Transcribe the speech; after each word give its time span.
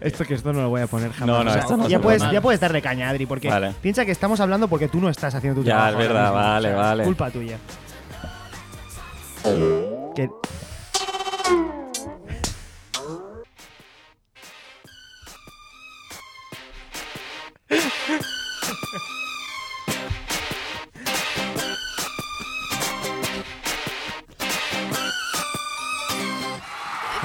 Esto 0.00 0.24
que 0.24 0.34
esto 0.34 0.52
no 0.52 0.62
lo 0.62 0.68
voy 0.68 0.80
a 0.82 0.86
poner 0.86 1.12
jamás. 1.12 1.26
No, 1.26 1.44
no, 1.44 1.50
O 1.50 1.52
sea, 1.52 1.62
esto 1.62 1.76
no 1.76 1.88
ya, 1.88 2.00
puedes, 2.00 2.22
ya 2.30 2.40
puedes 2.40 2.60
darle 2.60 2.82
caña, 2.82 3.08
Adri, 3.08 3.26
porque 3.26 3.48
Vale. 3.48 3.72
piensa 3.80 4.04
que 4.04 4.12
estamos 4.12 4.40
hablando 4.40 4.68
porque 4.68 4.88
tú 4.88 5.00
no 5.00 5.08
estás 5.08 5.34
haciendo 5.34 5.60
tu 5.60 5.66
Ya, 5.66 5.74
trabajo. 5.74 5.88
es 5.88 5.94
ahora 5.94 6.06
verdad, 6.08 6.24
mismo. 6.30 6.34
vale, 6.48 6.68
es 6.70 6.76
vale. 6.76 7.04
Culpa 7.04 7.30
tuya. 7.30 7.58
Que- 10.14 10.30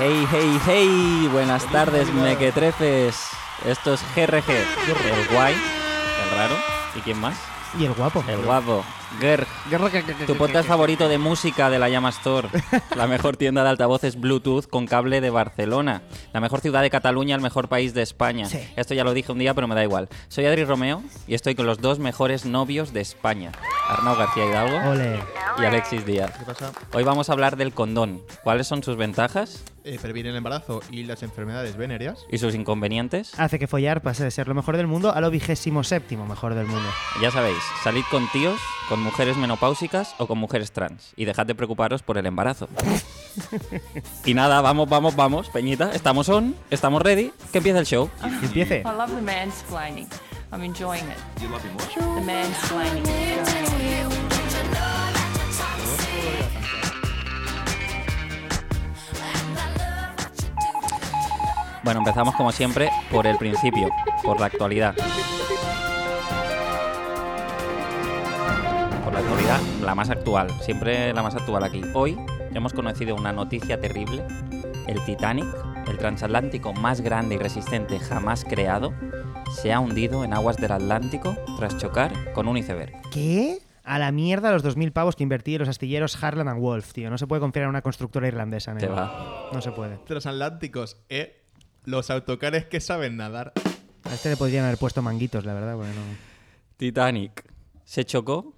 Hey, 0.01 0.25
hey, 0.31 0.59
hey, 0.65 1.29
buenas 1.29 1.69
tardes, 1.73 2.09
mequetrefes. 2.13 3.31
Esto 3.65 3.95
es 3.95 4.01
GRG, 4.15 4.49
el 4.49 5.27
guay, 5.33 5.53
el 5.53 6.37
raro. 6.37 6.55
¿Y 6.95 7.01
quién 7.01 7.19
más? 7.19 7.37
Y 7.77 7.83
el 7.83 7.93
guapo. 7.93 8.23
El 8.25 8.41
guapo. 8.45 8.85
Gerg, 9.17 9.47
tu 10.27 10.35
podcast 10.35 10.67
favorito 10.67 11.09
de 11.09 11.17
música 11.17 11.69
de 11.71 11.79
la 11.79 11.89
Llama 11.89 12.09
Store. 12.09 12.47
La 12.95 13.07
mejor 13.07 13.37
tienda 13.37 13.63
de 13.63 13.69
altavoces 13.69 14.19
Bluetooth 14.19 14.67
con 14.67 14.85
cable 14.85 15.19
de 15.19 15.31
Barcelona. 15.31 16.03
La 16.31 16.39
mejor 16.39 16.61
ciudad 16.61 16.83
de 16.83 16.91
Cataluña, 16.91 17.35
el 17.35 17.41
mejor 17.41 17.69
país 17.69 17.95
de 17.95 18.03
España. 18.03 18.45
Sí. 18.45 18.59
Esto 18.75 18.93
ya 18.93 19.03
lo 19.03 19.13
dije 19.15 19.31
un 19.31 19.39
día, 19.39 19.55
pero 19.55 19.67
me 19.67 19.73
da 19.73 19.83
igual. 19.83 20.09
Soy 20.27 20.45
Adri 20.45 20.63
Romeo 20.63 21.01
y 21.27 21.33
estoy 21.33 21.55
con 21.55 21.65
los 21.65 21.79
dos 21.81 21.97
mejores 21.97 22.45
novios 22.45 22.93
de 22.93 23.01
España. 23.01 23.51
Arnau 23.89 24.15
García 24.15 24.45
Hidalgo 24.45 24.91
Ole. 24.91 25.19
y 25.59 25.65
Alexis 25.65 26.05
Díaz. 26.05 26.31
¿Qué 26.37 26.45
pasa? 26.45 26.71
Hoy 26.93 27.03
vamos 27.03 27.29
a 27.29 27.33
hablar 27.33 27.57
del 27.57 27.73
condón. 27.73 28.21
¿Cuáles 28.43 28.67
son 28.67 28.83
sus 28.83 28.95
ventajas 28.95 29.63
Eh, 29.83 29.97
previene 29.99 30.29
el 30.29 30.35
embarazo 30.35 30.81
y 30.91 31.03
las 31.03 31.23
enfermedades 31.23 31.75
venéreas. 31.77 32.19
y 32.31 32.37
sus 32.37 32.53
inconvenientes? 32.53 33.37
Hace 33.39 33.57
que 33.57 33.65
follar 33.65 34.01
pase 34.03 34.23
de 34.23 34.29
ser 34.29 34.47
lo 34.47 34.53
mejor 34.53 34.77
del 34.77 34.85
mundo 34.85 35.11
a 35.11 35.19
lo 35.19 35.31
vigésimo 35.31 35.83
séptimo 35.83 36.27
mejor 36.27 36.53
del 36.53 36.67
mundo. 36.67 36.87
Ya 37.21 37.31
sabéis, 37.31 37.57
salid 37.83 38.03
con 38.11 38.27
tíos, 38.31 38.59
con 38.87 38.98
mujeres 39.01 39.37
menopáusicas 39.37 40.15
o 40.17 40.27
con 40.27 40.37
mujeres 40.37 40.71
trans. 40.71 41.13
Y 41.15 41.25
dejad 41.25 41.45
de 41.45 41.55
preocuparos 41.55 42.03
por 42.03 42.17
el 42.17 42.25
embarazo. 42.25 42.69
y 44.25 44.33
nada, 44.33 44.61
vamos, 44.61 44.89
vamos, 44.89 45.15
vamos, 45.15 45.49
Peñita. 45.49 45.91
Estamos 45.93 46.29
on, 46.29 46.55
estamos 46.69 47.01
ready. 47.01 47.31
Que 47.51 47.59
empiece 47.59 47.79
el 47.79 47.85
show. 47.85 48.09
Que 48.39 48.45
empiece. 48.45 48.79
I 48.79 48.83
love 48.83 49.13
the 49.13 49.21
mansplaining. 49.21 50.07
I'm 50.51 50.63
enjoying 50.63 51.05
it. 51.05 51.17
You 51.41 51.49
love 51.49 51.63
him 51.63 51.75
what? 51.75 52.15
The 52.15 52.25
mansplaining. 52.25 53.03
Bueno, 61.83 62.01
empezamos 62.01 62.35
como 62.35 62.51
siempre 62.51 62.89
por 63.09 63.25
el 63.25 63.37
principio, 63.37 63.89
por 64.23 64.39
la 64.39 64.47
actualidad. 64.47 64.95
Por 69.09 69.15
la 69.15 69.27
actualidad, 69.27 69.59
la 69.81 69.95
más 69.95 70.11
actual, 70.11 70.51
siempre 70.61 71.11
la 71.15 71.23
más 71.23 71.33
actual 71.33 71.63
aquí. 71.63 71.81
Hoy 71.95 72.15
hemos 72.53 72.73
conocido 72.73 73.15
una 73.15 73.33
noticia 73.33 73.81
terrible. 73.81 74.23
El 74.85 75.03
Titanic, 75.03 75.47
el 75.87 75.97
transatlántico 75.97 76.73
más 76.73 77.01
grande 77.01 77.33
y 77.33 77.37
resistente 77.39 77.97
jamás 77.97 78.45
creado, 78.45 78.93
se 79.51 79.73
ha 79.73 79.79
hundido 79.79 80.23
en 80.23 80.35
aguas 80.35 80.57
del 80.57 80.73
Atlántico 80.73 81.35
tras 81.57 81.75
chocar 81.79 82.33
con 82.33 82.47
un 82.47 82.57
iceberg. 82.57 83.01
¿Qué? 83.11 83.57
A 83.83 83.97
la 83.97 84.11
mierda 84.11 84.51
los 84.51 84.63
2.000 84.63 84.91
pavos 84.91 85.15
que 85.15 85.23
invertí 85.23 85.55
en 85.55 85.61
los 85.61 85.69
astilleros 85.69 86.23
Harland 86.23 86.47
and 86.47 86.61
Wolff, 86.61 86.93
tío. 86.93 87.09
No 87.09 87.17
se 87.17 87.25
puede 87.25 87.39
confiar 87.39 87.63
en 87.63 87.69
una 87.69 87.81
constructora 87.81 88.27
irlandesa, 88.27 88.75
Te 88.75 88.85
va. 88.85 89.49
No 89.51 89.59
se 89.59 89.71
puede. 89.71 89.97
Transatlánticos, 90.05 90.97
¿eh? 91.09 91.41
Los 91.83 92.11
autocares 92.11 92.65
que 92.65 92.79
saben 92.79 93.17
nadar. 93.17 93.53
A 94.03 94.13
este 94.13 94.29
le 94.29 94.37
podrían 94.37 94.65
haber 94.65 94.77
puesto 94.77 95.01
manguitos, 95.01 95.45
la 95.45 95.55
verdad, 95.55 95.73
porque 95.73 95.93
no... 95.93 96.01
Titanic 96.77 97.43
se 97.85 98.05
chocó 98.05 98.53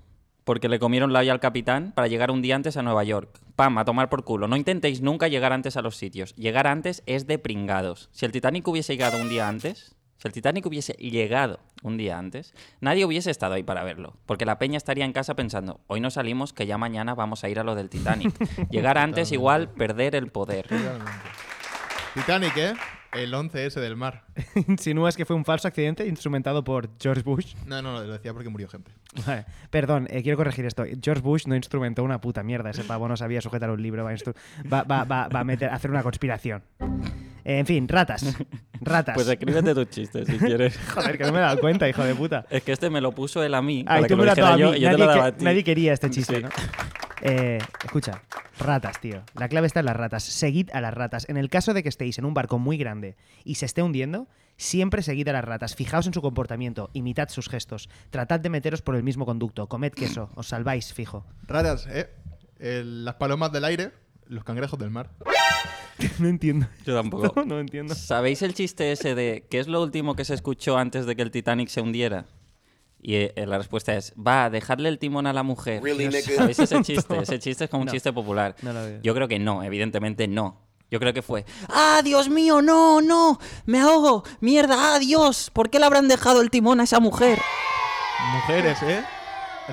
porque 0.52 0.68
le 0.68 0.80
comieron 0.80 1.14
la 1.14 1.20
olla 1.20 1.32
al 1.32 1.40
capitán 1.40 1.94
para 1.96 2.10
llegar 2.10 2.30
un 2.30 2.42
día 2.42 2.58
antes 2.58 2.76
a 2.76 2.82
Nueva 2.82 3.06
York. 3.06 3.40
Pam, 3.56 3.78
a 3.78 3.86
tomar 3.86 4.10
por 4.10 4.26
culo. 4.26 4.50
No 4.50 4.58
intentéis 4.58 5.02
nunca 5.02 5.30
llegar 5.30 5.54
antes 5.54 5.78
a 5.78 5.82
los 5.82 5.96
sitios. 5.96 6.36
Llegar 6.36 6.68
antes 6.68 7.04
es 7.06 7.26
de 7.26 7.40
pringados. 7.40 8.10
Si 8.12 8.26
el 8.26 8.34
Titanic 8.34 8.68
hubiese 8.68 8.98
llegado 8.98 9.18
un 9.18 9.30
día 9.30 9.48
antes, 9.48 9.96
si 10.18 10.28
el 10.28 10.34
Titanic 10.34 10.66
hubiese 10.66 10.92
llegado 11.00 11.62
un 11.84 11.96
día 11.96 12.20
antes, 12.20 12.54
nadie 12.82 13.06
hubiese 13.06 13.32
estado 13.32 13.54
ahí 13.54 13.64
para 13.64 13.86
verlo. 13.86 14.18
Porque 14.26 14.44
la 14.44 14.60
peña 14.60 14.76
estaría 14.76 15.06
en 15.06 15.14
casa 15.14 15.38
pensando, 15.38 15.80
hoy 15.88 16.02
no 16.02 16.12
salimos, 16.12 16.52
que 16.52 16.68
ya 16.68 16.78
mañana 16.78 17.16
vamos 17.16 17.46
a 17.46 17.50
ir 17.50 17.58
a 17.58 17.64
lo 17.64 17.74
del 17.74 17.88
Titanic. 17.88 18.36
Llegar 18.70 18.98
antes 18.98 19.32
igual 19.32 19.70
perder 19.70 20.16
el 20.16 20.34
poder. 20.34 20.68
Titanic, 22.14 22.58
¿eh? 22.58 22.74
El 23.14 23.34
11S 23.34 23.74
del 23.82 23.96
mar. 23.98 24.24
¿Insinúas 24.68 25.18
que 25.18 25.26
fue 25.26 25.36
un 25.36 25.44
falso 25.44 25.68
accidente 25.68 26.08
instrumentado 26.08 26.64
por 26.64 26.90
George 27.00 27.24
Bush? 27.24 27.56
No, 27.66 27.82
no, 27.82 27.92
lo 27.94 28.12
decía 28.12 28.32
porque 28.34 28.48
murió 28.50 28.70
gente. 28.70 28.92
Vale, 29.28 29.46
Perdón, 29.70 30.08
eh, 30.10 30.24
quiero 30.24 30.38
corregir 30.38 30.66
esto. 30.66 30.86
George 31.04 31.22
Bush 31.22 31.46
no 31.46 31.56
instrumentó 31.56 32.04
una 32.04 32.22
puta 32.22 32.42
mierda. 32.44 32.70
Ese 32.70 32.84
pavo 32.86 33.08
no 33.10 33.18
sabía 33.18 33.42
sujetar 33.42 33.70
un 33.70 33.82
libro. 33.82 34.06
Va 34.06 34.12
a, 34.12 34.16
va, 34.66 34.84
va- 34.84 35.04
va- 35.04 35.28
va 35.28 35.40
a 35.42 35.44
meter, 35.44 35.70
a 35.70 35.76
hacer 35.76 35.92
una 35.92 36.04
conspiración. 36.04 36.64
Eh, 37.44 37.60
en 37.60 37.66
fin, 37.66 37.88
ratas. 37.88 38.24
Ratas. 38.84 39.14
Pues 39.16 39.28
escríbete 39.28 39.76
tus 39.76 39.90
chistes 39.90 40.28
si 40.28 40.38
quieres. 40.40 40.80
Joder, 40.94 41.18
que 41.18 41.24
no 41.26 41.32
me 41.34 41.38
he 41.40 41.42
dado 41.42 41.60
cuenta, 41.60 41.88
hijo 41.90 42.04
de 42.04 42.16
puta. 42.16 42.46
Es 42.50 42.64
que 42.64 42.72
este 42.72 42.90
me 42.90 43.02
lo 43.02 43.12
puso 43.12 43.44
él 43.44 43.54
a 43.54 43.62
mí. 43.62 43.84
Ah, 43.86 43.96
para 43.96 44.02
que 44.04 44.08
tú 44.08 44.16
lo 44.16 44.24
me 44.24 44.36
lo 44.36 44.46
a 44.48 44.58
yo, 44.58 44.72
mí. 44.72 44.78
y 44.78 44.80
yo 44.80 44.88
te 44.90 44.92
Nadie, 44.94 44.98
lo 44.98 45.06
daba 45.12 45.22
que- 45.24 45.28
a 45.28 45.38
ti. 45.38 45.46
nadie 45.46 45.64
quería 45.64 45.94
este 45.94 46.10
chiste, 46.10 46.38
Sí. 46.38 46.42
¿no? 46.44 46.50
Eh, 47.22 47.60
escucha, 47.84 48.24
ratas, 48.60 49.00
tío. 49.00 49.24
La 49.36 49.48
clave 49.48 49.68
está 49.68 49.80
en 49.82 49.86
las 49.86 49.96
ratas. 49.96 50.24
Seguid 50.24 50.70
a 50.74 50.82
las 50.82 50.94
ratas. 50.94 51.28
En 51.30 51.38
el 51.38 51.50
caso 51.50 51.74
de 51.74 51.84
que 51.84 51.90
estéis 51.90 52.18
en 52.18 52.26
un 52.26 52.34
barco 52.34 52.58
muy 52.60 52.78
grande 52.78 53.16
y 53.44 53.56
se 53.56 53.66
esté 53.66 53.82
hundiendo, 53.84 54.28
siempre 54.58 55.04
seguid 55.04 55.28
a 55.28 55.34
las 55.34 55.46
ratas. 55.46 55.76
Fijaos 55.76 56.08
en 56.08 56.14
su 56.14 56.22
comportamiento, 56.22 56.90
imitad 56.94 57.30
sus 57.30 57.48
gestos. 57.50 57.90
Tratad 58.10 58.40
de 58.40 58.50
meteros 58.50 58.82
por 58.82 58.96
el 58.96 59.04
mismo 59.04 59.26
conducto. 59.26 59.68
Comed 59.68 59.94
queso, 59.94 60.30
os 60.36 60.48
salváis, 60.48 60.94
fijo. 60.94 61.26
Raras, 61.44 61.88
¿eh? 61.88 62.10
El- 62.60 63.06
las 63.06 63.16
palomas 63.16 63.52
del 63.52 63.66
aire, 63.66 63.92
los 64.28 64.44
cangrejos 64.44 64.80
del 64.80 64.90
mar. 64.92 65.12
no 66.20 66.28
entiendo. 66.28 66.68
Yo 66.86 66.96
tampoco. 66.96 67.34
No, 67.42 67.46
no 67.46 67.60
entiendo. 67.60 67.94
¿Sabéis 67.96 68.42
el 68.42 68.54
chiste 68.54 68.92
ese 68.92 69.14
de 69.16 69.46
qué 69.50 69.60
es 69.60 69.68
lo 69.68 69.82
último 69.82 70.16
que 70.16 70.26
se 70.26 70.34
escuchó 70.34 70.78
antes 70.78 71.06
de 71.06 71.16
que 71.16 71.22
el 71.22 71.32
Titanic 71.32 71.70
se 71.70 71.82
hundiera? 71.82 72.26
Y 73.04 73.16
eh, 73.16 73.34
la 73.48 73.58
respuesta 73.58 73.96
es, 73.96 74.14
va, 74.16 74.50
dejadle 74.52 74.88
el 74.88 75.00
timón 75.00 75.26
a 75.26 75.34
la 75.34 75.42
mujer. 75.44 75.82
¿Sabéis 76.36 76.60
ese 76.60 76.82
chiste? 76.84 77.18
Ese 77.20 77.40
chiste 77.40 77.64
es 77.64 77.70
como 77.70 77.82
un 77.82 77.88
No. 77.88 77.92
chiste 77.92 78.14
popular. 78.14 78.56
No. 78.62 78.72
Yo 79.02 79.16
creo 79.16 79.28
que 79.28 79.40
no, 79.40 79.64
evidentemente 79.64 80.28
no. 80.28 80.62
Yo 80.92 81.00
creo 81.00 81.14
que 81.14 81.22
fue, 81.22 81.46
¡ah, 81.70 82.02
Dios 82.04 82.28
mío, 82.30 82.62
no, 82.62 83.02
no! 83.02 83.40
¡Me 83.66 83.80
ahogo! 83.80 84.24
¡Mierda, 84.42 84.76
ah, 84.96 85.00
Dios! 85.00 85.50
¿Por 85.52 85.70
qué 85.70 85.80
le 85.80 85.86
habrán 85.86 86.10
dejado 86.10 86.42
el 86.42 86.50
timón 86.50 86.82
a 86.82 86.84
esa 86.84 87.00
mujer? 87.00 87.40
Mujeres, 88.34 88.84
¿eh? 88.84 89.02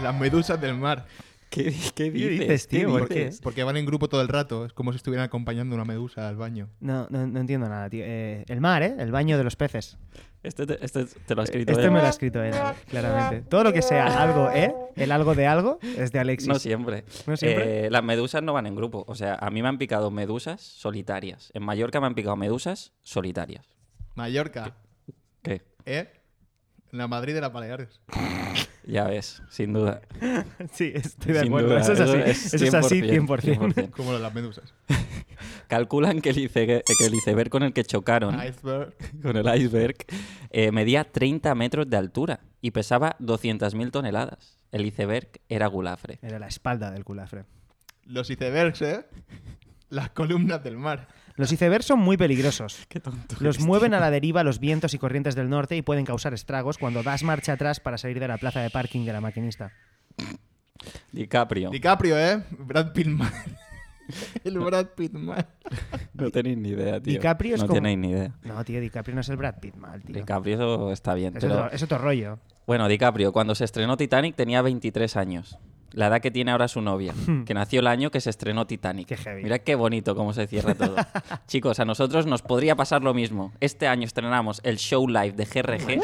Las 0.02 0.14
medusas 0.18 0.60
del 0.60 0.74
mar. 0.76 1.06
¿Qué, 1.50 1.74
qué 1.94 2.10
dices, 2.10 2.38
dices, 2.38 2.68
tío? 2.68 2.90
¿Por 2.90 3.08
qué? 3.08 3.30
Porque 3.42 3.64
van 3.64 3.76
en 3.76 3.86
grupo 3.86 4.08
todo 4.08 4.20
el 4.20 4.28
rato. 4.28 4.64
Es 4.66 4.72
como 4.72 4.92
si 4.92 4.96
estuvieran 4.96 5.24
acompañando 5.26 5.74
una 5.74 5.84
medusa 5.84 6.28
al 6.28 6.36
baño. 6.36 6.68
No, 6.80 7.06
no, 7.10 7.26
no 7.26 7.40
entiendo 7.40 7.68
nada, 7.68 7.88
tío. 7.90 8.04
Eh, 8.06 8.44
el 8.48 8.60
mar, 8.60 8.82
¿eh? 8.82 8.94
El 8.98 9.10
baño 9.10 9.38
de 9.38 9.44
los 9.44 9.56
peces. 9.56 9.96
Este 10.42 10.66
te, 10.66 10.84
este 10.84 11.04
te 11.04 11.34
lo 11.34 11.40
ha 11.40 11.44
escrito 11.44 11.72
Este 11.72 11.84
él. 11.84 11.90
me 11.90 11.98
lo 12.00 12.06
ha 12.06 12.10
escrito 12.10 12.42
él, 12.42 12.54
claramente. 12.88 13.42
Todo 13.48 13.64
lo 13.64 13.72
que 13.72 13.82
sea 13.82 14.22
algo, 14.22 14.50
¿eh? 14.52 14.72
El 14.96 15.10
algo 15.10 15.34
de 15.34 15.46
algo 15.46 15.78
es 15.82 16.12
de 16.12 16.18
Alexis. 16.20 16.48
No 16.48 16.58
siempre. 16.60 17.04
¿No 17.26 17.36
siempre? 17.36 17.86
Eh, 17.86 17.90
las 17.90 18.04
medusas 18.04 18.42
no 18.42 18.52
van 18.52 18.66
en 18.66 18.76
grupo. 18.76 19.04
O 19.08 19.14
sea, 19.16 19.34
a 19.34 19.50
mí 19.50 19.62
me 19.62 19.68
han 19.68 19.78
picado 19.78 20.10
medusas 20.12 20.60
solitarias. 20.60 21.50
En 21.54 21.64
Mallorca 21.64 22.00
me 22.00 22.06
han 22.06 22.14
picado 22.14 22.36
medusas 22.36 22.92
solitarias. 23.02 23.66
Mallorca, 24.14 24.76
¿Qué? 25.42 25.62
¿eh? 25.86 26.12
La 26.90 27.06
Madrid 27.08 27.34
de 27.34 27.40
las 27.40 27.52
Baleares. 27.52 28.00
Ya 28.84 29.04
ves, 29.04 29.42
sin 29.50 29.74
duda. 29.74 30.00
Sí, 30.72 30.92
estoy 30.94 31.34
de 31.34 31.40
Sin 31.40 31.48
acuerdo. 31.48 31.68
duda, 31.68 31.80
Eso 31.80 31.92
es 31.92 32.00
así. 32.00 32.10
eso 32.16 32.30
es 32.30 32.54
Eso 32.54 32.64
es 32.64 32.72
así 32.74 33.02
100%, 33.02 33.26
100%. 33.26 33.74
100%. 33.74 33.90
Como 33.90 34.14
las 34.14 34.32
medusas. 34.34 34.72
Calculan 35.68 36.22
que 36.22 36.30
el, 36.30 36.38
iceberg, 36.38 36.82
que 36.84 37.06
el 37.06 37.14
iceberg 37.14 37.50
con 37.50 37.62
el 37.64 37.74
que 37.74 37.84
chocaron, 37.84 38.34
Iceberg. 38.42 38.94
con 39.22 39.36
el 39.36 39.46
iceberg, 39.60 39.96
eh, 40.48 40.72
medía 40.72 41.04
30 41.04 41.54
metros 41.54 41.90
de 41.90 41.98
altura 41.98 42.40
y 42.62 42.70
pesaba 42.70 43.14
200.000 43.18 43.90
toneladas. 43.90 44.56
El 44.72 44.86
iceberg 44.86 45.28
era 45.50 45.66
gulafre. 45.66 46.18
Era 46.22 46.38
la 46.38 46.46
espalda 46.48 46.90
del 46.90 47.04
culafre. 47.04 47.44
Los 48.06 48.30
icebergs, 48.30 48.80
¿eh? 48.80 49.04
Las 49.90 50.08
columnas 50.10 50.64
del 50.64 50.78
mar. 50.78 51.08
Los 51.38 51.50
icebergs 51.52 51.86
son 51.86 52.00
muy 52.00 52.16
peligrosos. 52.18 52.84
Qué 52.88 53.00
tonto. 53.00 53.36
Los 53.40 53.60
mueven 53.60 53.94
a 53.94 54.00
la 54.00 54.10
deriva 54.10 54.44
los 54.44 54.58
vientos 54.58 54.92
y 54.92 54.98
corrientes 54.98 55.34
del 55.34 55.48
norte 55.48 55.76
y 55.76 55.82
pueden 55.82 56.04
causar 56.04 56.34
estragos 56.34 56.76
cuando 56.76 57.02
das 57.02 57.22
marcha 57.22 57.54
atrás 57.54 57.80
para 57.80 57.96
salir 57.96 58.20
de 58.20 58.28
la 58.28 58.36
plaza 58.38 58.60
de 58.60 58.68
parking 58.70 59.06
de 59.06 59.12
la 59.14 59.20
maquinista. 59.22 59.72
DiCaprio. 61.12 61.70
DiCaprio, 61.70 62.18
¿eh? 62.18 62.42
Brad 62.50 62.92
Pitt 62.92 63.06
mal. 63.08 63.32
El 64.44 64.58
Brad 64.58 64.86
Pitt 64.96 65.12
mal. 65.12 65.46
No 66.14 66.30
tenéis 66.30 66.56
ni 66.56 66.70
idea, 66.70 67.00
tío. 67.00 67.12
DiCaprio 67.14 67.54
es 67.56 67.60
no 67.60 67.66
como- 67.66 67.74
tenéis 67.76 67.98
ni 67.98 68.10
idea. 68.10 68.34
No, 68.42 68.64
tío, 68.64 68.80
DiCaprio 68.80 69.14
no 69.14 69.20
es 69.20 69.28
el 69.28 69.36
Brad 69.36 69.60
Pitt 69.60 69.76
mal, 69.76 70.02
tío. 70.02 70.14
DiCaprio 70.16 70.54
eso 70.54 70.92
está 70.92 71.14
bien. 71.14 71.36
Es, 71.36 71.44
pero- 71.44 71.54
otro, 71.64 71.70
es 71.72 71.82
otro 71.82 71.98
rollo. 71.98 72.38
Bueno, 72.66 72.88
DiCaprio, 72.88 73.32
cuando 73.32 73.54
se 73.54 73.64
estrenó 73.64 73.96
Titanic 73.96 74.34
tenía 74.34 74.62
23 74.62 75.16
años. 75.16 75.58
La 75.92 76.08
edad 76.08 76.20
que 76.20 76.30
tiene 76.30 76.50
ahora 76.50 76.68
su 76.68 76.80
novia, 76.80 77.14
que 77.46 77.54
nació 77.54 77.80
el 77.80 77.86
año 77.86 78.10
que 78.10 78.20
se 78.20 78.30
estrenó 78.30 78.66
Titanic. 78.66 79.08
Qué 79.08 79.16
heavy. 79.16 79.42
Mira 79.42 79.58
qué 79.58 79.74
bonito 79.74 80.14
cómo 80.14 80.32
se 80.32 80.46
cierra 80.46 80.74
todo. 80.74 80.96
Chicos, 81.46 81.80
a 81.80 81.84
nosotros 81.84 82.26
nos 82.26 82.42
podría 82.42 82.76
pasar 82.76 83.02
lo 83.02 83.14
mismo. 83.14 83.52
Este 83.60 83.86
año 83.86 84.04
estrenamos 84.04 84.60
el 84.64 84.76
show 84.76 85.08
live 85.08 85.32
de 85.32 85.44
GRG. 85.44 86.00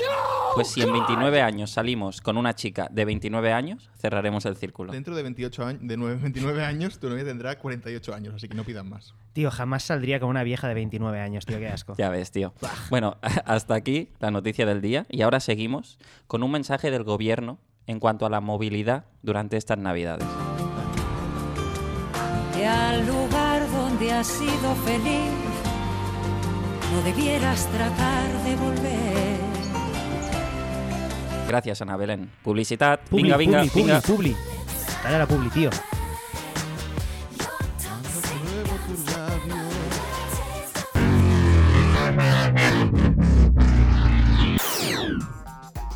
Pues 0.54 0.68
si 0.68 0.82
en 0.82 0.92
29 0.92 1.42
años 1.42 1.72
salimos 1.72 2.20
con 2.20 2.36
una 2.36 2.54
chica 2.54 2.88
de 2.90 3.04
29 3.04 3.52
años, 3.52 3.90
cerraremos 3.98 4.46
el 4.46 4.56
círculo. 4.56 4.92
Dentro 4.92 5.16
de 5.16 5.24
28 5.24 5.64
años, 5.64 5.82
de 5.82 5.96
9, 5.96 6.18
29 6.22 6.64
años, 6.64 7.00
tu 7.00 7.08
novia 7.08 7.24
tendrá 7.24 7.58
48 7.58 8.14
años, 8.14 8.34
así 8.34 8.48
que 8.48 8.54
no 8.54 8.62
pidan 8.62 8.88
más. 8.88 9.14
Tío, 9.32 9.50
jamás 9.50 9.82
saldría 9.82 10.20
con 10.20 10.28
una 10.28 10.44
vieja 10.44 10.68
de 10.68 10.74
29 10.74 11.20
años, 11.20 11.44
tío, 11.44 11.58
qué 11.58 11.68
asco. 11.68 11.94
Ya 11.98 12.08
ves, 12.08 12.30
tío. 12.30 12.54
Bueno, 12.88 13.16
hasta 13.46 13.74
aquí 13.74 14.10
la 14.20 14.30
noticia 14.30 14.64
del 14.64 14.80
día 14.80 15.06
y 15.08 15.22
ahora 15.22 15.40
seguimos 15.40 15.98
con 16.28 16.44
un 16.44 16.52
mensaje 16.52 16.92
del 16.92 17.02
gobierno 17.02 17.58
en 17.86 18.00
cuanto 18.00 18.26
a 18.26 18.30
la 18.30 18.40
movilidad 18.40 19.04
durante 19.22 19.56
estas 19.56 19.78
Navidades. 19.78 20.26
Y 22.58 22.62
al 22.62 23.06
lugar 23.06 23.68
donde 23.70 24.12
has 24.12 24.26
sido 24.26 24.74
feliz, 24.84 25.30
no 26.92 27.02
debieras 27.02 27.66
tratar 27.68 28.28
de 28.44 28.56
volver. 28.56 29.38
Gracias, 31.48 31.82
Ana 31.82 31.96
Belén. 31.96 32.30
Publicidad. 32.42 33.00
Publi, 33.10 33.22
Venga, 33.24 33.36
venga, 33.36 33.58
publi, 33.64 33.82
venga. 33.82 34.00
publi, 34.00 34.16
publi. 34.32 34.36
Dale 35.02 35.16
a 35.16 35.18
la 35.18 35.26
publi, 35.26 35.50
tío. 35.50 35.70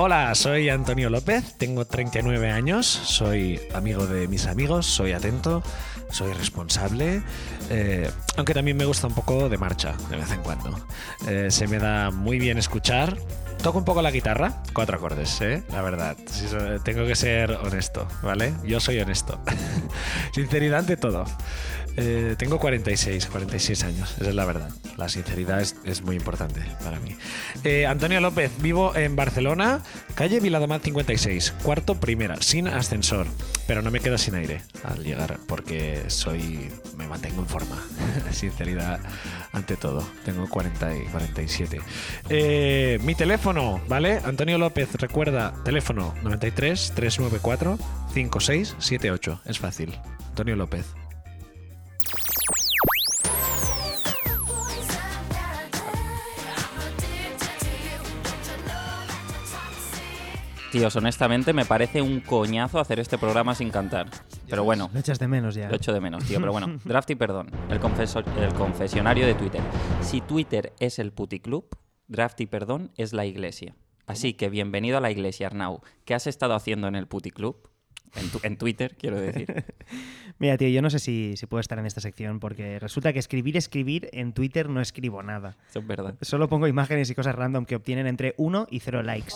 Hola, 0.00 0.32
soy 0.36 0.68
Antonio 0.68 1.10
López, 1.10 1.54
tengo 1.58 1.84
39 1.84 2.52
años, 2.52 2.86
soy 2.86 3.60
amigo 3.74 4.06
de 4.06 4.28
mis 4.28 4.46
amigos, 4.46 4.86
soy 4.86 5.10
atento, 5.10 5.60
soy 6.08 6.32
responsable, 6.34 7.20
eh, 7.68 8.08
aunque 8.36 8.54
también 8.54 8.76
me 8.76 8.84
gusta 8.84 9.08
un 9.08 9.14
poco 9.14 9.48
de 9.48 9.58
marcha 9.58 9.96
de 10.08 10.16
vez 10.16 10.30
en 10.30 10.40
cuando. 10.42 10.78
Eh, 11.26 11.48
se 11.50 11.66
me 11.66 11.80
da 11.80 12.12
muy 12.12 12.38
bien 12.38 12.58
escuchar. 12.58 13.18
Toco 13.60 13.78
un 13.78 13.84
poco 13.84 14.00
la 14.00 14.12
guitarra, 14.12 14.62
cuatro 14.72 14.96
acordes, 14.96 15.40
¿eh? 15.40 15.64
La 15.72 15.82
verdad. 15.82 16.16
Tengo 16.84 17.04
que 17.04 17.16
ser 17.16 17.50
honesto, 17.50 18.06
¿vale? 18.22 18.54
Yo 18.62 18.78
soy 18.78 19.00
honesto. 19.00 19.40
Sinceridad 20.32 20.78
ante 20.78 20.96
todo. 20.96 21.24
Eh, 22.00 22.36
tengo 22.38 22.60
46, 22.60 23.26
46 23.26 23.82
años, 23.82 24.14
esa 24.20 24.28
es 24.28 24.34
la 24.34 24.44
verdad. 24.44 24.70
La 24.96 25.08
sinceridad 25.08 25.60
es, 25.60 25.74
es 25.84 26.02
muy 26.02 26.14
importante 26.14 26.62
para 26.84 27.00
mí. 27.00 27.16
Eh, 27.64 27.86
Antonio 27.86 28.20
López, 28.20 28.52
vivo 28.60 28.94
en 28.94 29.16
Barcelona, 29.16 29.82
calle 30.14 30.38
Viladomat 30.38 30.80
56, 30.84 31.54
cuarto 31.64 31.96
primera, 31.96 32.40
sin 32.40 32.68
ascensor. 32.68 33.26
Pero 33.66 33.82
no 33.82 33.90
me 33.90 33.98
quedo 33.98 34.16
sin 34.16 34.36
aire 34.36 34.62
al 34.84 35.02
llegar 35.02 35.38
porque 35.48 36.04
soy. 36.06 36.70
me 36.96 37.08
mantengo 37.08 37.40
en 37.40 37.48
forma. 37.48 37.76
sinceridad 38.30 39.00
ante 39.52 39.76
todo. 39.76 40.06
Tengo 40.24 40.48
40 40.48 40.96
y 40.96 41.00
47. 41.06 41.80
Eh, 42.28 43.00
mi 43.02 43.16
teléfono, 43.16 43.80
¿vale? 43.88 44.20
Antonio 44.24 44.56
López, 44.56 44.88
recuerda, 44.94 45.52
teléfono 45.64 46.14
93 46.22 46.92
394 46.94 47.76
5678. 48.14 49.40
Es 49.46 49.58
fácil. 49.58 49.98
Antonio 50.28 50.54
López. 50.54 50.86
Tíos, 60.72 60.94
honestamente 60.96 61.54
me 61.54 61.64
parece 61.64 62.02
un 62.02 62.20
coñazo 62.20 62.78
hacer 62.78 63.00
este 63.00 63.16
programa 63.16 63.54
sin 63.54 63.70
cantar. 63.70 64.06
Pero 64.50 64.64
bueno, 64.64 64.90
Lo 64.92 65.00
echas 65.00 65.18
de 65.18 65.26
menos 65.26 65.54
ya. 65.54 65.68
lo 65.70 65.76
echo 65.76 65.94
de 65.94 66.00
menos, 66.00 66.24
tío. 66.26 66.40
Pero 66.40 66.52
bueno, 66.52 66.78
draft 66.84 67.08
y 67.10 67.14
perdón. 67.14 67.50
El, 67.70 67.80
confeso- 67.80 68.22
el 68.38 68.52
confesionario 68.52 69.26
de 69.26 69.34
Twitter. 69.34 69.62
Si 70.02 70.20
Twitter 70.20 70.74
es 70.78 70.98
el 70.98 71.12
puticlub, 71.12 71.68
draft 72.06 72.38
y 72.42 72.46
perdón 72.46 72.92
es 72.96 73.14
la 73.14 73.24
iglesia. 73.24 73.76
Así 74.06 74.34
que 74.34 74.50
bienvenido 74.50 74.98
a 74.98 75.00
la 75.00 75.10
iglesia, 75.10 75.46
Arnau. 75.46 75.80
¿Qué 76.04 76.14
has 76.14 76.26
estado 76.26 76.54
haciendo 76.54 76.86
en 76.88 76.96
el 76.96 77.06
puticlub? 77.06 77.68
En, 78.16 78.28
tu- 78.30 78.40
en 78.42 78.56
Twitter, 78.56 78.96
quiero 78.98 79.20
decir. 79.20 79.64
Mira, 80.38 80.56
tío, 80.56 80.68
yo 80.68 80.82
no 80.82 80.90
sé 80.90 80.98
si, 80.98 81.36
si 81.36 81.46
puedo 81.46 81.60
estar 81.60 81.78
en 81.78 81.86
esta 81.86 82.00
sección 82.00 82.38
porque 82.40 82.78
resulta 82.78 83.12
que 83.12 83.18
escribir, 83.18 83.56
escribir, 83.56 84.08
en 84.12 84.32
Twitter 84.32 84.68
no 84.68 84.80
escribo 84.80 85.22
nada. 85.22 85.56
Eso 85.70 85.80
es 85.80 85.86
verdad. 85.86 86.14
Solo 86.22 86.48
pongo 86.48 86.66
imágenes 86.68 87.10
y 87.10 87.14
cosas 87.14 87.34
random 87.34 87.64
que 87.64 87.74
obtienen 87.76 88.06
entre 88.06 88.34
1 88.38 88.68
y 88.70 88.80
0 88.80 89.02
likes. 89.02 89.34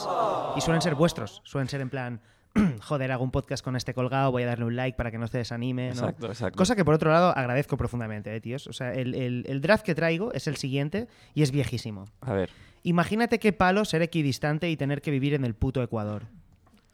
Y 0.57 0.61
suelen 0.61 0.81
ser 0.83 0.95
vuestros. 0.95 1.41
Suelen 1.45 1.69
ser 1.69 1.81
en 1.81 1.91
plan, 1.91 2.21
joder, 2.81 3.11
hago 3.13 3.25
un 3.25 3.31
podcast 3.31 3.65
con 3.65 3.75
este 3.77 3.95
colgado, 3.95 4.31
voy 4.31 4.45
a 4.45 4.47
darle 4.47 4.65
un 4.65 4.77
like 4.77 4.97
para 4.97 5.11
que 5.11 5.19
no 5.19 5.27
se 5.27 5.39
desanime. 5.39 5.89
¿no? 5.89 5.93
Exacto, 5.93 6.27
exacto. 6.29 6.57
Cosa 6.57 6.77
que 6.77 6.85
por 6.85 6.95
otro 6.95 7.11
lado 7.11 7.37
agradezco 7.37 7.77
profundamente, 7.77 8.35
¿eh, 8.35 8.41
tíos. 8.41 8.67
O 8.69 8.73
sea, 8.73 8.93
el, 8.95 9.15
el- 9.15 9.45
el 9.49 9.61
draft 9.61 9.85
que 9.85 9.95
traigo 9.95 10.33
es 10.33 10.47
el 10.47 10.57
siguiente 10.57 11.09
y 11.35 11.43
es 11.43 11.51
viejísimo. 11.51 12.05
A 12.21 12.33
ver. 12.33 12.51
Imagínate 12.85 13.39
qué 13.39 13.53
palo 13.53 13.85
ser 13.85 14.03
equidistante 14.03 14.69
y 14.71 14.77
tener 14.77 15.03
que 15.03 15.11
vivir 15.11 15.35
en 15.35 15.45
el 15.45 15.55
puto 15.55 15.83
Ecuador. 15.83 16.25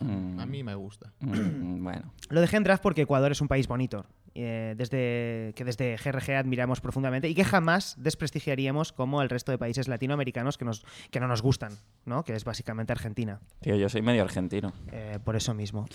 Mm, 0.01 0.39
A 0.41 0.47
mí 0.47 0.63
me 0.63 0.75
gusta. 0.75 1.13
mm, 1.21 1.83
bueno. 1.83 2.13
Lo 2.31 2.41
dejé 2.41 2.57
en 2.57 2.65
draft 2.65 2.83
porque 2.83 3.03
Ecuador 3.03 3.33
es 3.33 3.41
un 3.41 3.49
país 3.49 3.67
bonito, 3.67 4.05
eh, 4.35 4.75
desde, 4.77 5.53
que 5.57 5.65
desde 5.65 5.97
GRG 5.97 6.37
admiramos 6.37 6.81
profundamente 6.81 7.29
y 7.29 7.35
que 7.35 7.43
jamás 7.45 7.97
desprestigiaríamos 7.99 8.93
como 8.93 9.23
el 9.23 9.29
resto 9.29 9.51
de 9.51 9.59
países 9.59 9.89
latinoamericanos 9.89 10.57
que, 10.57 10.65
nos, 10.65 10.85
que 11.11 11.19
no 11.19 11.27
nos 11.27 11.43
gustan, 11.43 11.73
¿no? 12.05 12.23
que 12.23 12.35
es 12.35 12.45
básicamente 12.45 12.93
Argentina. 12.93 13.41
Tío, 13.61 13.75
yo 13.75 13.89
soy 13.89 14.03
medio 14.03 14.23
argentino. 14.23 14.73
Eh, 14.93 15.19
por 15.25 15.35
eso 15.35 15.53
mismo. 15.55 15.87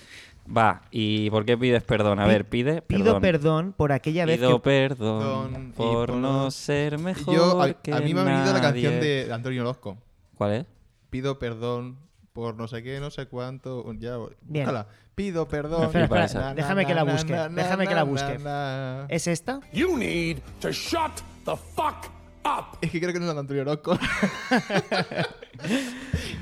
Va, 0.46 0.82
¿y 0.92 1.30
por 1.30 1.46
qué 1.46 1.58
pides 1.58 1.84
perdón? 1.84 2.20
A 2.20 2.28
ver, 2.28 2.50
pide 2.50 2.82
Pido 2.82 3.22
perdón 3.22 3.74
por 3.78 3.94
aquella 3.94 4.26
vez 4.26 4.38
Pido 4.40 4.62
que... 4.62 4.64
perdón 4.70 5.20
Perdón, 5.54 5.74
por 5.78 6.08
por- 6.08 6.16
no 6.18 6.52
ser 6.52 6.98
mejor 7.00 7.34
Yo, 7.36 7.62
a, 7.62 7.74
que 7.74 7.94
a 7.94 8.02
mí 8.02 8.14
me 8.14 8.22
ha 8.22 8.24
venido 8.26 8.52
la 8.54 8.62
canción 8.62 9.00
de 9.00 9.30
Antonio 9.32 9.62
Orozco. 9.62 9.98
¿Cuál 10.36 10.54
es? 10.54 10.66
Pido 11.10 11.40
perdón 11.40 12.00
por 12.34 12.56
no 12.56 12.68
sé 12.68 12.82
qué, 12.84 13.00
no 13.00 13.12
sé 13.12 13.28
cuánto. 13.28 13.86
Ya, 13.94 14.18
Bien. 14.42 14.66
búscala. 14.66 14.88
Pido 15.16 15.48
perdón. 15.48 15.84
Espera, 15.84 16.06
espera, 16.06 16.28
Na, 16.34 16.50
na, 16.50 16.54
déjame 16.56 16.86
que 16.86 16.96
la 16.96 17.04
busque, 17.04 17.32
na, 17.34 17.48
na, 17.50 17.62
déjame 17.64 17.88
que 17.88 17.96
la 17.96 18.04
busque. 18.04 18.40
na. 18.40 19.06
¿Es 19.10 19.28
esta? 19.28 19.60
You 19.72 19.96
need 19.98 20.40
to 20.60 20.72
shut 20.72 21.12
the 21.46 21.56
fuck 21.76 22.10
up. 22.46 22.78
Es 22.82 22.90
que 22.92 23.00
creo 23.00 23.14
que 23.14 23.20
no 23.20 23.28
es 23.30 23.34
la 23.34 23.40
Antonio 23.40 23.62
Orozco. 23.62 23.98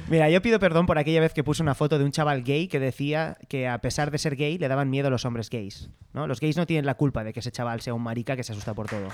Mira, 0.09 0.29
yo 0.29 0.41
pido 0.41 0.59
perdón 0.59 0.85
por 0.85 0.97
aquella 0.97 1.19
vez 1.19 1.33
que 1.33 1.43
puse 1.43 1.61
una 1.61 1.75
foto 1.75 1.97
de 1.99 2.05
un 2.05 2.11
chaval 2.11 2.43
gay 2.43 2.67
que 2.67 2.79
decía 2.79 3.37
que 3.49 3.67
a 3.67 3.79
pesar 3.79 4.09
de 4.11 4.17
ser 4.17 4.35
gay 4.35 4.57
le 4.57 4.67
daban 4.67 4.89
miedo 4.89 5.07
a 5.07 5.11
los 5.11 5.25
hombres 5.25 5.49
gays. 5.49 5.89
¿no? 6.13 6.27
Los 6.27 6.39
gays 6.39 6.57
no 6.57 6.65
tienen 6.65 6.85
la 6.85 6.95
culpa 6.95 7.23
de 7.23 7.33
que 7.33 7.41
ese 7.41 7.51
chaval 7.51 7.81
sea 7.81 7.93
un 7.93 8.01
marica 8.03 8.35
que 8.35 8.43
se 8.43 8.53
asusta 8.53 8.73
por 8.73 8.87
todo. 8.87 9.07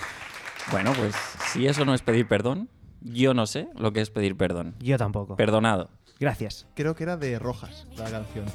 Bueno, 0.72 0.94
pues 0.98 1.16
si 1.52 1.68
eso 1.68 1.84
no 1.86 1.94
es 1.94 2.02
pedir 2.02 2.28
perdón, 2.28 2.70
yo 3.02 3.34
no 3.34 3.46
sé 3.48 3.68
lo 3.76 3.92
que 3.94 4.02
es 4.02 4.10
pedir 4.10 4.36
perdón. 4.38 4.76
Yo 4.80 4.98
tampoco. 4.98 5.36
Perdonado. 5.36 5.90
Gracias. 6.20 6.66
creo 6.76 6.96
que 6.96 7.04
era 7.04 7.18
de 7.18 7.38
Rojas, 7.40 7.86
la 7.96 8.10
canción. 8.10 8.46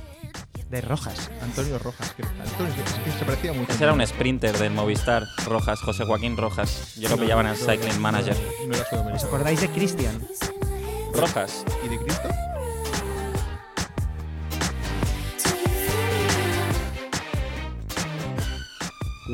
De 0.71 0.81
rojas. 0.81 1.31
Antonio 1.42 1.78
Rojas. 1.78 2.14
creo. 2.16 2.31
Antonio, 2.31 2.73
es 2.83 2.92
que 2.95 3.19
se 3.19 3.25
parecía 3.26 3.52
mucho. 3.52 3.73
Ese 3.73 3.85
era 3.85 3.92
un 3.92 4.07
sprinter 4.07 4.57
del 4.59 4.73
Movistar 4.73 5.25
Rojas, 5.45 5.81
José 5.81 6.07
Joaquín 6.07 6.37
Rojas. 6.37 6.97
Yo 6.97 7.11
lo 7.11 7.19
pillaban 7.19 7.47
al 7.47 7.57
Cycling 7.57 8.00
Manager. 8.00 8.37
No 8.66 9.14
¿Os 9.14 9.25
acordáis 9.25 9.61
de 9.61 9.69
Cristian? 9.69 10.19
Rojas. 11.12 11.64
¿Y 11.85 11.88
de 11.88 11.99
Cristo? 11.99 12.28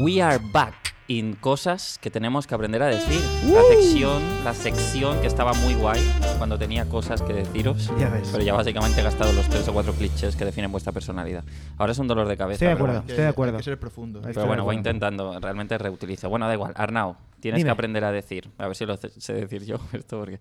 We 0.03 0.21
are 0.21 0.39
back 0.53 0.88
in 1.09 1.35
cosas 1.37 1.99
que 2.01 2.11
tenemos 2.11 2.47
que 2.47 2.55
aprender 2.55 2.83
a 2.83 2.87
decir. 2.87 3.21
La 3.51 3.63
sección, 3.63 4.23
la 4.45 4.55
sección 4.55 5.21
que 5.21 5.27
estaba 5.27 5.55
muy 5.55 5.75
guay 5.75 6.01
cuando 6.37 6.59
tenía 6.59 6.85
cosas 6.85 7.23
que 7.23 7.33
deciros. 7.33 7.91
Ya 7.99 8.11
ves. 8.11 8.29
Pero 8.31 8.45
ya 8.45 8.53
básicamente 8.53 9.01
he 9.01 9.03
gastado 9.03 9.33
los 9.33 9.49
tres 9.49 9.67
o 9.69 9.73
cuatro 9.73 9.95
clichés 9.95 10.37
que 10.37 10.45
definen 10.45 10.71
vuestra 10.71 10.93
personalidad. 10.93 11.45
Ahora 11.79 11.93
es 11.93 11.99
un 11.99 12.09
dolor 12.09 12.29
de 12.29 12.37
cabeza. 12.37 12.67
Estoy 12.67 12.69
de 12.69 12.75
acuerdo. 12.75 12.99
Estoy 13.01 13.17
de 13.17 13.27
acuerdo. 13.27 13.55
Hay 13.55 13.59
que 13.59 13.65
ser 13.65 13.81
profundo. 13.81 14.21
Pero 14.23 14.47
bueno, 14.47 14.65
voy 14.65 14.77
intentando, 14.77 15.41
realmente 15.41 15.79
reutilizo. 15.79 16.29
Bueno, 16.29 16.47
da 16.47 16.53
igual. 16.53 16.75
Arnau, 16.77 17.17
tienes 17.41 17.59
Dime. 17.59 17.69
que 17.69 17.73
aprender 17.73 18.05
a 18.05 18.13
decir. 18.13 18.51
A 18.59 18.67
ver 18.67 18.77
si 18.77 18.85
lo 18.85 18.97
sé 18.99 19.09
sé 19.09 19.33
decir 19.33 19.65
yo 19.65 19.79
esto 19.93 20.19
porque... 20.19 20.39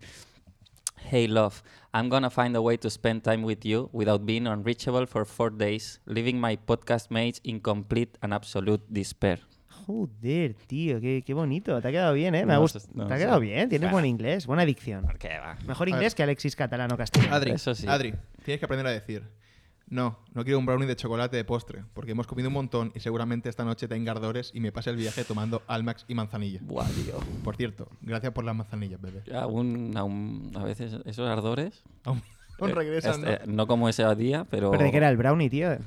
Hey 1.09 1.27
love, 1.27 1.63
I'm 1.93 2.09
gonna 2.09 2.29
find 2.29 2.53
a 2.57 2.59
way 2.59 2.77
to 2.79 2.89
spend 2.89 3.23
time 3.23 3.45
with 3.45 3.59
you 3.63 3.89
without 3.93 4.25
being 4.25 4.45
unreachable 4.45 5.07
for 5.07 5.25
four 5.25 5.49
days, 5.49 6.01
leaving 6.05 6.41
my 6.41 6.57
podcast 6.57 7.09
mates 7.09 7.39
in 7.43 7.61
complete 7.61 8.17
and 8.21 8.33
absolute 8.33 8.83
despair. 8.89 9.39
Joder, 9.87 10.53
tío, 10.67 10.99
qué, 10.99 11.23
qué 11.25 11.33
bonito. 11.33 11.81
Te 11.81 11.87
ha 11.87 11.91
quedado 11.91 12.13
bien, 12.13 12.35
¿eh? 12.35 12.45
Me 12.45 12.53
ha 12.53 12.57
gustado. 12.57 12.85
Te 13.07 13.13
ha 13.13 13.17
quedado 13.17 13.39
bien. 13.39 13.69
Tienes 13.69 13.87
Bueno. 13.89 13.93
buen 13.93 14.05
inglés, 14.05 14.45
buena 14.45 14.65
dicción. 14.65 15.05
¿Por 15.05 15.17
qué 15.17 15.39
va? 15.39 15.57
Mejor 15.65 15.87
inglés 15.87 16.13
que 16.13 16.23
Alexis 16.23 16.57
catalano 16.57 16.97
castellano. 16.97 17.33
Adri, 17.33 17.51
Eso 17.51 17.73
sí. 17.73 17.87
Adri, 17.87 18.13
tienes 18.43 18.59
que 18.59 18.65
aprender 18.65 18.85
a 18.85 18.91
decir. 18.91 19.23
No, 19.89 20.19
no 20.33 20.43
quiero 20.43 20.59
un 20.59 20.65
brownie 20.65 20.87
de 20.87 20.97
chocolate 20.97 21.37
de 21.37 21.45
postre, 21.45 21.85
porque 21.93 22.11
hemos 22.11 22.27
comido 22.27 22.49
un 22.49 22.55
montón 22.55 22.91
y 22.95 22.99
seguramente 22.99 23.47
esta 23.47 23.63
noche 23.63 23.87
tenga 23.87 24.11
ardores 24.11 24.51
y 24.53 24.59
me 24.59 24.73
pase 24.73 24.89
el 24.89 24.97
viaje 24.97 25.23
tomando 25.23 25.61
Almax 25.67 26.03
y 26.09 26.15
manzanilla. 26.15 26.59
Buah, 26.63 26.85
tío. 26.89 27.17
Por 27.45 27.55
cierto, 27.55 27.87
gracias 28.01 28.33
por 28.33 28.43
las 28.43 28.57
manzanillas, 28.57 28.99
bebé. 28.99 29.23
Aún, 29.33 29.93
aún, 29.95 30.51
a 30.55 30.65
veces 30.65 30.97
esos 31.05 31.29
ardores... 31.29 31.81
Aún, 32.03 32.21
aún 32.59 32.71
eh, 32.71 32.75
regresan, 32.75 33.25
este, 33.25 33.47
¿no? 33.47 33.53
no 33.53 33.67
como 33.67 33.87
ese 33.87 34.03
día, 34.15 34.45
pero... 34.49 34.71
Pero 34.71 34.83
de 34.83 34.91
qué 34.91 34.97
era 34.97 35.07
el 35.07 35.15
brownie, 35.15 35.49
tío. 35.49 35.77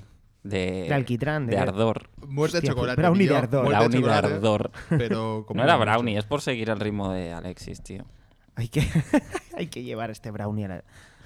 De, 0.42 0.84
De 0.88 0.94
alquitrán, 0.94 1.46
de 1.46 1.58
ardor. 1.58 2.08
Muerte 2.26 2.60
de 2.60 2.68
chocolate. 2.68 3.00
brownie 3.00 3.26
de 3.28 3.36
ardor. 3.36 3.66
Brownie 3.68 3.88
de 3.88 3.96
chocolate, 4.02 4.26
ardor. 4.34 4.70
Pero 4.88 5.44
como 5.48 5.58
No 5.58 5.64
era 5.64 5.76
brownie, 5.76 6.16
es 6.18 6.24
por 6.24 6.40
seguir 6.40 6.70
el 6.70 6.80
ritmo 6.80 7.12
de 7.12 7.32
Alexis, 7.32 7.82
tío. 7.82 8.04
Hay 8.56 8.68
que, 8.68 8.86
hay 9.56 9.66
que 9.68 9.82
llevar 9.82 10.10
este 10.10 10.30
brownie 10.30 10.64
a 10.64 10.68
la... 10.68 10.84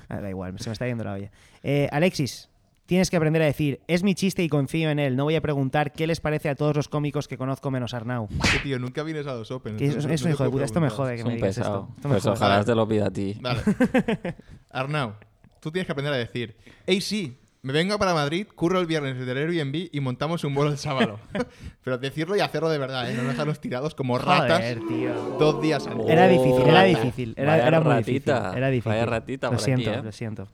ah, 0.09 0.21
da 0.21 0.29
igual, 0.31 0.59
se 0.59 0.69
me 0.69 0.73
está 0.73 0.87
yendo 0.87 1.05
la 1.05 1.13
olla. 1.15 1.31
Eh, 1.63 1.89
Alexis, 1.93 2.49
tienes 2.87 3.09
que 3.11 3.17
aprender 3.17 3.41
a 3.43 3.47
decir, 3.47 3.81
es 3.89 4.03
mi 4.03 4.15
chiste 4.15 4.43
y 4.43 4.49
confío 4.49 4.91
en 4.91 4.99
él. 4.99 5.17
No 5.17 5.25
voy 5.25 5.35
a 5.37 5.41
preguntar 5.41 5.93
qué 5.93 6.07
les 6.07 6.21
parece 6.21 6.49
a 6.49 6.55
todos 6.55 6.77
los 6.77 6.89
cómicos 6.89 7.27
que 7.29 7.39
conozco 7.39 7.71
menos 7.71 7.95
Arnau. 7.95 8.29
Que, 8.53 8.59
tío, 8.63 8.79
nunca 8.79 9.03
vienes 9.05 9.27
a 9.27 9.35
los 9.35 9.51
Open. 9.51 9.77
Que 9.77 9.87
es, 9.87 9.95
entonces 9.95 10.13
es 10.13 10.21
no 10.23 10.27
un 10.27 10.31
te 10.31 10.35
hijo 10.35 10.45
de 10.45 10.51
puta. 10.51 10.65
Esto 10.65 10.81
me 10.81 10.91
jode 10.91 11.15
que 11.15 11.21
Es 11.21 11.25
me 11.25 11.31
un 11.31 11.37
digas 11.37 11.57
pesado. 11.57 11.89
esto. 11.89 11.95
Esto 11.97 12.09
me 12.09 12.15
Pues 12.15 12.23
jode. 12.25 12.35
ojalá 12.35 12.65
te 12.65 12.75
lo 12.75 12.87
pida 12.89 13.07
a 13.07 13.11
ti. 13.11 13.37
Vale. 13.41 13.61
Arnau, 14.71 15.15
tú 15.61 15.71
tienes 15.71 15.87
que 15.87 15.93
aprender 15.93 16.13
a 16.15 16.17
decir, 16.19 16.57
hey 16.87 17.01
sí, 17.01 17.39
me 17.65 17.73
vengo 17.73 17.99
para 17.99 18.13
Madrid, 18.13 18.47
curro 18.55 18.79
el 18.79 18.85
viernes 18.85 19.17
del 19.25 19.39
Airbnb 19.39 19.89
y 19.91 20.01
montamos 20.01 20.45
un 20.45 20.55
vuelo 20.55 20.71
el 20.71 20.77
sábado. 20.77 21.19
Pero 21.83 21.97
decirlo 21.97 22.37
y 22.37 22.41
hacerlo 22.41 22.69
de 22.69 22.77
verdad, 22.77 23.11
¿eh? 23.11 23.15
no 23.15 23.25
dejarnos 23.25 23.59
tirados 23.59 23.95
como 23.95 24.19
ratas 24.19 24.59
Joder, 24.59 24.81
tío. 24.87 25.37
dos 25.39 25.63
días 25.63 25.87
antes. 25.87 26.07
Era 26.11 26.29
difícil, 26.29 26.63
era 26.69 26.83
difícil. 26.83 27.35
Era, 27.39 27.53
Vaya 27.53 27.67
era 27.69 27.81
muy 27.81 27.93
ratita, 27.93 28.35
difícil. 28.35 28.59
Era 28.59 28.69
difícil. 28.69 28.93
vaya 28.93 29.07
ratita 29.07 29.47
Lo 29.47 29.57
por 29.57 29.63
aquí, 29.63 29.65
siento, 29.65 29.99
¿eh? 29.99 30.03
lo 30.03 30.13
siento. 30.13 30.49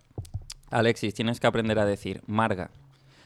Alexis, 0.71 1.13
tienes 1.13 1.41
que 1.41 1.49
aprender 1.49 1.81
a 1.81 1.85
decir, 1.85 2.23
Marga. 2.29 2.71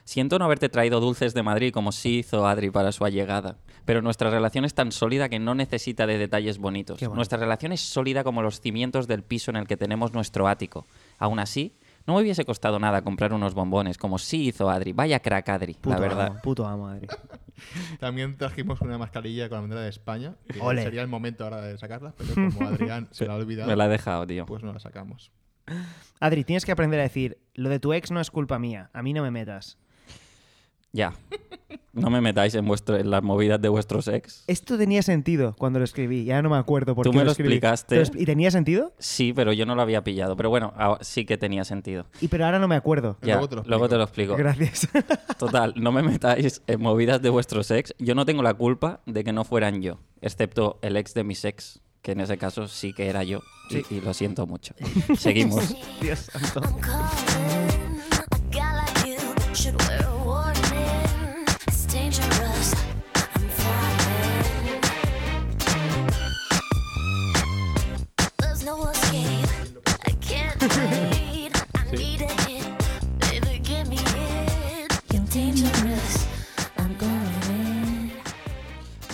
Siento 0.05 0.39
no 0.39 0.47
haberte 0.47 0.71
traído 0.71 1.01
dulces 1.01 1.35
de 1.35 1.43
Madrid 1.43 1.71
como 1.71 1.93
sí 1.93 2.21
hizo 2.21 2.47
Adri 2.47 2.71
para 2.71 2.91
su 2.91 3.05
allegada, 3.05 3.57
pero 3.85 4.01
nuestra 4.01 4.31
relación 4.31 4.65
es 4.65 4.73
tan 4.73 4.93
sólida 4.93 5.29
que 5.29 5.39
no 5.39 5.55
necesita 5.55 6.07
de 6.07 6.17
detalles 6.17 6.57
bonitos. 6.57 7.03
Nuestra 7.03 7.39
relación 7.39 7.73
es 7.73 7.83
sólida 7.83 8.25
como 8.25 8.43
los 8.43 8.61
cimientos 8.61 9.07
del 9.09 9.23
piso 9.23 9.51
en 9.51 9.57
el 9.57 9.67
que 9.67 9.77
tenemos 9.77 10.15
nuestro 10.15 10.49
ático. 10.49 10.87
Aún 11.19 11.39
así, 11.39 11.75
no 12.07 12.15
me 12.15 12.21
hubiese 12.23 12.45
costado 12.45 12.79
nada 12.79 13.03
comprar 13.03 13.33
unos 13.33 13.55
bombones 13.55 13.99
como 13.99 14.19
sí 14.19 14.49
hizo 14.49 14.69
Adri. 14.71 14.93
Vaya 14.93 15.21
crack 15.21 15.49
Adri, 15.49 15.75
Puto 15.75 15.91
la 15.91 16.01
verdad. 16.01 16.27
amo, 16.29 16.41
puto 16.43 16.67
amo, 16.67 16.89
Adri. 16.89 17.07
También 18.01 18.37
trajimos 18.37 18.81
una 18.81 18.99
mascarilla 18.99 19.49
con 19.49 19.57
la 19.57 19.61
bandera 19.63 19.81
de 19.83 19.89
España. 19.91 20.35
Que 20.49 20.61
Ole. 20.61 20.83
sería 20.83 21.03
el 21.03 21.09
momento 21.09 21.45
ahora 21.45 21.61
de 21.61 21.79
sacarla, 21.79 22.15
pero 22.17 22.35
como 22.35 22.69
Adrián 22.69 23.09
se 23.11 23.27
la 23.27 23.35
ha 23.35 23.37
olvidado, 23.37 23.69
Me 23.71 23.77
la 23.77 23.87
he 23.87 23.89
dejado, 23.89 24.27
tío. 24.27 24.45
pues 24.47 24.63
no 24.63 24.73
la 24.73 24.81
sacamos. 24.81 25.33
Adri, 26.21 26.45
tienes 26.45 26.65
que 26.65 26.73
aprender 26.73 27.01
a 27.01 27.05
decir, 27.05 27.39
lo 27.55 27.69
de 27.71 27.79
tu 27.81 27.93
ex 27.95 28.11
no 28.11 28.21
es 28.21 28.31
culpa 28.31 28.59
mía, 28.59 28.91
a 28.93 29.03
mí 29.03 29.13
no 29.15 29.23
me 29.23 29.31
metas. 29.31 29.79
Ya. 30.95 31.13
No 31.93 32.09
me 32.11 32.21
metáis 32.21 32.55
en, 32.55 32.67
vuestro, 32.67 32.97
en 32.97 33.09
las 33.11 33.23
movidas 33.23 33.61
de 33.61 33.69
vuestros 33.69 34.09
ex. 34.09 34.43
Esto 34.47 34.77
tenía 34.79 35.03
sentido 35.03 35.55
cuando 35.59 35.79
lo 35.81 35.85
escribí, 35.85 36.25
ya 36.25 36.41
no 36.43 36.51
me 36.51 36.57
acuerdo 36.57 36.95
por 36.95 37.05
Tú 37.05 37.11
qué 37.13 37.19
me 37.19 37.25
lo 37.25 37.31
escribí. 37.33 37.55
explicaste. 37.55 37.97
Pero 38.05 38.21
¿Y 38.21 38.25
tenía 38.27 38.51
sentido? 38.51 38.93
Sí, 38.99 39.33
pero 39.33 39.53
yo 39.53 39.65
no 39.67 39.75
lo 39.77 39.83
había 39.83 40.03
pillado. 40.03 40.37
Pero 40.37 40.51
bueno, 40.51 40.73
ahora 40.77 41.05
sí 41.05 41.25
que 41.25 41.37
tenía 41.37 41.65
sentido. 41.65 42.07
Y 42.21 42.29
pero 42.29 42.47
ahora 42.47 42.59
no 42.59 42.67
me 42.69 42.75
acuerdo. 42.75 43.17
Ya, 43.23 43.35
Luego 43.35 43.49
te 43.49 43.57
lo 43.57 43.63
luego 43.67 43.89
te 43.89 43.97
lo 43.97 44.03
explico. 44.05 44.35
Gracias. 44.37 44.89
Total, 45.39 45.75
no 45.77 45.93
me 45.93 46.03
metáis 46.03 46.63
en 46.67 46.81
movidas 46.81 47.21
de 47.23 47.29
vuestros 47.31 47.71
ex. 47.71 47.95
Yo 47.99 48.15
no 48.17 48.25
tengo 48.25 48.43
la 48.43 48.55
culpa 48.55 49.01
de 49.07 49.23
que 49.23 49.33
no 49.33 49.45
fueran 49.45 49.81
yo, 49.83 49.99
excepto 50.21 50.79
el 50.83 50.97
ex 50.97 51.15
de 51.15 51.23
mis 51.25 51.45
ex, 51.45 51.81
que 52.03 52.13
en 52.13 52.21
ese 52.21 52.39
caso 52.39 52.67
sí 52.67 52.93
que 52.93 53.07
era 53.09 53.23
yo. 53.23 53.41
Y, 53.71 53.95
y 53.95 54.01
lo 54.01 54.15
siento 54.15 54.47
mucho. 54.47 54.75
Seguimos. 55.17 55.75
Dios 56.01 56.19
santo. 56.33 56.61
I'm 56.61 56.81
calling. 56.81 57.54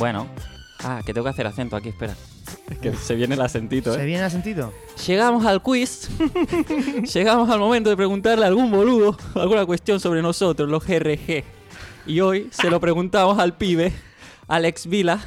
Bueno. 0.00 0.26
Ah, 0.82 1.02
que 1.04 1.12
tengo 1.12 1.24
que 1.24 1.30
hacer 1.30 1.46
acento 1.46 1.76
aquí, 1.76 1.90
espera. 1.90 2.16
Es 2.70 2.78
que 2.78 2.94
se 2.94 3.14
viene 3.14 3.34
el 3.34 3.40
acentito, 3.42 3.92
¿Se 3.92 4.02
¿eh? 4.02 4.06
viene 4.06 4.24
el 4.24 4.30
sentido? 4.30 4.72
Llegamos 5.06 5.44
al 5.44 5.62
quiz. 5.62 6.08
Llegamos 7.14 7.50
al 7.50 7.58
momento 7.60 7.90
de 7.90 7.96
preguntarle 7.98 8.46
a 8.46 8.48
algún 8.48 8.70
boludo 8.70 9.14
alguna 9.34 9.66
cuestión 9.66 10.00
sobre 10.00 10.22
nosotros, 10.22 10.70
los 10.70 10.86
GRG. 10.86 11.44
Y 12.06 12.20
hoy 12.20 12.48
se 12.50 12.70
lo 12.70 12.80
preguntamos 12.80 13.38
al 13.38 13.58
pibe, 13.58 13.92
Alex 14.48 14.86
Vila. 14.86 15.20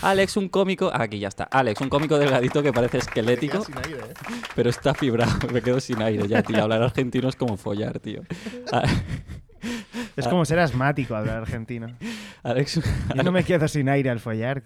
Alex, 0.00 0.36
un 0.36 0.48
cómico. 0.48 0.90
ah, 0.94 1.02
Aquí 1.02 1.18
ya 1.18 1.26
está. 1.28 1.44
Alex, 1.44 1.80
un 1.80 1.88
cómico 1.88 2.16
delgadito 2.16 2.62
que 2.62 2.72
parece 2.72 2.98
esquelético, 2.98 3.64
Sin 3.64 3.76
aire, 3.78 3.98
¿eh? 3.98 4.14
pero 4.54 4.70
está 4.70 4.94
fibrado. 4.94 5.32
Me 5.52 5.60
quedo 5.60 5.80
sin 5.80 6.00
aire 6.02 6.28
ya, 6.28 6.40
tío. 6.42 6.62
Hablar 6.62 6.82
argentino 6.82 7.28
es 7.28 7.34
como 7.34 7.56
follar, 7.56 7.98
tío. 7.98 8.22
Ah, 8.70 8.84
Es 10.16 10.28
como 10.28 10.44
ser 10.44 10.58
asmático 10.60 11.16
hablar 11.16 11.38
argentino. 11.38 11.88
Alex, 12.44 12.80
Yo 13.16 13.22
no 13.22 13.32
me 13.32 13.42
quedo 13.42 13.66
sin 13.66 13.88
aire 13.88 14.10
al 14.10 14.20
follar. 14.20 14.62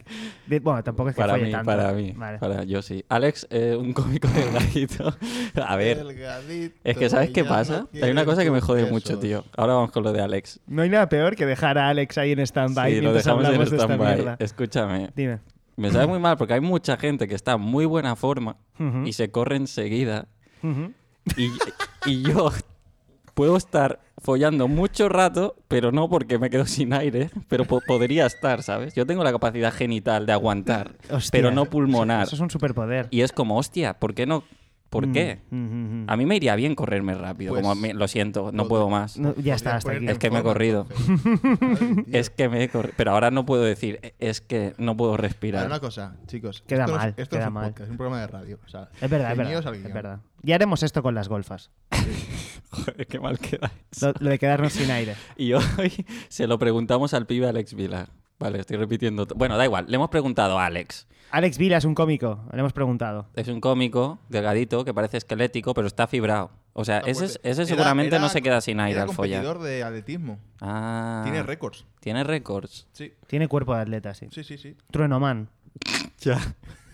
De- 0.46 0.60
bueno, 0.60 0.82
tampoco 0.84 1.08
es 1.10 1.14
que 1.16 1.20
para 1.22 1.34
folle 1.34 1.46
mí, 1.46 1.52
tanto. 1.52 1.66
para 1.66 1.92
mí, 1.92 2.12
Vale. 2.14 2.38
para 2.38 2.64
yo 2.64 2.82
sí. 2.82 3.04
Alex, 3.08 3.46
eh, 3.50 3.74
un 3.78 3.92
cómico 3.92 4.28
delgadito. 4.28 5.14
A 5.66 5.76
ver, 5.76 6.04
Delgadito, 6.04 6.76
es 6.84 6.96
que 6.98 7.08
¿sabes 7.08 7.30
qué 7.30 7.44
pasa? 7.44 7.86
no 7.92 8.04
Hay 8.04 8.10
una 8.10 8.24
cosa 8.24 8.44
que 8.44 8.50
me 8.50 8.60
jode 8.60 8.90
mucho, 8.90 9.18
tío. 9.18 9.44
Ahora 9.56 9.74
vamos 9.74 9.90
con 9.90 10.02
lo 10.02 10.12
de 10.12 10.20
Alex. 10.20 10.60
No 10.66 10.82
hay 10.82 10.90
nada 10.90 11.08
peor 11.08 11.34
que 11.36 11.46
dejar 11.46 11.78
a 11.78 11.88
Alex 11.88 12.18
ahí 12.18 12.32
en 12.32 12.40
stand-by 12.40 12.94
Sí, 12.94 13.00
lo 13.00 13.12
dejamos 13.14 13.40
en 13.42 13.46
hablamos 13.46 13.70
de 13.70 13.76
esta 13.76 13.86
stand-by. 13.94 14.36
Escúchame, 14.40 15.10
Dime. 15.16 15.38
me 15.76 15.90
sabe 15.90 16.06
muy 16.06 16.18
mal 16.18 16.36
porque 16.36 16.54
hay 16.54 16.60
mucha 16.60 16.96
gente 16.96 17.26
que 17.26 17.34
está 17.34 17.52
en 17.52 17.60
muy 17.62 17.86
buena 17.86 18.16
forma 18.16 18.56
y 19.04 19.12
se 19.14 19.30
corre 19.30 19.56
enseguida. 19.56 20.26
Y, 21.36 21.50
y 22.10 22.22
yo 22.22 22.50
puedo 23.34 23.56
estar 23.56 24.00
follando 24.20 24.68
mucho 24.68 25.08
rato, 25.08 25.56
pero 25.68 25.92
no 25.92 26.08
porque 26.08 26.38
me 26.38 26.50
quedo 26.50 26.66
sin 26.66 26.92
aire, 26.92 27.30
pero 27.48 27.64
po- 27.64 27.80
podría 27.86 28.26
estar, 28.26 28.62
¿sabes? 28.62 28.94
Yo 28.94 29.06
tengo 29.06 29.24
la 29.24 29.32
capacidad 29.32 29.72
genital 29.72 30.26
de 30.26 30.32
aguantar, 30.32 30.92
Hostia, 31.10 31.30
pero 31.32 31.50
no 31.50 31.62
eso- 31.62 31.70
pulmonar. 31.70 32.26
Eso 32.26 32.36
es 32.36 32.40
un 32.40 32.50
superpoder. 32.50 33.08
Y 33.10 33.20
es 33.22 33.32
como, 33.32 33.56
hostia, 33.58 33.94
¿por 33.98 34.14
qué 34.14 34.26
no? 34.26 34.44
¿Por 34.90 35.06
Mm, 35.06 35.12
qué? 35.12 35.40
mm, 35.50 35.56
mm, 35.56 36.04
mm. 36.04 36.10
A 36.10 36.16
mí 36.16 36.24
me 36.24 36.36
iría 36.36 36.56
bien 36.56 36.74
correrme 36.74 37.12
rápido, 37.14 37.52
Pues, 37.52 37.62
como 37.62 37.74
me- 37.74 37.92
lo 37.92 38.08
siento, 38.08 38.50
no 38.52 38.68
puedo 38.68 38.88
más. 38.88 39.18
No, 39.18 39.34
ya 39.36 39.54
está, 39.54 39.76
hasta 39.76 39.92
aquí. 39.92 40.06
Es 40.08 40.18
que 40.18 40.30
me 40.30 40.38
he 40.38 40.42
corrido. 40.42 40.86
Ay. 40.96 42.04
Es 42.12 42.30
que 42.30 42.48
me 42.48 42.62
he 42.64 42.68
corrido, 42.70 42.94
pero 42.96 43.10
ahora 43.12 43.30
no 43.30 43.44
puedo 43.44 43.62
decir, 43.64 43.98
"E- 44.02 44.14
es 44.18 44.40
que 44.40 44.72
no 44.78 44.96
puedo 44.96 45.16
respirar. 45.18 45.66
una 45.66 45.80
cosa, 45.80 46.16
chicos. 46.26 46.62
Queda 46.66 46.84
esto 46.84 46.92
no 46.92 46.98
es- 46.98 47.02
mal, 47.04 47.14
esto 47.18 47.36
queda 47.36 47.42
es 47.44 47.48
un 47.48 47.54
mal. 47.54 47.66
podcast, 47.68 47.84
es 47.84 47.90
un 47.90 47.96
programa 47.98 48.20
de 48.22 48.26
radio. 48.28 48.58
O 48.64 48.68
sea, 48.68 48.88
Es 49.00 49.10
verdad, 49.10 49.32
es 49.32 49.36
verdad, 49.38 49.74
es 49.74 49.92
verdad. 49.94 50.20
Ya 50.42 50.54
haremos 50.54 50.82
esto 50.82 51.02
con 51.02 51.14
las 51.14 51.28
golfas. 51.28 51.70
Joder, 52.70 53.06
qué 53.06 53.20
mal 53.20 53.38
queda 53.38 53.70
eso. 53.92 54.08
Lo, 54.08 54.14
lo 54.20 54.30
de 54.30 54.38
quedarnos 54.38 54.72
sin 54.72 54.90
aire. 54.90 55.14
Y 55.36 55.52
hoy 55.52 56.06
se 56.28 56.46
lo 56.46 56.58
preguntamos 56.58 57.12
al 57.14 57.26
pibe 57.26 57.46
Alex 57.48 57.74
Vila. 57.74 58.08
Vale, 58.38 58.60
estoy 58.60 58.76
repitiendo. 58.76 59.26
Bueno, 59.36 59.56
da 59.58 59.64
igual, 59.64 59.86
le 59.88 59.96
hemos 59.96 60.10
preguntado 60.10 60.58
a 60.58 60.66
Alex. 60.66 61.06
Alex 61.30 61.58
Vila 61.58 61.76
es 61.76 61.84
un 61.84 61.94
cómico, 61.94 62.40
le 62.52 62.60
hemos 62.60 62.72
preguntado. 62.72 63.26
Es 63.34 63.48
un 63.48 63.60
cómico 63.60 64.18
delgadito 64.28 64.84
que 64.84 64.94
parece 64.94 65.18
esquelético, 65.18 65.74
pero 65.74 65.86
está 65.86 66.06
fibrado. 66.06 66.50
O 66.72 66.84
sea, 66.84 66.98
Está 66.98 67.10
ese, 67.10 67.24
es- 67.26 67.32
fuerte. 67.32 67.50
ese 67.50 67.62
Era- 67.62 67.68
seguramente 67.68 68.16
era- 68.16 68.22
no 68.22 68.28
se 68.30 68.40
queda 68.40 68.60
sin 68.60 68.80
aire 68.80 69.00
al 69.00 69.10
follar. 69.10 69.42
competidor 69.44 69.66
de 69.68 69.82
atletismo. 69.82 70.38
Ah, 70.60 71.20
Tiene 71.24 71.42
récords. 71.42 71.84
Tiene 72.00 72.24
récords. 72.24 72.86
Sí, 72.92 73.12
Tiene 73.26 73.46
cuerpo 73.48 73.74
de 73.74 73.82
atleta, 73.82 74.14
sí. 74.14 74.28
sí, 74.30 74.42
sí. 74.44 74.56
sí. 74.58 74.76
Truenoman. 74.90 75.48
Ya. 76.20 76.38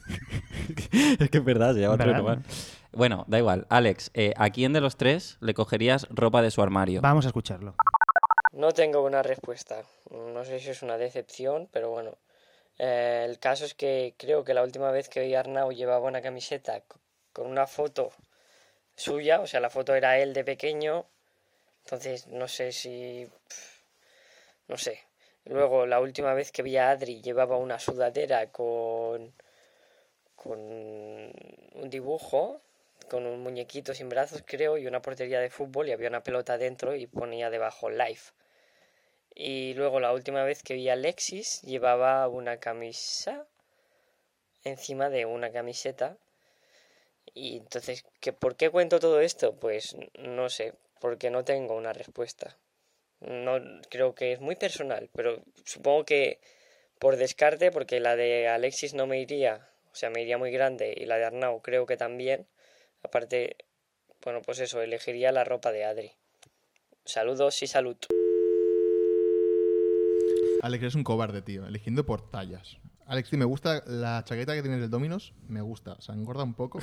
es 1.19 1.31
que 1.31 1.38
es 1.38 1.45
verdad, 1.45 1.75
se 1.75 1.81
llama 1.81 1.97
¿Verdad? 1.97 2.05
Trueno 2.12 2.23
Man. 2.25 2.45
Bueno, 2.93 3.25
da 3.26 3.38
igual. 3.38 3.67
Alex, 3.71 4.11
eh, 4.14 4.35
¿a 4.37 4.50
quién 4.50 4.73
de 4.73 4.81
los 4.81 4.97
tres 4.97 5.37
le 5.41 5.55
cogerías 5.55 6.07
ropa 6.11 6.43
de 6.43 6.50
su 6.50 6.61
armario? 6.62 7.00
Vamos 7.00 7.25
a 7.25 7.29
escucharlo. 7.29 7.75
No 8.53 8.73
tengo 8.73 9.03
una 9.03 9.23
respuesta. 9.23 9.76
No 10.11 10.45
sé 10.45 10.61
si 10.61 10.71
es 10.71 10.83
una 10.83 10.97
decepción, 10.99 11.69
pero 11.73 11.91
bueno. 11.91 12.11
Eh, 12.78 13.25
el 13.28 13.38
caso 13.38 13.64
es 13.64 13.75
que 13.75 14.14
creo 14.19 14.45
que 14.45 14.54
la 14.54 14.62
última 14.62 14.90
vez 14.93 15.09
que 15.09 15.21
vi 15.21 15.35
a 15.35 15.40
Arnau 15.40 15.73
llevaba 15.73 16.09
una 16.09 16.23
camiseta 16.23 16.81
co- 16.83 17.00
con 17.33 17.47
una 17.47 17.66
foto 17.66 18.12
suya, 18.97 19.40
o 19.43 19.47
sea, 19.49 19.61
la 19.61 19.71
foto 19.71 19.95
era 19.97 20.19
él 20.19 20.35
de 20.35 20.45
pequeño. 20.45 21.07
Entonces, 21.85 22.28
no 22.28 22.49
sé 22.49 22.73
si. 22.73 23.28
No 24.69 24.76
sé. 24.76 25.00
Luego, 25.47 25.87
la 25.87 26.00
última 26.00 26.35
vez 26.35 26.52
que 26.52 26.62
vi 26.62 26.76
a 26.76 26.90
Adri 26.90 27.23
llevaba 27.23 27.57
una 27.57 27.78
sudadera 27.78 28.50
con. 28.52 29.33
con 30.37 30.59
un 30.61 31.90
dibujo, 31.90 32.61
con 33.11 33.26
un 33.26 33.40
muñequito 33.43 33.95
sin 33.95 34.09
brazos, 34.09 34.43
creo, 34.47 34.78
y 34.78 34.87
una 34.87 35.02
portería 35.02 35.40
de 35.40 35.50
fútbol, 35.50 35.88
y 35.88 35.93
había 35.93 36.09
una 36.09 36.23
pelota 36.23 36.57
dentro 36.59 36.95
y 36.95 37.07
ponía 37.07 37.50
debajo 37.50 37.90
live. 37.90 38.21
Y 39.35 39.75
luego 39.75 40.00
la 40.00 40.12
última 40.12 40.45
vez 40.45 40.62
que 40.62 40.75
vi 40.75 40.88
a 40.88 40.93
Alexis 40.93 41.62
llevaba 41.62 42.29
una 42.29 42.59
camisa 42.59 43.47
encima 44.62 45.11
de 45.11 45.26
una 45.26 45.50
camiseta. 45.50 46.17
Y 47.35 47.59
entonces, 47.59 48.05
¿qué, 48.21 48.33
¿por 48.33 48.57
qué 48.57 48.71
cuento 48.71 49.00
todo 49.00 49.21
esto? 49.21 49.57
Pues 49.57 49.97
no 50.19 50.49
sé, 50.49 50.75
porque 51.00 51.31
no 51.31 51.45
tengo 51.45 51.75
una 51.75 51.93
respuesta. 51.93 52.57
No 53.21 53.59
creo 53.91 54.14
que 54.14 54.33
es 54.33 54.41
muy 54.41 54.57
personal, 54.57 55.09
pero 55.14 55.43
supongo 55.64 56.05
que 56.05 56.41
por 56.99 57.17
descarte, 57.17 57.71
porque 57.71 58.00
la 58.00 58.17
de 58.17 58.49
Alexis 58.49 58.95
no 58.95 59.07
me 59.07 59.21
iría, 59.21 59.69
o 59.93 59.95
sea, 59.95 60.11
me 60.11 60.23
iría 60.23 60.38
muy 60.38 60.50
grande, 60.50 60.95
y 60.97 61.07
la 61.07 61.17
de 61.17 61.25
Arnau 61.25 61.61
creo 61.61 61.87
que 61.87 61.97
también. 61.97 62.47
Aparte, 63.03 63.57
bueno, 64.23 64.43
pues 64.43 64.61
eso, 64.61 64.81
elegiría 64.81 65.33
la 65.33 65.45
ropa 65.45 65.73
de 65.73 65.85
Adri. 65.85 66.12
Saludos 67.05 67.62
y 67.62 67.67
salud. 67.67 67.97
Alex, 70.64 70.83
eres 70.83 70.94
un 70.94 71.04
cobarde, 71.04 71.42
tío. 71.42 71.66
Eligiendo 71.66 72.06
por 72.06 72.30
tallas. 72.30 72.78
Alex, 73.06 73.28
tío, 73.28 73.38
me 73.38 73.44
gusta 73.44 73.83
la 73.87 74.25
chaqueta 74.25 74.54
que 74.54 74.62
tienes 74.62 74.80
del 74.80 74.88
Dominos. 74.88 75.35
Me 75.47 75.61
gusta. 75.61 76.00
Se 76.00 76.11
engorda 76.12 76.42
un 76.42 76.54
poco. 76.54 76.78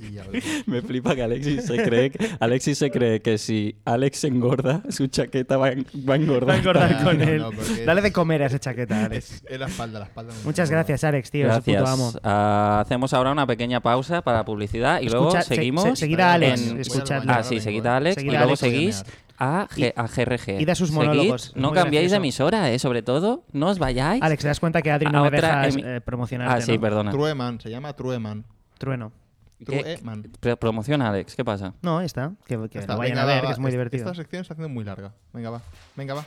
Y 0.00 0.12
ya 0.12 0.22
ves. 0.22 0.44
Me 0.68 0.82
flipa 0.82 1.16
que 1.16 1.22
Alexis 1.24 1.64
se 1.66 1.82
cree 1.82 2.10
que, 2.12 2.30
Alexis 2.38 2.78
se 2.78 2.92
cree 2.92 3.20
que 3.22 3.38
si 3.38 3.74
Alex 3.84 4.22
engorda, 4.22 4.82
su 4.90 5.08
chaqueta 5.08 5.56
va, 5.56 5.66
a 5.66 5.74
va 6.08 6.14
a 6.14 6.16
engordar. 6.16 6.50
Va 6.50 6.54
a 6.54 6.58
engordar 6.58 7.02
con 7.04 7.18
No, 7.18 7.24
él. 7.24 7.38
no, 7.40 7.50
Dale 7.84 8.02
de 8.02 8.12
comer 8.12 8.44
a 8.44 8.46
esa 8.46 8.60
chaqueta, 8.60 9.06
Alex. 9.06 9.32
Es, 9.32 9.44
es 9.48 9.58
la 9.58 9.66
espalda, 9.66 9.98
la 9.98 10.04
espalda. 10.04 10.32
me 10.32 10.44
Muchas 10.44 10.70
gracias, 10.70 11.02
Alex, 11.02 11.30
tío. 11.32 11.46
Es 11.48 11.52
Gracias. 11.54 11.80
puto 11.82 11.90
amo. 11.90 12.12
Ah, 12.22 12.78
hacemos 12.84 13.12
ahora 13.12 13.32
una 13.32 13.48
pequeña 13.48 13.80
pausa 13.80 14.22
para 14.22 14.44
publicidad 14.44 15.00
y 15.00 15.08
luego 15.08 15.26
Escucha- 15.30 15.42
se- 15.42 15.56
seguimos. 15.56 15.82
se- 15.84 15.96
seguid 15.96 16.20
a 16.20 16.34
Alex, 16.34 16.60
en-. 16.70 16.82
Ah, 17.28 17.42
sí, 17.42 17.58
seguid 17.60 17.84
a 17.86 17.96
Alex 17.96 18.22
y 18.22 18.28
a 18.28 18.30
luego 18.30 18.44
Alex. 18.44 18.60
seguís 18.60 19.04
a, 19.38 19.66
G- 19.68 19.92
a 19.96 20.06
GRG. 20.06 20.60
id 20.60 20.68
a 20.70 20.74
sus 20.74 20.88
Seguid, 20.90 21.02
monólogos, 21.02 21.52
no 21.56 21.68
muy 21.68 21.76
cambiéis 21.78 22.10
de 22.10 22.16
emisora, 22.18 22.70
¿eh? 22.70 22.78
Sobre 22.78 23.02
todo, 23.02 23.44
no 23.52 23.68
os 23.68 23.78
vayáis. 23.78 24.22
Alex, 24.22 24.42
¿te 24.42 24.48
das 24.48 24.60
cuenta 24.60 24.82
que 24.82 24.90
Adri 24.90 25.06
no 25.10 25.20
A 25.24 25.30
me 25.30 25.30
deja 25.30 25.68
eh, 25.68 26.00
promocionarte, 26.00 26.54
Ah, 26.54 26.60
sí, 26.60 26.74
¿no? 26.74 26.80
perdona. 26.80 27.10
Trueman, 27.10 27.60
se 27.60 27.70
llama 27.70 27.92
Trueman. 27.94 28.44
Trueno. 28.78 29.12
¿Qué- 29.58 29.96
Trueman. 29.96 30.22
Pro- 30.40 30.56
Promociona, 30.56 31.08
Alex, 31.08 31.36
¿qué 31.36 31.44
pasa? 31.44 31.74
No, 31.82 31.98
ahí 31.98 32.06
está. 32.06 32.32
Que, 32.46 32.56
que 32.68 32.78
Está, 32.80 32.94
lo 32.94 32.98
vayan 32.98 33.14
venga, 33.16 33.22
a 33.22 33.26
ver, 33.34 33.44
va. 33.44 33.46
que 33.48 33.52
es 33.52 33.58
muy 33.58 33.70
divertido. 33.70 34.04
Esta 34.04 34.14
sección 34.14 34.42
está 34.42 34.54
haciendo 34.54 34.68
muy 34.68 34.84
larga. 34.84 35.12
Venga, 35.32 35.50
va. 35.50 35.62
Venga, 35.96 36.14
va. 36.14 36.24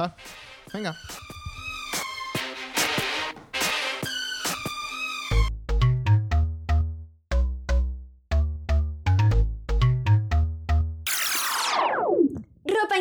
Va. 0.00 0.16
Venga. 0.72 0.94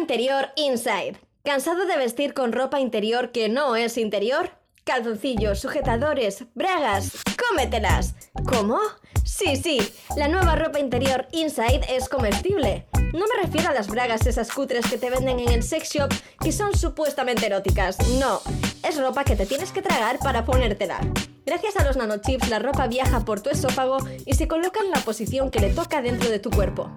Interior 0.09 0.49
inside. 0.55 1.19
¿Cansado 1.43 1.85
de 1.85 1.95
vestir 1.95 2.33
con 2.33 2.51
ropa 2.51 2.79
interior 2.79 3.31
que 3.31 3.47
no 3.47 3.75
es 3.75 3.95
interior? 3.95 4.49
Calzoncillos, 4.83 5.59
sujetadores, 5.59 6.45
bragas, 6.55 7.11
cómetelas. 7.37 8.15
¿Cómo? 8.47 8.79
Sí, 9.23 9.55
sí, 9.55 9.79
la 10.17 10.27
nueva 10.27 10.55
ropa 10.55 10.79
interior 10.79 11.27
inside 11.31 11.81
es 11.89 12.09
comestible. 12.09 12.87
No 13.13 13.19
me 13.19 13.43
refiero 13.43 13.69
a 13.69 13.73
las 13.73 13.87
bragas 13.87 14.25
esas 14.25 14.51
cutres 14.51 14.87
que 14.89 14.97
te 14.97 15.11
venden 15.11 15.41
en 15.41 15.49
el 15.49 15.61
sex 15.61 15.91
shop 15.93 16.11
que 16.41 16.51
son 16.51 16.75
supuestamente 16.75 17.45
eróticas. 17.45 17.99
No, 18.17 18.41
es 18.81 18.97
ropa 18.99 19.23
que 19.23 19.35
te 19.35 19.45
tienes 19.45 19.71
que 19.71 19.83
tragar 19.83 20.17
para 20.17 20.43
ponértela. 20.43 21.01
Gracias 21.45 21.77
a 21.77 21.85
los 21.85 21.97
nanochips 21.97 22.49
la 22.49 22.57
ropa 22.57 22.87
viaja 22.87 23.19
por 23.19 23.41
tu 23.41 23.51
esófago 23.51 23.99
y 24.25 24.33
se 24.33 24.47
coloca 24.47 24.79
en 24.79 24.89
la 24.89 25.01
posición 25.01 25.51
que 25.51 25.59
le 25.59 25.69
toca 25.69 26.01
dentro 26.01 26.31
de 26.31 26.39
tu 26.39 26.49
cuerpo. 26.49 26.89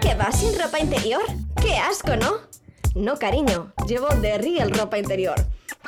¿Qué 0.00 0.14
vas 0.14 0.38
sin 0.38 0.58
ropa 0.58 0.78
interior? 0.78 1.22
¡Qué 1.60 1.76
asco, 1.76 2.16
¿no? 2.16 2.32
No, 2.94 3.18
cariño, 3.18 3.72
llevo 3.86 4.08
de 4.08 4.38
real 4.38 4.70
ropa 4.70 4.98
interior. 4.98 5.36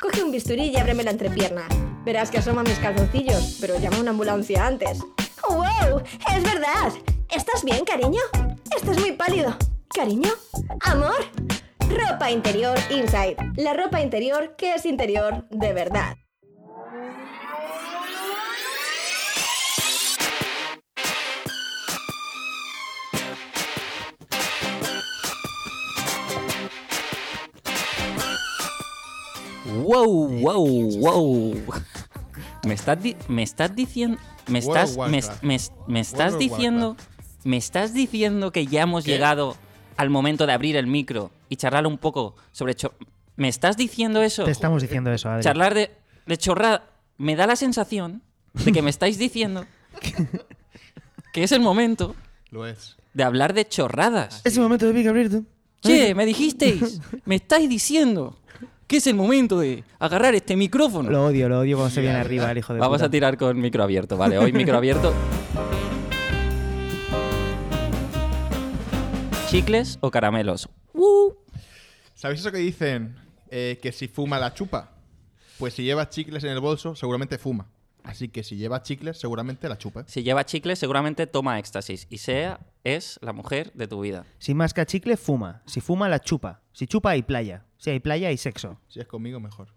Coge 0.01 0.23
un 0.23 0.31
bisturí 0.31 0.65
y 0.69 0.77
ábreme 0.77 1.03
la 1.03 1.11
entrepierna. 1.11 1.67
Verás 2.03 2.31
que 2.31 2.39
asoman 2.39 2.65
mis 2.65 2.79
calzoncillos, 2.79 3.57
pero 3.61 3.79
llama 3.79 3.99
una 3.99 4.11
ambulancia 4.11 4.65
antes. 4.65 4.99
¡Wow! 5.47 6.01
¡Es 6.35 6.43
verdad! 6.43 6.93
¿Estás 7.29 7.63
bien, 7.63 7.85
cariño? 7.85 8.21
Estás 8.75 8.99
muy 8.99 9.11
pálido. 9.13 9.55
¿Cariño? 9.93 10.29
¿Amor? 10.81 11.25
Ropa 11.89 12.31
interior 12.31 12.77
inside. 12.89 13.37
La 13.55 13.73
ropa 13.73 14.01
interior 14.01 14.55
que 14.57 14.73
es 14.73 14.85
interior 14.85 15.47
de 15.49 15.73
verdad. 15.73 16.15
Wow, 29.83 30.27
wow, 30.41 30.99
wow. 30.99 31.55
Me 32.65 32.73
estás, 32.73 33.01
di- 33.01 33.15
me 33.27 33.43
estás 33.43 33.75
diciendo. 33.75 34.17
Me 34.47 34.59
estás, 34.59 34.97
me, 34.97 35.21
me- 35.43 35.59
me 35.87 35.99
estás 35.99 36.37
diciendo. 36.39 36.97
Me 37.43 37.57
estás 37.57 37.93
diciendo 37.93 38.51
que 38.51 38.65
ya 38.65 38.81
hemos 38.83 39.03
¿Qué? 39.05 39.11
llegado 39.11 39.55
al 39.97 40.09
momento 40.09 40.47
de 40.47 40.53
abrir 40.53 40.75
el 40.75 40.87
micro 40.87 41.29
y 41.47 41.57
charlar 41.57 41.85
un 41.85 41.97
poco 41.99 42.35
sobre. 42.51 42.75
¿Me 43.35 43.47
estás 43.49 43.77
diciendo 43.77 44.21
eso? 44.23 44.45
Te 44.45 44.51
estamos 44.51 44.81
diciendo 44.81 45.11
eso, 45.11 45.29
Adri. 45.29 45.43
Charlar 45.43 45.75
de, 45.75 45.91
de 46.25 46.37
chorrada. 46.37 46.89
Me 47.17 47.35
da 47.35 47.45
la 47.45 47.55
sensación 47.55 48.23
de 48.53 48.71
que 48.71 48.81
me 48.81 48.89
estáis 48.89 49.17
diciendo 49.19 49.65
que 51.33 51.43
es 51.43 51.51
el 51.51 51.61
momento 51.61 52.15
Lo 52.49 52.65
es. 52.65 52.95
de 53.13 53.23
hablar 53.23 53.53
de 53.53 53.67
chorradas. 53.67 54.41
Es 54.43 54.55
el 54.57 54.63
momento 54.63 54.85
de 54.87 54.91
Big 54.93 55.07
Abrirte. 55.07 55.43
Che, 55.83 56.15
me 56.15 56.25
dijisteis, 56.25 56.99
me 57.25 57.35
estáis 57.35 57.69
diciendo 57.69 58.35
que 58.87 58.97
es 58.97 59.07
el 59.07 59.15
momento 59.15 59.59
de 59.59 59.83
agarrar 59.99 60.35
este 60.35 60.55
micrófono. 60.55 61.09
Lo 61.09 61.25
odio, 61.25 61.49
lo 61.49 61.59
odio 61.59 61.77
cuando 61.77 61.93
se 61.93 62.01
viene 62.01 62.17
arriba 62.17 62.51
el 62.51 62.57
hijo 62.57 62.73
de 62.73 62.79
Vamos 62.79 62.97
puta. 62.97 63.05
a 63.07 63.09
tirar 63.09 63.37
con 63.37 63.59
micro 63.59 63.83
abierto, 63.83 64.17
vale. 64.17 64.37
Hoy 64.37 64.53
micro 64.53 64.77
abierto. 64.77 65.13
¿Chicles 69.49 69.97
o 70.01 70.11
caramelos? 70.11 70.69
¿Sabéis 72.13 72.41
eso 72.41 72.51
que 72.51 72.57
dicen? 72.57 73.15
Eh, 73.49 73.79
que 73.81 73.91
si 73.91 74.07
fuma 74.07 74.39
la 74.39 74.53
chupa. 74.53 74.91
Pues 75.57 75.73
si 75.73 75.83
lleva 75.83 76.09
chicles 76.09 76.43
en 76.43 76.51
el 76.51 76.59
bolso, 76.59 76.95
seguramente 76.95 77.37
fuma. 77.37 77.67
Así 78.03 78.29
que 78.29 78.43
si 78.43 78.55
lleva 78.57 78.83
chicles, 78.83 79.17
seguramente 79.17 79.67
la 79.67 79.77
chupa. 79.77 80.03
Si 80.07 80.21
lleva 80.23 80.45
chicles, 80.45 80.77
seguramente 80.77 81.25
toma 81.25 81.57
éxtasis. 81.57 82.05
Y 82.09 82.19
sea, 82.19 82.59
es 82.83 83.17
la 83.21 83.33
mujer 83.33 83.71
de 83.73 83.87
tu 83.87 84.01
vida. 84.01 84.25
Si 84.37 84.53
masca 84.53 84.85
chicle, 84.85 85.17
fuma. 85.17 85.63
Si 85.65 85.81
fuma, 85.81 86.07
la 86.07 86.19
chupa. 86.19 86.61
Si 86.71 86.85
chupa, 86.87 87.11
hay 87.11 87.23
playa. 87.23 87.64
Si 87.77 87.89
hay 87.89 87.99
playa, 87.99 88.29
hay 88.29 88.37
sexo. 88.37 88.79
Si 88.87 88.99
es 88.99 89.07
conmigo, 89.07 89.39
mejor. 89.39 89.67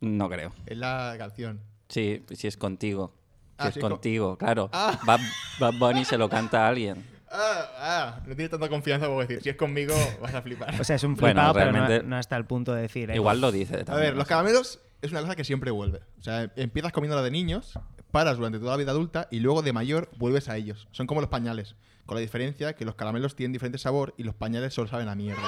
No 0.00 0.28
creo. 0.28 0.52
Es 0.66 0.76
la 0.78 1.14
canción. 1.18 1.60
Sí, 1.88 2.22
si 2.34 2.46
es 2.46 2.56
contigo. 2.56 3.14
Si 3.58 3.66
Ah, 3.66 3.68
es 3.70 3.78
contigo, 3.78 4.38
claro. 4.38 4.70
Ah. 4.72 5.00
Bad, 5.04 5.20
Bad 5.58 5.74
Bunny 5.78 6.04
se 6.04 6.16
lo 6.16 6.28
canta 6.28 6.64
a 6.66 6.68
alguien. 6.68 7.04
Ah, 7.30 7.66
ah, 7.76 8.20
no 8.26 8.34
tiene 8.34 8.48
tanta 8.48 8.70
confianza 8.70 9.06
como 9.06 9.20
decir. 9.20 9.42
Si 9.42 9.50
es 9.50 9.56
conmigo, 9.56 9.94
vas 10.22 10.32
a 10.32 10.40
flipar. 10.40 10.80
O 10.80 10.82
sea, 10.82 10.96
es 10.96 11.04
un 11.04 11.14
Bueno, 11.14 11.42
flipado, 11.42 11.52
pero 11.52 11.72
realmente- 11.72 12.02
no, 12.02 12.08
no 12.08 12.16
hasta 12.16 12.34
el 12.38 12.46
punto 12.46 12.72
de 12.72 12.80
decir. 12.80 13.10
eh, 13.10 13.16
Igual 13.16 13.42
lo 13.42 13.52
dice 13.52 13.84
A 13.86 13.96
ver, 13.96 14.16
los 14.16 14.26
caramelos 14.26 14.80
es 15.02 15.10
una 15.10 15.20
cosa 15.20 15.36
que 15.36 15.44
siempre 15.44 15.70
vuelve. 15.70 16.00
O 16.18 16.22
sea, 16.22 16.50
empiezas 16.56 16.90
comiéndola 16.90 17.20
de 17.22 17.30
niños, 17.30 17.78
paras 18.12 18.38
durante 18.38 18.58
toda 18.58 18.70
la 18.70 18.76
vida 18.78 18.92
adulta 18.92 19.28
y 19.30 19.40
luego 19.40 19.60
de 19.60 19.74
mayor 19.74 20.08
vuelves 20.16 20.48
a 20.48 20.56
ellos. 20.56 20.88
Son 20.90 21.06
como 21.06 21.20
los 21.20 21.28
pañales, 21.28 21.76
con 22.06 22.14
la 22.14 22.22
diferencia 22.22 22.72
que 22.76 22.86
los 22.86 22.94
caramelos 22.94 23.36
tienen 23.36 23.52
diferente 23.52 23.76
sabor 23.76 24.14
y 24.16 24.22
los 24.22 24.34
pañales 24.34 24.72
solo 24.72 24.88
saben 24.88 25.10
a 25.10 25.14
mierda. 25.14 25.42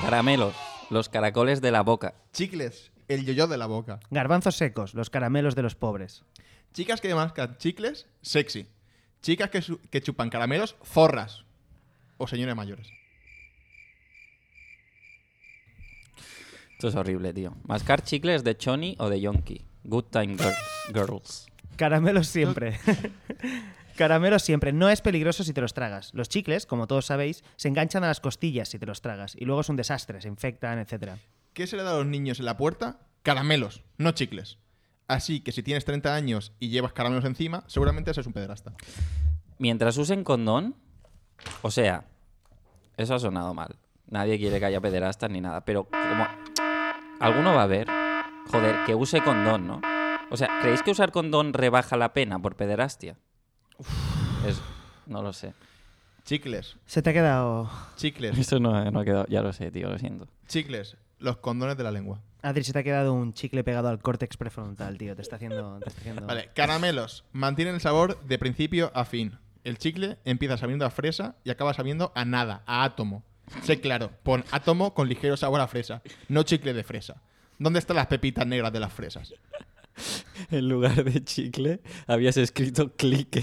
Caramelos, 0.00 0.54
los 0.88 1.10
caracoles 1.10 1.60
de 1.60 1.70
la 1.70 1.82
boca. 1.82 2.14
Chicles, 2.32 2.90
el 3.06 3.26
yoyo 3.26 3.46
de 3.46 3.58
la 3.58 3.66
boca. 3.66 4.00
Garbanzos 4.10 4.56
secos, 4.56 4.94
los 4.94 5.10
caramelos 5.10 5.54
de 5.54 5.62
los 5.62 5.74
pobres. 5.74 6.24
Chicas 6.72 7.02
que 7.02 7.14
mascan 7.14 7.58
chicles, 7.58 8.06
sexy. 8.22 8.66
Chicas 9.20 9.50
que, 9.50 10.00
chupan 10.00 10.30
caramelos, 10.30 10.76
zorras. 10.84 11.44
O 12.16 12.26
señores 12.26 12.56
mayores. 12.56 12.88
Esto 16.72 16.88
es 16.88 16.94
horrible, 16.94 17.34
tío. 17.34 17.54
Mascar 17.64 18.02
chicles 18.02 18.42
de 18.42 18.56
choni 18.56 18.96
o 18.98 19.10
de 19.10 19.20
yonki. 19.20 19.66
Good 19.84 20.04
time 20.04 20.36
girls. 20.36 20.56
girls. 20.94 21.46
Caramelos 21.76 22.26
siempre. 22.26 22.80
Caramelos 24.00 24.42
siempre. 24.42 24.72
No 24.72 24.88
es 24.88 25.02
peligroso 25.02 25.44
si 25.44 25.52
te 25.52 25.60
los 25.60 25.74
tragas. 25.74 26.14
Los 26.14 26.30
chicles, 26.30 26.64
como 26.64 26.86
todos 26.86 27.04
sabéis, 27.04 27.44
se 27.56 27.68
enganchan 27.68 28.02
a 28.02 28.06
las 28.06 28.18
costillas 28.18 28.70
si 28.70 28.78
te 28.78 28.86
los 28.86 29.02
tragas. 29.02 29.36
Y 29.36 29.44
luego 29.44 29.60
es 29.60 29.68
un 29.68 29.76
desastre, 29.76 30.22
se 30.22 30.28
infectan, 30.28 30.78
etc. 30.78 31.16
¿Qué 31.52 31.66
se 31.66 31.76
le 31.76 31.82
da 31.82 31.92
a 31.92 31.96
los 31.98 32.06
niños 32.06 32.38
en 32.38 32.46
la 32.46 32.56
puerta? 32.56 33.00
Caramelos, 33.22 33.82
no 33.98 34.12
chicles. 34.12 34.56
Así 35.06 35.40
que 35.40 35.52
si 35.52 35.62
tienes 35.62 35.84
30 35.84 36.14
años 36.14 36.54
y 36.58 36.70
llevas 36.70 36.94
caramelos 36.94 37.26
encima, 37.26 37.62
seguramente 37.66 38.14
seas 38.14 38.26
un 38.26 38.32
pederasta. 38.32 38.72
Mientras 39.58 39.98
usen 39.98 40.24
condón, 40.24 40.76
o 41.60 41.70
sea, 41.70 42.06
eso 42.96 43.16
ha 43.16 43.18
sonado 43.18 43.52
mal. 43.52 43.76
Nadie 44.06 44.38
quiere 44.38 44.60
que 44.60 44.64
haya 44.64 44.80
pederastas 44.80 45.30
ni 45.30 45.42
nada, 45.42 45.66
pero 45.66 45.84
como 45.84 46.26
alguno 47.20 47.52
va 47.54 47.64
a 47.64 47.66
ver, 47.66 47.86
joder, 48.50 48.76
que 48.86 48.94
use 48.94 49.20
condón, 49.20 49.66
¿no? 49.66 49.82
O 50.30 50.38
sea, 50.38 50.48
¿creéis 50.62 50.82
que 50.82 50.92
usar 50.92 51.12
condón 51.12 51.52
rebaja 51.52 51.98
la 51.98 52.14
pena 52.14 52.40
por 52.40 52.56
pederastia? 52.56 53.18
Es- 54.46 54.60
no 55.06 55.22
lo 55.22 55.32
sé. 55.32 55.54
Chicles, 56.24 56.76
Se 56.86 57.02
te 57.02 57.10
ha 57.10 57.12
quedado... 57.12 57.68
chicles, 57.96 58.38
Eso 58.38 58.60
no, 58.60 58.88
no 58.90 59.00
ha 59.00 59.04
quedado, 59.04 59.26
ya 59.28 59.42
lo 59.42 59.52
sé, 59.52 59.70
tío, 59.70 59.88
lo 59.90 59.98
siento. 59.98 60.28
chicles, 60.46 60.96
los 61.18 61.38
condones 61.38 61.76
de 61.76 61.82
la 61.84 61.90
lengua. 61.90 62.20
Adri, 62.42 62.62
se 62.64 62.72
te 62.72 62.78
ha 62.78 62.82
quedado 62.82 63.12
un 63.12 63.32
chicle 63.34 63.64
pegado 63.64 63.88
al 63.88 63.98
córtex 64.00 64.36
prefrontal, 64.36 64.96
tío. 64.96 65.14
Te 65.16 65.22
está 65.22 65.36
haciendo... 65.36 65.78
te 65.80 65.88
está 65.88 66.00
haciendo- 66.00 66.26
Vale, 66.26 66.50
caramelos, 66.54 67.24
mantienen 67.32 67.74
el 67.74 67.80
sabor 67.80 68.20
de 68.22 68.38
principio 68.38 68.92
a 68.94 69.04
fin. 69.04 69.38
El 69.64 69.76
chicle 69.78 70.18
empieza 70.24 70.56
sabiendo 70.56 70.86
a 70.86 70.90
fresa 70.90 71.34
y 71.44 71.50
acaba 71.50 71.74
sabiendo 71.74 72.12
a 72.14 72.24
nada, 72.24 72.62
a 72.66 72.84
átomo. 72.84 73.22
Sé 73.62 73.80
claro, 73.80 74.10
pon 74.22 74.44
átomo 74.52 74.94
con 74.94 75.08
ligero 75.08 75.36
sabor 75.36 75.60
a 75.60 75.66
fresa, 75.68 76.00
no 76.28 76.44
chicle 76.44 76.72
de 76.72 76.84
fresa. 76.84 77.20
¿Dónde 77.58 77.78
están 77.80 77.96
las 77.96 78.06
pepitas 78.06 78.46
negras 78.46 78.72
de 78.72 78.80
las 78.80 78.92
fresas? 78.92 79.34
en 80.50 80.68
lugar 80.68 81.04
de 81.04 81.24
chicle 81.24 81.80
habías 82.06 82.36
escrito 82.36 82.94
clique. 82.96 83.42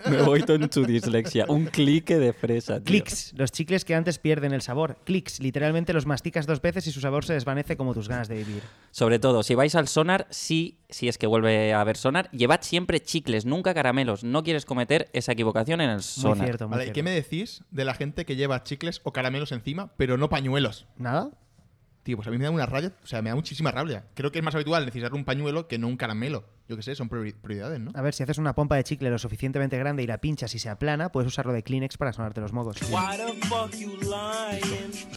Me 0.10 0.22
voy 0.22 0.42
con 0.42 0.68
tu 0.68 0.84
dislexia. 0.84 1.44
Un 1.48 1.66
clique 1.66 2.18
de 2.18 2.32
fresa, 2.32 2.76
tío. 2.76 2.84
Clicks, 2.84 3.34
los 3.36 3.52
chicles 3.52 3.84
que 3.84 3.94
antes 3.94 4.18
pierden 4.18 4.52
el 4.52 4.62
sabor. 4.62 4.98
Clicks, 5.04 5.40
literalmente 5.40 5.92
los 5.92 6.06
masticas 6.06 6.46
dos 6.46 6.60
veces 6.60 6.86
y 6.86 6.92
su 6.92 7.00
sabor 7.00 7.24
se 7.24 7.34
desvanece 7.34 7.76
como 7.76 7.94
tus 7.94 8.08
ganas 8.08 8.28
de 8.28 8.36
vivir. 8.36 8.62
Sobre 8.90 9.18
todo, 9.18 9.42
si 9.42 9.54
vais 9.54 9.74
al 9.74 9.88
sonar, 9.88 10.26
sí, 10.30 10.78
si 10.88 11.08
es 11.08 11.18
que 11.18 11.26
vuelve 11.26 11.72
a 11.72 11.80
haber 11.80 11.96
sonar, 11.96 12.30
llevad 12.30 12.60
siempre 12.62 13.00
chicles, 13.00 13.44
nunca 13.44 13.74
caramelos. 13.74 14.24
No 14.24 14.42
quieres 14.42 14.64
cometer 14.64 15.08
esa 15.12 15.32
equivocación 15.32 15.80
en 15.80 15.90
el 15.90 15.96
Muy 15.96 16.02
sonar. 16.02 16.46
cierto, 16.46 16.66
muy 16.68 16.72
Vale, 16.72 16.84
¿y 16.84 16.86
cierto. 16.86 16.94
¿qué 16.94 17.02
me 17.02 17.10
decís 17.10 17.62
de 17.70 17.84
la 17.84 17.94
gente 17.94 18.24
que 18.24 18.36
lleva 18.36 18.62
chicles 18.64 19.00
o 19.04 19.12
caramelos 19.12 19.52
encima, 19.52 19.92
pero 19.96 20.16
no 20.16 20.28
pañuelos? 20.28 20.86
¿Nada? 20.96 21.30
Tío, 22.08 22.16
pues 22.16 22.26
a 22.26 22.30
mí 22.30 22.38
me 22.38 22.44
da 22.44 22.50
una 22.50 22.64
rabia, 22.64 22.94
o 23.04 23.06
sea, 23.06 23.20
me 23.20 23.28
da 23.28 23.36
muchísima 23.36 23.70
rabia. 23.70 24.06
Creo 24.14 24.32
que 24.32 24.38
es 24.38 24.42
más 24.42 24.54
habitual 24.54 24.86
necesitar 24.86 25.12
un 25.12 25.26
pañuelo 25.26 25.68
que 25.68 25.76
no 25.76 25.88
un 25.88 25.98
caramelo. 25.98 26.46
Yo 26.68 26.76
qué 26.76 26.82
sé, 26.82 26.94
son 26.94 27.08
priori- 27.08 27.34
prioridades, 27.34 27.80
¿no? 27.80 27.92
A 27.94 28.02
ver, 28.02 28.12
si 28.12 28.22
haces 28.22 28.36
una 28.36 28.54
pompa 28.54 28.76
de 28.76 28.84
chicle 28.84 29.08
lo 29.10 29.18
suficientemente 29.18 29.78
grande 29.78 30.02
y 30.02 30.06
la 30.06 30.18
pinchas 30.18 30.54
y 30.54 30.58
se 30.58 30.68
aplana, 30.68 31.10
puedes 31.10 31.26
usarlo 31.28 31.54
de 31.54 31.62
Kleenex 31.62 31.96
para 31.96 32.12
sonarte 32.12 32.42
los 32.42 32.52
mocos. 32.52 32.76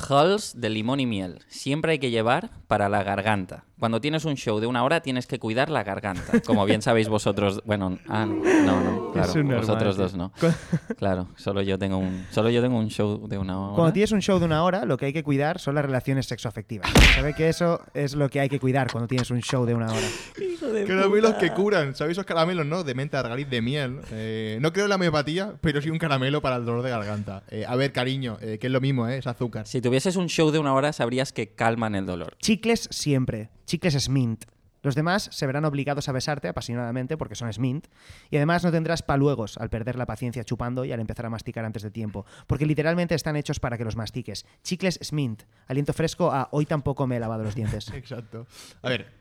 Hulls 0.09 0.53
de 0.59 0.69
limón 0.69 0.99
y 1.01 1.05
miel. 1.05 1.39
Siempre 1.47 1.93
hay 1.93 1.99
que 1.99 2.09
llevar 2.09 2.51
para 2.67 2.87
la 2.87 3.03
garganta. 3.03 3.65
Cuando 3.79 3.99
tienes 3.99 4.25
un 4.25 4.35
show 4.35 4.59
de 4.59 4.67
una 4.67 4.83
hora 4.83 5.01
tienes 5.01 5.25
que 5.27 5.39
cuidar 5.39 5.69
la 5.69 5.83
garganta. 5.83 6.39
Como 6.45 6.65
bien 6.65 6.81
sabéis 6.81 7.09
vosotros. 7.09 7.61
Bueno, 7.65 7.97
ah, 8.07 8.25
no, 8.25 8.83
no, 8.83 9.11
claro. 9.13 9.33
Normal, 9.35 9.57
vosotros 9.57 9.97
dos 9.97 10.15
no. 10.15 10.31
Claro, 10.97 11.27
solo 11.35 11.61
yo 11.63 11.77
tengo 11.79 11.97
un, 11.97 12.25
solo 12.29 12.49
yo 12.49 12.61
tengo 12.61 12.77
un 12.77 12.89
show 12.89 13.27
de 13.27 13.37
una 13.37 13.59
hora. 13.59 13.75
Cuando 13.75 13.93
tienes 13.93 14.11
un 14.11 14.21
show 14.21 14.39
de 14.39 14.45
una 14.45 14.63
hora, 14.63 14.85
lo 14.85 14.97
que 14.97 15.07
hay 15.07 15.13
que 15.13 15.23
cuidar 15.23 15.59
son 15.59 15.75
las 15.75 15.83
relaciones 15.83 16.27
sexoafectivas. 16.27 16.89
¿Sabe 17.15 17.33
que 17.33 17.49
eso 17.49 17.81
es 17.93 18.13
lo 18.13 18.29
que 18.29 18.39
hay 18.39 18.49
que 18.49 18.59
cuidar 18.59 18.91
cuando 18.91 19.07
tienes 19.07 19.31
un 19.31 19.41
show 19.41 19.65
de 19.65 19.73
una 19.73 19.87
hora? 19.87 20.07
Caramelos 20.87 21.33
que 21.41 21.51
curan, 21.51 21.95
¿sabéis 21.95 22.17
esos 22.17 22.25
caramelos, 22.25 22.65
no? 22.65 22.83
De 22.83 22.93
menta, 22.93 23.19
argaliz, 23.19 23.49
de 23.49 23.61
miel. 23.61 23.99
Eh, 24.11 24.57
no 24.61 24.71
creo 24.71 24.85
en 24.85 24.89
la 24.89 24.95
homeopatía, 24.95 25.55
pero 25.61 25.81
sí 25.81 25.89
un 25.89 25.97
caramelo 25.97 26.41
para 26.41 26.57
el 26.57 26.65
dolor 26.65 26.83
de 26.83 26.89
garganta. 26.89 27.43
Eh, 27.49 27.65
a 27.67 27.75
ver, 27.75 27.91
cariño, 27.91 28.37
eh, 28.41 28.59
que 28.59 28.67
es 28.67 28.73
lo 28.73 28.79
mismo, 28.79 29.07
¿eh? 29.07 29.17
Es 29.17 29.27
azúcar. 29.27 29.67
Si 29.67 29.81
tuvieses 29.81 30.15
un 30.15 30.27
show 30.27 30.51
de 30.51 30.59
una 30.59 30.73
hora 30.73 30.93
sabrías 30.93 31.33
que 31.33 31.49
calman 31.55 31.95
el 31.95 32.05
dolor. 32.05 32.37
Chicles 32.39 32.87
siempre. 32.91 33.49
Chicles 33.65 33.95
es 33.95 34.09
mint. 34.09 34.45
Los 34.83 34.95
demás 34.95 35.29
se 35.31 35.45
verán 35.45 35.65
obligados 35.65 36.09
a 36.09 36.11
besarte 36.11 36.47
apasionadamente 36.47 37.17
porque 37.17 37.35
son 37.35 37.51
Smint. 37.53 37.87
Y 38.29 38.37
además 38.37 38.63
no 38.63 38.71
tendrás 38.71 39.03
paluegos 39.03 39.57
al 39.57 39.69
perder 39.69 39.95
la 39.95 40.07
paciencia 40.07 40.43
chupando 40.43 40.85
y 40.85 40.91
al 40.91 40.99
empezar 40.99 41.25
a 41.27 41.29
masticar 41.29 41.65
antes 41.65 41.83
de 41.83 41.91
tiempo. 41.91 42.25
Porque 42.47 42.65
literalmente 42.65 43.13
están 43.13 43.35
hechos 43.35 43.59
para 43.59 43.77
que 43.77 43.85
los 43.85 43.95
mastiques. 43.95 44.45
Chicles 44.63 44.99
Smint. 45.03 45.43
Aliento 45.67 45.93
fresco 45.93 46.31
a 46.31 46.49
hoy 46.51 46.65
tampoco 46.65 47.05
me 47.05 47.17
he 47.17 47.19
lavado 47.19 47.43
los 47.43 47.53
dientes. 47.53 47.89
Exacto. 47.93 48.47
A 48.81 48.89
ver, 48.89 49.11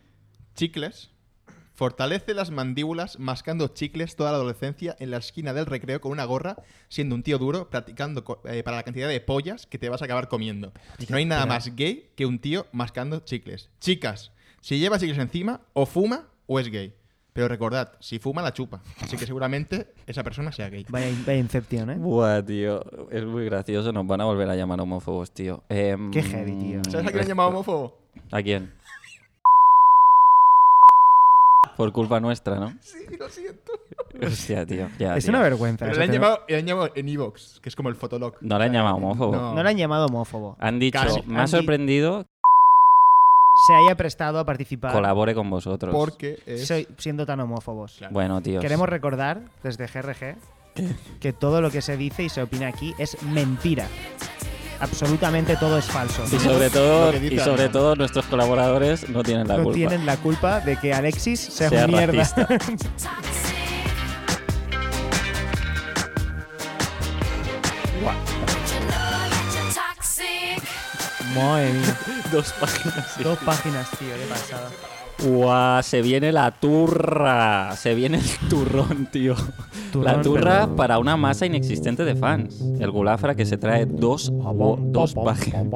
chicles. 0.55 1.11
Fortalece 1.85 2.35
las 2.35 2.51
mandíbulas 2.51 3.19
mascando 3.19 3.69
chicles 3.69 4.15
toda 4.15 4.33
la 4.33 4.37
adolescencia 4.37 4.95
en 4.99 5.11
la 5.11 5.17
esquina 5.17 5.55
del 5.55 5.65
recreo 5.65 5.99
con 6.03 6.13
una 6.13 6.27
gorra, 6.27 6.57
siendo 6.91 7.15
un 7.15 7.23
tío 7.23 7.39
duro, 7.39 7.71
practicando 7.71 8.23
co- 8.23 8.43
eh, 8.45 8.63
para 8.63 8.77
la 8.77 8.83
cantidad 8.83 9.09
de 9.09 9.19
pollas 9.23 9.65
que 9.67 9.79
te 9.79 9.89
vas 9.89 10.03
a 10.03 10.05
acabar 10.05 10.29
comiendo. 10.29 10.75
No 11.09 11.17
hay 11.17 11.25
nada 11.25 11.47
más 11.47 11.75
gay 11.75 12.11
que 12.17 12.27
un 12.27 12.39
tío 12.39 12.67
mascando 12.73 13.21
chicles. 13.21 13.71
Chicas, 13.81 14.31
si 14.61 14.79
lleva 14.79 14.99
chicles 14.99 15.17
encima, 15.17 15.63
o 15.73 15.87
fuma 15.87 16.29
o 16.47 16.61
es 16.61 16.69
gay. 16.71 16.93
Pero 17.33 17.49
recordad, 17.49 17.93
si 17.99 18.19
fuma 18.19 18.43
la 18.43 18.53
chupa. 18.53 18.83
Así 19.01 19.17
que 19.17 19.25
seguramente 19.25 19.95
esa 20.07 20.23
persona 20.23 20.53
sea 20.53 20.69
gay. 20.69 20.85
Vaya, 20.91 21.07
vaya 21.27 21.39
Inception, 21.39 21.89
¿eh? 21.93 21.97
Buah, 21.97 22.43
tío. 22.45 22.85
Es 23.11 23.25
muy 23.25 23.47
gracioso. 23.47 23.91
Nos 23.91 24.07
van 24.07 24.21
a 24.21 24.25
volver 24.27 24.51
a 24.51 24.55
llamar 24.55 24.79
homófobos, 24.83 25.31
tío. 25.33 25.65
Em, 25.71 26.11
Qué 26.11 26.23
heavy, 26.23 26.57
tío. 26.59 26.83
¿Sabes 26.91 27.07
a 27.07 27.11
quién 27.11 27.23
han 27.23 27.29
llamado 27.29 27.49
homófobo? 27.49 27.99
¿A 28.33 28.43
quién? 28.43 28.71
Por 31.77 31.93
culpa 31.93 32.21
nuestra, 32.21 32.57
¿no? 32.57 32.75
Sí, 32.81 32.99
lo 33.19 33.29
siento. 33.29 33.73
Hostia, 34.27 34.67
tío. 34.67 34.89
Ya, 34.99 35.17
Es 35.17 35.25
tío. 35.25 35.33
una 35.33 35.41
vergüenza. 35.43 35.87
Pero 35.87 35.99
le 35.99 36.05
han, 36.05 36.13
llamado, 36.13 36.41
le 36.49 36.57
han 36.59 36.67
llamado 36.67 36.91
en 36.95 37.09
Evox, 37.09 37.61
que 37.63 37.69
es 37.69 37.77
como 37.77 37.89
el 37.89 37.95
fotolog. 37.95 38.35
No 38.41 38.59
le 38.59 38.65
han 38.67 38.73
llamado 38.73 38.97
homófobo. 38.97 39.33
No. 39.35 39.55
No 39.55 39.63
le 39.63 39.69
han 39.71 39.77
llamado 39.77 40.07
homófobo. 40.07 40.57
Han 40.59 40.79
dicho, 40.79 40.99
Casi. 41.01 41.23
me 41.27 41.35
Han 41.37 41.41
ha 41.41 41.45
di- 41.45 41.51
sorprendido, 41.51 42.27
Se 43.67 43.75
haya 43.75 43.97
prestado 43.97 44.39
a 44.39 44.45
participar 44.45 44.93
colabore 44.93 45.35
con 45.35 45.49
vosotros. 45.51 45.95
Porque 45.95 46.39
es... 46.47 46.67
soy- 46.67 46.87
siendo 46.99 47.25
tan 47.27 47.41
homófobos. 47.41 47.95
Claro. 47.99 48.13
Bueno, 48.13 48.41
tío. 48.43 48.61
Queremos 48.61 48.89
recordar 48.89 49.43
desde 49.63 49.87
GRG 49.87 50.37
que 51.21 51.33
todo 51.33 51.61
lo 51.61 51.71
que 51.71 51.83
se 51.83 51.97
dice 51.97 52.23
y 52.25 52.29
se 52.29 52.43
opina 52.43 52.69
aquí 52.69 52.95
es 52.99 53.21
mentira. 53.23 53.87
Absolutamente 54.81 55.57
todo 55.57 55.79
es 55.79 55.85
falso. 55.85 56.25
Y 56.25 56.39
sobre 56.39 56.71
todo, 56.71 57.15
y 57.15 57.39
sobre 57.39 57.69
todo 57.69 57.95
nuestros 57.97 58.25
colaboradores 58.27 59.09
no 59.11 59.23
tienen 59.23 59.47
la 59.47 59.59
no 59.59 59.65
culpa. 59.65 59.77
tienen 59.77 60.07
la 60.07 60.17
culpa 60.17 60.61
de 60.61 60.77
que 60.77 60.95
Alexis 60.95 61.41
sea, 61.41 61.69
Sea 61.69 61.85
un 61.85 61.93
mierda. 61.93 62.29
Madre 71.35 71.73
mía. 71.73 71.97
Dos 72.33 72.53
páginas. 72.55 73.19
Dos 73.23 73.39
páginas, 73.39 73.89
tío, 73.99 74.17
de 74.17 74.27
pasada. 74.27 74.71
Guau, 75.25 75.83
se 75.83 76.03
viene 76.03 76.33
la 76.33 76.51
turra. 76.53 77.75
Se 77.77 77.95
viene 77.95 78.19
el 78.19 78.49
turrón, 78.49 79.09
tío. 79.13 79.35
Turrón, 79.93 80.05
la 80.05 80.23
turra 80.23 80.61
pero- 80.65 80.77
para 80.77 80.99
una 80.99 81.17
masa 81.17 81.47
inexistente 81.47 82.05
de 82.05 82.15
fans. 82.17 82.61
El 82.79 82.91
gulafra 82.91 83.35
que 83.35 83.45
se 83.45 83.59
trae 83.59 83.87
dos, 83.87 84.33
dos, 84.33 85.15
páginas 85.15 85.67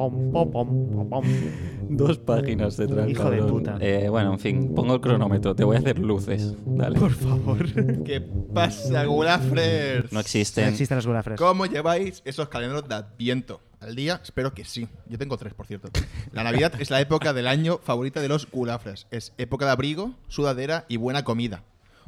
dos 1.87 2.17
páginas 2.17 2.77
de 2.77 2.87
trae, 2.87 3.09
Hijo 3.11 3.29
de 3.29 3.43
puta. 3.43 3.77
Eh, 3.79 4.07
bueno, 4.09 4.33
en 4.33 4.39
fin, 4.39 4.73
pongo 4.73 4.95
el 4.95 5.01
cronómetro. 5.01 5.55
Te 5.55 5.63
voy 5.63 5.75
a 5.75 5.79
hacer 5.79 5.99
luces. 5.99 6.53
Dale. 6.65 6.99
Por 6.99 7.11
favor. 7.11 7.65
¿Qué 8.03 8.21
pasa, 8.53 9.05
gulafres? 9.05 10.03
No 10.05 10.09
No 10.13 10.19
existen. 10.21 10.69
existen 10.69 10.97
los 10.97 11.05
gulafres. 11.07 11.37
¿Cómo 11.39 11.65
lleváis 11.67 12.21
esos 12.25 12.49
calendarios 12.49 12.87
de 12.89 12.95
Adviento? 12.95 13.61
Al 13.85 13.95
día, 13.95 14.19
espero 14.23 14.51
que 14.55 14.65
sí. 14.65 14.87
Yo 15.07 15.19
tengo 15.19 15.37
tres, 15.37 15.53
por 15.53 15.67
cierto. 15.67 15.89
La 16.31 16.43
Navidad 16.43 16.73
es 16.81 16.89
la 16.89 16.99
época 17.01 17.33
del 17.33 17.47
año 17.47 17.77
favorita 17.83 18.19
de 18.19 18.27
los 18.27 18.49
gulafres. 18.49 19.05
Es 19.11 19.31
época 19.37 19.65
de 19.65 19.71
abrigo, 19.71 20.15
sudadera 20.27 20.85
y 20.87 20.97
buena 20.97 21.23
comida. 21.23 21.63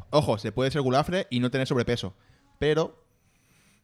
Ojo, 0.09 0.39
se 0.39 0.51
puede 0.51 0.71
ser 0.71 0.81
gulafre 0.81 1.27
y 1.29 1.39
no 1.39 1.51
tener 1.51 1.67
sobrepeso, 1.67 2.15
pero 2.57 3.05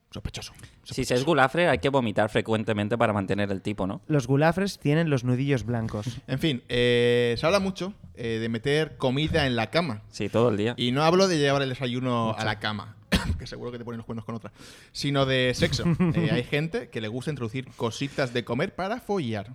sospechoso. 0.10 0.54
Si 0.84 1.06
se 1.06 1.14
es 1.14 1.24
gulafre, 1.24 1.70
hay 1.70 1.78
que 1.78 1.90
vomitar 1.90 2.30
frecuentemente 2.30 2.98
para 2.98 3.14
mantener 3.14 3.52
el 3.52 3.62
tipo, 3.62 3.86
¿no? 3.86 4.02
Los 4.08 4.26
gulafres 4.26 4.80
tienen 4.80 5.12
los 5.12 5.24
nudillos 5.24 5.64
blancos. 5.64 6.08
En 6.28 6.40
fin, 6.40 6.64
eh, 6.70 7.36
se 7.38 7.46
habla 7.46 7.60
mucho 7.60 7.94
eh, 8.16 8.40
de 8.40 8.50
meter 8.50 8.98
comida 8.98 9.46
en 9.46 9.56
la 9.56 9.70
cama. 9.70 10.02
Sí, 10.10 10.30
todo 10.30 10.50
el 10.50 10.58
día. 10.58 10.74
Y 10.78 10.92
no 10.94 11.04
hablo 11.04 11.28
de 11.28 11.38
llevar 11.38 11.62
el 11.62 11.70
desayuno 11.70 12.36
a 12.36 12.44
la 12.44 12.60
cama, 12.60 12.96
que 13.40 13.48
seguro 13.48 13.72
que 13.72 13.78
te 13.78 13.86
ponen 13.86 13.98
los 13.98 14.06
cuernos 14.06 14.26
con 14.26 14.36
otra, 14.36 14.52
sino 14.92 15.26
de 15.26 15.54
sexo. 15.54 15.84
Eh, 16.16 16.30
hay 16.32 16.44
gente 16.44 16.90
que 16.90 17.02
le 17.02 17.08
gusta 17.08 17.32
introducir 17.32 17.68
cositas 17.76 18.34
de 18.34 18.44
comer 18.44 18.76
para 18.76 19.00
follar. 19.00 19.54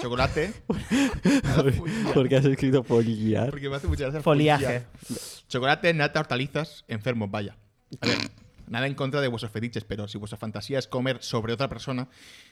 Chocolate. 0.00 0.52
Porque 2.14 2.36
has 2.36 2.44
escrito 2.44 2.82
follar. 2.82 3.50
Porque 3.50 3.68
me 3.68 3.76
hace 3.76 3.86
mucha 3.86 4.04
gracia. 4.04 4.20
Foliaje. 4.20 4.86
follar. 5.02 5.20
Chocolate, 5.48 5.94
nata, 5.94 6.20
hortalizas, 6.20 6.84
enfermos, 6.88 7.30
vaya. 7.30 7.56
A 8.00 8.06
ver, 8.06 8.18
nada 8.68 8.86
en 8.86 8.94
contra 8.94 9.20
de 9.20 9.28
vuestros 9.28 9.50
fetiches, 9.52 9.84
pero 9.84 10.08
si 10.08 10.18
vuestra 10.18 10.36
fantasía 10.36 10.78
es 10.78 10.86
comer 10.86 11.22
sobre 11.22 11.52
otra 11.52 11.68
persona, 11.68 12.08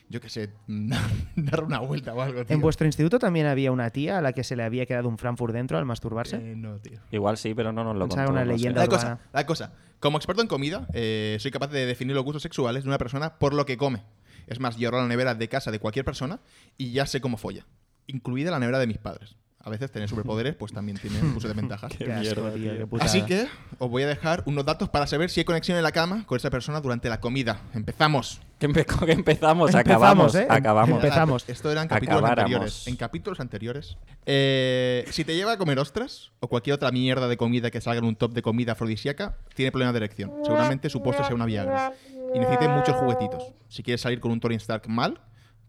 yo 0.09 0.21
qué 0.21 0.29
sé, 0.29 0.51
dar 0.67 1.65
una 1.65 1.81
vuelta 1.81 2.15
o 2.15 2.23
algo. 2.23 2.45
tío. 2.45 2.55
¿En 2.55 2.61
vuestro 2.61 2.87
instituto 2.87 3.19
también 3.19 3.47
había 3.47 3.73
una 3.73 3.91
tía 3.91 4.19
a 4.19 4.21
la 4.21 4.33
que 4.33 4.45
se 4.45 4.57
le 4.57 4.63
había 4.63 4.87
quedado 4.87 5.09
un 5.09 5.19
Frankfurt 5.19 5.53
dentro 5.53 5.79
al 5.79 5.85
masturbarse? 5.85 6.37
Eh, 6.37 6.57
no, 6.57 6.79
tío. 6.79 7.01
Igual 7.11 7.37
sí, 7.37 7.55
pero 7.55 7.73
no 7.73 7.85
nos 7.85 7.97
lo 7.97 8.09
contó. 8.09 8.31
una 8.31 8.45
no 8.45 8.47
sé. 8.47 8.53
leyenda. 8.53 8.83
La 8.83 8.89
cosa, 8.89 9.19
la 9.33 9.47
cosa. 9.47 9.73
Como 10.01 10.19
experto 10.19 10.43
en 10.43 10.49
comida, 10.49 10.87
eh, 10.93 11.39
soy 11.41 11.51
capaz 11.51 11.69
de 11.69 11.87
definir 11.87 12.15
los 12.15 12.25
gustos 12.25 12.43
sexuales 12.43 12.85
de 12.85 12.89
una 12.89 12.99
persona 12.99 13.39
por 13.39 13.55
lo 13.55 13.65
que 13.65 13.79
come. 13.79 14.03
Es 14.47 14.61
más, 14.61 14.77
yo 14.77 14.91
la 14.91 15.07
nevera 15.07 15.35
de 15.35 15.49
casa 15.49 15.71
de 15.71 15.79
cualquier 15.79 16.05
persona 16.05 16.41
y 16.77 16.93
ya 16.93 17.07
sé 17.07 17.21
cómo 17.21 17.39
folla. 17.39 17.67
Incluida 18.07 18.51
la 18.51 18.59
nevera 18.59 18.79
de 18.79 18.87
mis 18.87 18.99
padres. 18.99 19.37
A 19.67 19.69
veces 19.71 19.91
tener 19.91 20.09
superpoderes 20.09 20.55
pues 20.55 20.73
también 20.73 20.97
tiene 20.97 21.19
sus 21.35 21.43
desventajas. 21.43 21.93
Qué 21.99 22.13
asco, 22.13 22.41
tío, 22.53 22.89
qué. 22.89 22.97
Así 23.01 23.23
que 23.23 23.49
os 23.79 23.91
voy 23.91 24.05
a 24.05 24.07
dejar 24.07 24.45
unos 24.47 24.65
datos 24.65 24.89
para 24.89 25.09
saber 25.09 25.29
si 25.29 25.41
hay 25.41 25.45
conexión 25.45 25.77
en 25.77 25.83
la 25.83 25.91
cama 25.91 26.25
con 26.25 26.37
esa 26.37 26.51
persona 26.51 26.81
durante 26.81 27.09
la 27.09 27.19
comida. 27.21 27.61
Empezamos. 27.75 28.41
Que, 28.61 28.69
empe- 28.71 28.87
que 29.07 29.11
empezamos, 29.11 29.75
Empezamos, 29.75 29.75
acabamos, 29.75 30.35
¿eh? 30.37 30.47
acabamos. 30.49 31.03
Empezamos. 31.03 31.49
Esto 31.49 31.73
eran 31.73 31.89
capítulos 31.89 32.19
Acabáramos. 32.19 32.45
anteriores. 32.53 32.87
En 32.87 32.95
capítulos 32.95 33.41
anteriores. 33.41 33.97
eh, 34.25 35.05
si 35.11 35.25
te 35.25 35.35
lleva 35.35 35.51
a 35.53 35.59
comer 35.59 35.81
ostras 35.81 36.31
o 36.39 36.47
cualquier 36.47 36.75
otra 36.75 36.93
mierda 36.93 37.27
de 37.27 37.37
comida 37.37 37.73
que 37.73 37.81
salga 37.81 37.99
en 37.99 38.05
un 38.05 38.15
top 38.15 38.35
de 38.35 38.43
comida 38.43 38.73
afrodisíaca, 38.73 39.37
tiene 39.57 39.73
problemas 39.73 39.95
de 39.95 39.99
erección. 39.99 40.33
Seguramente 40.45 40.89
su 40.91 41.03
postre 41.03 41.25
sea 41.27 41.35
una 41.35 41.45
Viagra. 41.45 41.93
Y 42.33 42.39
necesite 42.39 42.69
muchos 42.69 42.95
juguetitos. 42.95 43.53
Si 43.69 43.83
quieres 43.83 44.01
salir 44.01 44.21
con 44.21 44.31
un 44.31 44.39
Tony 44.39 44.55
Stark 44.55 44.89
mal, 44.89 45.21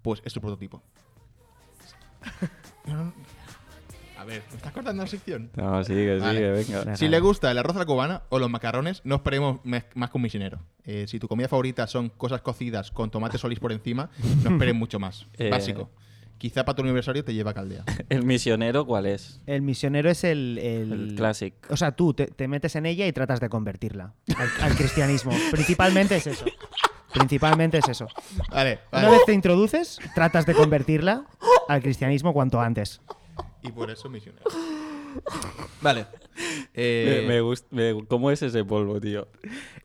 pues 0.04 0.22
es 0.24 0.32
tu 0.34 0.40
prototipo. 0.40 0.84
Ver, 4.28 4.44
¿me 4.52 4.58
estás 4.58 4.72
cortando 4.74 5.02
la 5.04 5.08
sección? 5.08 5.50
No, 5.56 5.84
sigue, 5.84 6.20
Vale. 6.20 6.38
sigue, 6.38 6.52
venga. 6.76 6.96
Si 6.98 7.08
le 7.08 7.20
gusta 7.20 7.50
el 7.50 7.58
arroz 7.58 7.76
a 7.78 7.80
la 7.80 7.86
cubana 7.86 8.24
o 8.30 8.40
los 8.40 8.50
macarrones, 8.50 9.02
no 9.06 9.16
esperemos 9.16 9.60
más 9.64 9.84
que 10.12 10.18
un 10.18 10.22
misionero. 10.22 10.60
Eh, 10.84 11.06
si 11.08 11.18
tu 11.20 11.28
comida 11.28 11.48
favorita 11.48 11.88
son 11.88 12.10
cosas 12.10 12.42
cocidas 12.42 12.92
con 12.92 13.10
tomate 13.10 13.38
solís 13.38 13.60
por 13.60 13.72
encima, 13.72 14.10
no 14.44 14.52
esperen 14.52 14.76
mucho 14.76 15.00
más. 15.00 15.26
Eh. 15.38 15.50
Básico. 15.50 15.90
quizá 16.38 16.66
para 16.66 16.76
tu 16.76 16.82
aniversario 16.84 17.24
te 17.24 17.34
lleva 17.34 17.52
a 17.52 17.54
Caldea. 17.54 17.84
¿El 18.10 18.24
misionero 18.26 18.86
cuál 18.86 19.06
es? 19.06 19.40
El 19.46 19.62
misionero 19.62 20.10
es 20.10 20.24
el. 20.24 20.58
El, 20.58 20.92
El 21.10 21.16
classic. 21.16 21.54
O 21.70 21.78
sea, 21.78 21.94
tú 21.94 22.14
te, 22.14 22.28
te 22.28 22.48
metes 22.48 22.76
en 22.76 22.86
ella 22.86 23.08
y 23.08 23.14
tratas 23.14 23.40
de 23.40 23.48
convertirla 23.50 24.14
al, 24.36 24.50
al 24.62 24.76
cristianismo. 24.76 25.32
Principalmente 25.52 26.18
es 26.18 26.28
eso. 26.28 26.46
Principalmente 27.14 27.78
es 27.78 27.88
eso. 27.88 28.08
Vale, 28.52 28.80
Una 28.92 29.10
vez 29.10 29.22
te 29.26 29.34
introduces, 29.34 30.00
tratas 30.14 30.46
de 30.46 30.54
convertirla 30.54 31.26
al 31.70 31.82
cristianismo 31.82 32.34
cuanto 32.34 32.60
antes. 32.60 33.02
Y 33.64 33.72
por 33.72 33.90
eso 33.90 34.10
misionero. 34.10 34.46
Vale. 35.82 36.06
Eh, 36.74 37.24
Me, 37.28 37.36
me 37.36 37.42
gusta, 37.42 37.68
me- 37.72 38.06
¿Cómo 38.08 38.32
es 38.32 38.42
ese 38.42 38.64
polvo, 38.64 39.00
tío? 39.02 39.28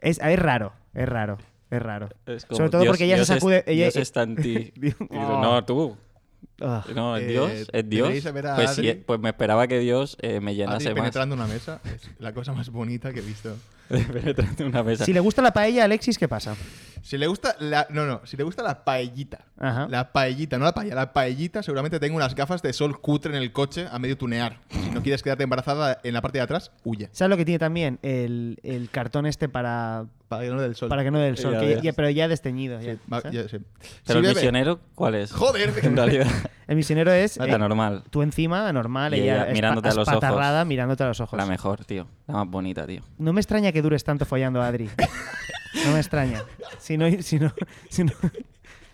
Es, 0.00 0.18
es 0.20 0.38
raro, 0.38 0.72
es 0.94 1.08
raro, 1.08 1.38
es 1.70 1.82
raro. 1.82 2.08
Es 2.26 2.44
como, 2.44 2.56
Sobre 2.58 2.70
todo 2.70 2.82
Dios- 2.82 2.92
porque 2.92 3.04
ella 3.04 3.16
Dios 3.16 3.26
se 3.28 3.34
sacude. 3.34 3.58
es- 3.58 3.64
ella, 3.68 3.84
Dios 3.84 3.96
está 3.96 4.22
en 4.22 4.36
ti. 4.36 4.72
Dios- 4.76 4.94
Y 4.98 5.04
dices, 5.04 5.10
No, 5.10 5.64
tú. 5.64 5.96
Ah. 6.60 6.84
No, 6.94 7.16
es 7.16 7.22
Eh, 7.24 7.26
Dios. 7.28 7.68
Es 7.72 7.88
Dios. 7.88 8.32
ver 8.32 8.46
a 8.46 8.54
Pues, 8.56 8.74
sí, 8.74 8.88
Adri. 8.88 9.00
pues 9.06 9.18
me 9.20 9.30
esperaba 9.30 9.66
que 9.66 9.78
Dios 9.78 10.16
eh, 10.20 10.40
me 10.40 10.50
Adri 10.52 10.56
llenase 10.58 10.88
más. 10.90 10.94
penetrando 10.94 11.34
una 11.34 11.46
mesa 11.46 11.80
es 11.84 12.08
la 12.18 12.32
cosa 12.32 12.52
más 12.52 12.68
bonita 12.70 13.12
que 13.12 13.20
he 13.20 13.22
visto. 13.22 13.56
penetrando 13.88 14.66
una 14.66 14.82
mesa. 14.82 15.04
Si 15.04 15.12
le 15.12 15.20
gusta 15.20 15.42
la 15.42 15.52
paella, 15.52 15.84
Alexis, 15.84 16.18
¿qué 16.18 16.28
pasa? 16.28 16.54
Si 17.02 17.18
le 17.18 17.26
gusta 17.26 17.56
la. 17.58 17.86
No, 17.90 18.06
no. 18.06 18.20
Si 18.24 18.36
le 18.36 18.44
gusta 18.44 18.62
la 18.62 18.84
paellita. 18.84 19.44
Ajá. 19.58 19.86
La 19.88 20.12
paellita, 20.12 20.58
no 20.58 20.64
la 20.64 20.72
paella. 20.72 20.94
La 20.94 21.12
paellita 21.12 21.62
seguramente 21.62 22.00
tengo 22.00 22.16
unas 22.16 22.34
gafas 22.34 22.62
de 22.62 22.72
sol 22.72 23.00
cutre 23.00 23.36
en 23.36 23.42
el 23.42 23.52
coche 23.52 23.86
a 23.90 23.98
medio 23.98 24.16
tunear. 24.16 24.60
Si 24.70 24.90
no 24.90 25.02
quieres 25.02 25.22
quedarte 25.22 25.44
embarazada 25.44 25.98
en 26.02 26.14
la 26.14 26.22
parte 26.22 26.38
de 26.38 26.42
atrás, 26.42 26.70
huye. 26.84 27.08
¿Sabes 27.12 27.30
lo 27.30 27.36
que 27.36 27.44
tiene 27.44 27.58
también? 27.58 27.98
El, 28.02 28.58
el 28.62 28.88
cartón 28.90 29.26
este 29.26 29.48
para, 29.48 30.06
Para 30.38 30.44
que 30.44 30.50
no 30.50 30.60
dé 30.60 30.66
el 30.66 30.74
sol. 30.76 30.88
para 30.88 31.04
que 31.04 31.10
no 31.10 31.18
dé 31.18 31.28
el 31.28 31.36
sol. 31.38 31.52
Ya 31.52 31.60
que 31.60 31.66
ves. 31.66 31.82
ya- 31.82 31.92
pero 31.92 32.10
ya 32.10 32.28
desteñido. 32.28 32.80
ya, 32.80 32.96
Va- 33.12 33.20
¿sabes? 33.20 33.32
ya 33.44 33.48
sé. 33.48 33.60
Pero 34.06 34.18
el 34.18 34.24
bebe- 34.24 34.34
misionero, 34.34 34.80
¿cuál 34.94 35.14
es? 35.14 35.32
Joder, 35.32 35.72
En 35.82 35.96
realidad. 35.96 36.26
El 36.68 36.76
misionero 36.76 37.12
es 37.12 37.36
La 37.36 37.46
eh, 37.46 37.58
normal. 37.58 38.04
tú 38.10 38.22
encima, 38.22 38.72
normal, 38.72 39.14
Y 39.14 39.20
ella, 39.22 39.44
ella 39.44 39.52
mirándote 39.52 39.88
a 39.88 39.94
los 39.94 40.08
ojos. 40.08 40.14
espatarrada, 40.22 40.64
mirándote 40.64 41.02
a 41.02 41.08
los 41.08 41.20
ojos. 41.20 41.36
La 41.36 41.44
mejor, 41.44 41.84
tío. 41.84 42.06
La 42.26 42.34
más 42.34 42.48
bonita, 42.48 42.86
tío. 42.86 43.02
No 43.18 43.32
me 43.32 43.40
extraña 43.40 43.72
que 43.72 43.82
dures 43.82 44.04
tanto 44.04 44.24
follando 44.24 44.62
a 44.62 44.68
Adri. 44.68 44.88
No 45.84 45.92
me 45.92 45.98
extraña. 45.98 46.42
Si 46.78 46.96
no, 46.96 47.06
si 47.22 47.38
no, 47.38 47.52
si 47.90 48.04
no, 48.04 48.12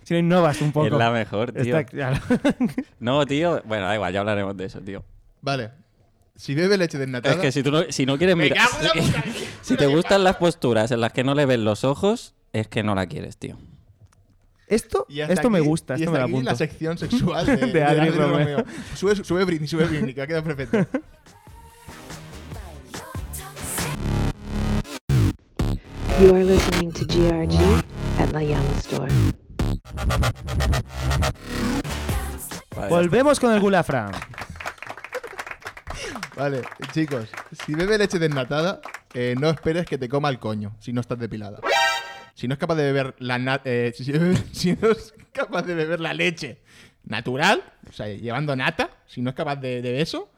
si 0.02 0.14
no 0.14 0.18
innovas 0.20 0.60
un 0.62 0.72
poco. 0.72 0.86
Es 0.86 0.92
la 0.92 1.10
mejor, 1.10 1.52
tío. 1.52 1.62
Está 1.78 1.84
claro. 1.84 2.16
No, 3.00 3.24
tío. 3.26 3.62
Bueno, 3.64 3.86
da 3.86 3.94
igual, 3.94 4.12
ya 4.12 4.20
hablaremos 4.20 4.56
de 4.56 4.64
eso, 4.64 4.80
tío. 4.80 5.04
Vale. 5.42 5.70
Si 6.38 6.54
bebe 6.54 6.78
leche 6.78 6.98
desnatada. 6.98 7.34
Es 7.34 7.40
que 7.40 7.50
si 7.50 7.64
tú 7.64 7.72
no, 7.72 7.82
si 7.90 8.06
no 8.06 8.16
quieres 8.16 8.36
Me 8.36 8.44
mirar. 8.44 8.58
cago 8.68 8.78
en 8.80 8.84
la 8.86 8.92
puta. 8.92 9.24
si 9.62 9.76
te 9.76 9.86
gustan 9.88 10.22
las 10.22 10.36
posturas 10.36 10.90
en 10.92 11.00
las 11.00 11.12
que 11.12 11.24
no 11.24 11.34
le 11.34 11.44
ves 11.46 11.58
los 11.58 11.82
ojos, 11.82 12.34
es 12.52 12.68
que 12.68 12.84
no 12.84 12.94
la 12.94 13.06
quieres, 13.06 13.36
tío. 13.38 13.56
Esto, 14.68 15.04
Y 15.08 15.20
esto 15.20 15.50
me 15.50 15.58
aquí- 15.58 15.66
gusta, 15.66 15.94
y 15.98 16.02
esto 16.02 16.10
hasta 16.10 16.12
me 16.12 16.18
lo 16.18 16.24
aquí 16.26 16.32
apunto. 16.34 16.50
la 16.52 16.56
sección 16.56 16.96
sexual 16.96 17.44
de, 17.44 17.56
De 17.72 17.82
Adri 17.84 18.10
Romeo. 18.10 18.64
Sube, 18.94 19.16
sube 19.24 19.44
Britney, 19.44 19.66
sube 19.66 19.86
Britney, 19.86 20.14
que 20.14 20.22
ha 20.22 20.26
quedado 20.28 20.44
perfecto. 20.44 20.86
You 26.20 26.34
are 26.34 26.44
listening 26.44 26.90
to 26.92 27.04
GRG 27.06 27.54
at 28.18 28.32
La 28.32 28.42
Llama 28.42 28.72
Store. 28.78 29.08
Vale, 32.76 32.88
Volvemos 32.90 33.38
con 33.38 33.52
el 33.52 33.60
Gulafra. 33.60 34.10
Vale, 36.38 36.62
chicos, 36.92 37.28
si 37.66 37.74
bebe 37.74 37.98
leche 37.98 38.18
desnatada, 38.18 38.80
eh, 39.12 39.34
no 39.40 39.50
esperes 39.50 39.86
que 39.86 39.98
te 39.98 40.08
coma 40.08 40.28
el 40.28 40.38
coño 40.38 40.76
si 40.78 40.92
no 40.92 41.00
estás 41.00 41.18
depilada. 41.18 41.58
Si 42.34 42.46
no 42.46 42.54
es 42.54 42.60
capaz 42.60 42.76
de 42.76 42.84
beber 42.84 43.14
la 43.18 43.38
na- 43.38 43.60
eh, 43.64 43.92
si, 44.52 44.72
no 44.76 44.88
es 44.90 45.14
capaz 45.32 45.62
de 45.62 45.74
beber 45.74 45.98
la 45.98 46.14
leche 46.14 46.60
natural, 47.04 47.62
o 47.88 47.92
sea, 47.92 48.06
llevando 48.06 48.54
nata, 48.54 48.90
si 49.06 49.20
no 49.20 49.30
es 49.30 49.36
capaz 49.36 49.56
de, 49.56 49.82
de 49.82 50.00
eso, 50.00 50.30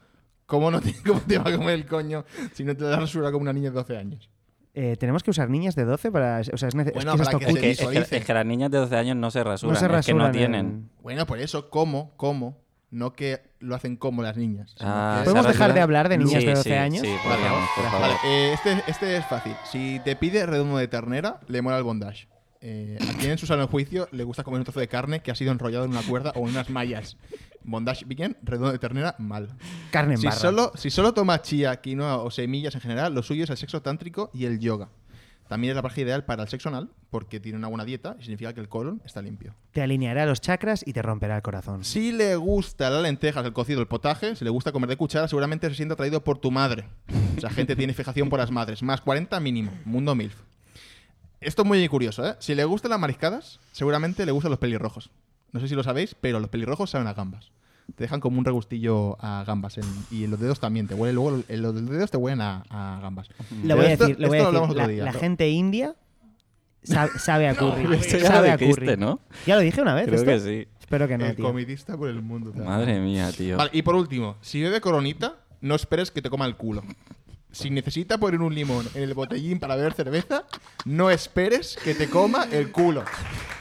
¿cómo, 0.47 0.71
no 0.71 0.81
te, 0.81 0.93
¿cómo 1.05 1.19
te 1.21 1.37
va 1.37 1.51
a 1.51 1.55
comer 1.55 1.75
el 1.75 1.85
coño 1.85 2.25
si 2.53 2.63
no 2.63 2.75
te 2.75 2.83
da 2.85 2.97
rasura 2.99 3.31
como 3.31 3.43
una 3.43 3.53
niña 3.53 3.69
de 3.69 3.75
12 3.75 3.97
años? 3.97 4.29
Eh, 4.73 4.95
Tenemos 4.97 5.21
que 5.21 5.29
usar 5.31 5.49
niñas 5.49 5.75
de 5.75 5.83
12 5.83 6.11
para. 6.11 6.39
O 6.53 6.57
sea, 6.57 6.69
es, 6.69 6.73
Bueno, 6.73 6.89
es 6.95 7.05
que 7.05 7.21
es 7.21 7.29
para 7.29 7.39
que 7.39 7.45
Es 7.45 7.53
se 7.53 7.59
que, 7.59 7.69
es 7.71 7.77
que- 7.79 7.85
visualice. 7.87 8.17
es 8.17 8.25
que 8.25 8.33
las 8.33 8.45
niñas 8.45 8.71
de 8.71 8.77
12 8.79 8.95
años 8.95 9.17
no 9.17 9.29
se 9.29 9.43
rasuran, 9.43 9.73
no 9.73 9.79
se 9.79 9.85
es 9.85 10.05
que 10.05 10.13
no 10.13 10.19
rasuran 10.19 10.31
tienen. 10.31 10.65
en- 10.65 10.89
Bueno, 11.03 11.27
por 11.27 11.39
eso, 11.39 11.69
¿cómo? 11.69 12.13
¿Cómo? 12.17 12.57
No 12.91 13.13
que 13.13 13.41
lo 13.59 13.73
hacen 13.75 13.95
como 13.95 14.21
las 14.21 14.35
niñas. 14.37 14.75
Ah, 14.79 15.19
que- 15.23 15.29
¿Podemos 15.31 15.47
dejar 15.47 15.73
de 15.73 15.79
hablar 15.79 16.09
de 16.09 16.17
niñas 16.17 16.41
Sí, 16.41 16.45
de 16.45 16.53
12 16.55 16.69
sí, 16.69 16.75
años? 16.75 17.01
Sí, 17.07 17.13
por 17.23 17.33
favor. 17.37 18.01
Vale, 18.01 18.13
eh, 18.25 18.53
este, 18.53 18.83
este 18.87 19.17
es 19.17 19.25
fácil. 19.25 19.53
Si 19.71 20.01
te 20.03 20.15
pide 20.17 20.45
redondo 20.45 20.77
de 20.77 20.87
ternera, 20.89 21.39
le 21.47 21.61
mola 21.61 21.77
el 21.77 21.83
bondage. 21.83 22.27
Eh, 22.63 22.99
a 23.01 23.17
quien 23.17 23.31
en 23.31 23.37
su 23.39 23.47
sano 23.47 23.67
juicio 23.67 24.07
le 24.11 24.23
gusta 24.23 24.43
comer 24.43 24.59
un 24.59 24.65
trozo 24.65 24.79
de 24.81 24.87
carne 24.87 25.21
que 25.21 25.31
ha 25.31 25.35
sido 25.35 25.51
enrollado 25.51 25.85
en 25.85 25.91
una 25.91 26.03
cuerda 26.03 26.31
o 26.35 26.39
en 26.41 26.49
unas 26.49 26.69
mallas. 26.69 27.17
Bondage 27.63 28.05
bien, 28.05 28.37
redondo 28.43 28.71
de 28.71 28.77
ternera 28.77 29.15
mal. 29.19 29.49
Carne 29.89 30.13
en 30.15 30.19
Si 30.19 30.27
barra. 30.27 30.39
solo, 30.39 30.71
si 30.75 30.89
solo 30.91 31.13
toma 31.13 31.41
chía, 31.41 31.75
quinoa 31.81 32.17
o 32.17 32.29
semillas 32.29 32.75
en 32.75 32.81
general, 32.81 33.15
lo 33.15 33.23
suyo 33.23 33.45
es 33.45 33.49
el 33.49 33.57
sexo 33.57 33.81
tántrico 33.81 34.29
y 34.33 34.45
el 34.45 34.59
yoga. 34.59 34.89
También 35.51 35.71
es 35.71 35.75
la 35.75 35.81
pareja 35.81 35.99
ideal 35.99 36.23
para 36.23 36.43
el 36.43 36.47
sexo 36.47 36.69
anal 36.69 36.91
porque 37.09 37.41
tiene 37.41 37.57
una 37.57 37.67
buena 37.67 37.83
dieta 37.83 38.15
y 38.17 38.21
significa 38.21 38.53
que 38.53 38.61
el 38.61 38.69
colon 38.69 39.01
está 39.03 39.21
limpio. 39.21 39.53
Te 39.73 39.81
alineará 39.81 40.25
los 40.25 40.39
chakras 40.39 40.81
y 40.87 40.93
te 40.93 41.01
romperá 41.01 41.35
el 41.35 41.41
corazón. 41.41 41.83
Si 41.83 42.13
le 42.13 42.37
gusta 42.37 42.89
las 42.89 43.03
lentejas, 43.03 43.45
el 43.45 43.51
cocido, 43.51 43.81
el 43.81 43.87
potaje, 43.87 44.37
si 44.37 44.45
le 44.45 44.49
gusta 44.49 44.71
comer 44.71 44.87
de 44.87 44.95
cuchara, 44.95 45.27
seguramente 45.27 45.67
se 45.67 45.75
siente 45.75 45.91
atraído 45.91 46.23
por 46.23 46.37
tu 46.37 46.51
madre. 46.51 46.85
O 47.35 47.41
sea, 47.41 47.49
gente 47.49 47.75
tiene 47.75 47.93
fijación 47.93 48.29
por 48.29 48.39
las 48.39 48.49
madres. 48.49 48.81
Más 48.81 49.01
40 49.01 49.37
mínimo. 49.41 49.73
Mundo 49.83 50.15
MILF. 50.15 50.35
Esto 51.41 51.63
es 51.63 51.67
muy 51.67 51.85
curioso, 51.89 52.25
¿eh? 52.25 52.35
Si 52.39 52.55
le 52.55 52.63
gustan 52.63 52.91
las 52.91 52.99
mariscadas, 53.01 53.59
seguramente 53.73 54.25
le 54.25 54.31
gustan 54.31 54.51
los 54.51 54.59
pelirrojos. 54.59 55.09
No 55.51 55.59
sé 55.59 55.67
si 55.67 55.75
lo 55.75 55.83
sabéis, 55.83 56.15
pero 56.15 56.39
los 56.39 56.49
pelirrojos 56.49 56.91
saben 56.91 57.07
a 57.07 57.13
gambas. 57.13 57.51
Te 57.95 58.03
dejan 58.05 58.19
como 58.19 58.37
un 58.39 58.45
regustillo 58.45 59.17
a 59.23 59.43
gambas. 59.45 59.77
en- 59.77 59.83
y 60.11 60.23
en 60.23 60.31
los 60.31 60.39
dedos 60.39 60.59
también. 60.59 60.87
Te 60.87 60.93
huele, 60.95 61.13
luego 61.13 61.41
en 61.47 61.61
los 61.61 61.73
dedos 61.89 62.11
te 62.11 62.17
huelen 62.17 62.41
a, 62.41 62.63
a 62.69 62.99
gambas. 63.01 63.27
Le 63.63 63.73
voy 63.73 63.85
a 63.85 63.91
esto- 63.93 64.05
decir, 64.07 64.19
le 64.19 64.27
voy 64.27 64.37
a 64.39 64.51
la, 64.51 64.87
día. 64.87 65.03
la 65.03 65.13
gente 65.13 65.49
india 65.49 65.95
sabe, 66.83 67.11
sabe 67.19 67.47
a 67.47 67.55
curry. 67.57 67.95
Esto 67.95 68.17
ya 68.17 68.27
sabe 68.27 68.47
lo 68.49 68.53
a 68.53 68.57
curry. 68.57 68.97
¿no? 68.97 69.19
Ya 69.45 69.55
lo 69.55 69.61
dije 69.61 69.81
una 69.81 69.93
vez. 69.95 70.05
Creo 70.05 70.15
esto? 70.19 70.31
que 70.31 70.39
sí. 70.39 70.67
Espero 70.79 71.07
que 71.07 71.17
no, 71.17 71.25
el 71.25 71.35
tío. 71.35 71.45
comidista 71.45 71.97
por 71.97 72.09
el 72.09 72.21
mundo. 72.21 72.51
Madre 72.53 72.99
mía, 72.99 73.31
tío. 73.31 73.57
Vale, 73.57 73.69
y 73.73 73.81
por 73.81 73.95
último, 73.95 74.35
si 74.41 74.61
bebe 74.61 74.81
coronita, 74.81 75.35
no 75.61 75.75
esperes 75.75 76.11
que 76.11 76.21
te 76.21 76.29
coma 76.29 76.45
el 76.45 76.55
culo. 76.57 76.83
Si 77.51 77.69
necesita 77.69 78.17
poner 78.17 78.41
un 78.41 78.55
limón 78.55 78.87
en 78.93 79.03
el 79.03 79.13
botellín 79.13 79.59
para 79.59 79.75
beber 79.75 79.93
cerveza, 79.93 80.45
no 80.85 81.11
esperes 81.11 81.77
que 81.83 81.93
te 81.93 82.09
coma 82.09 82.47
el 82.51 82.71
culo. 82.71 83.03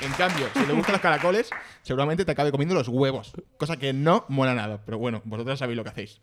En 0.00 0.12
cambio, 0.12 0.46
si 0.54 0.64
le 0.64 0.72
gustan 0.72 0.92
los 0.92 1.00
caracoles, 1.00 1.50
seguramente 1.82 2.24
te 2.24 2.30
acabe 2.30 2.52
comiendo 2.52 2.74
los 2.74 2.88
huevos. 2.88 3.32
Cosa 3.58 3.76
que 3.76 3.92
no 3.92 4.24
mola 4.28 4.54
nada. 4.54 4.80
Pero 4.84 4.98
bueno, 4.98 5.22
vosotros 5.24 5.58
sabéis 5.58 5.76
lo 5.76 5.82
que 5.82 5.90
hacéis. 5.90 6.20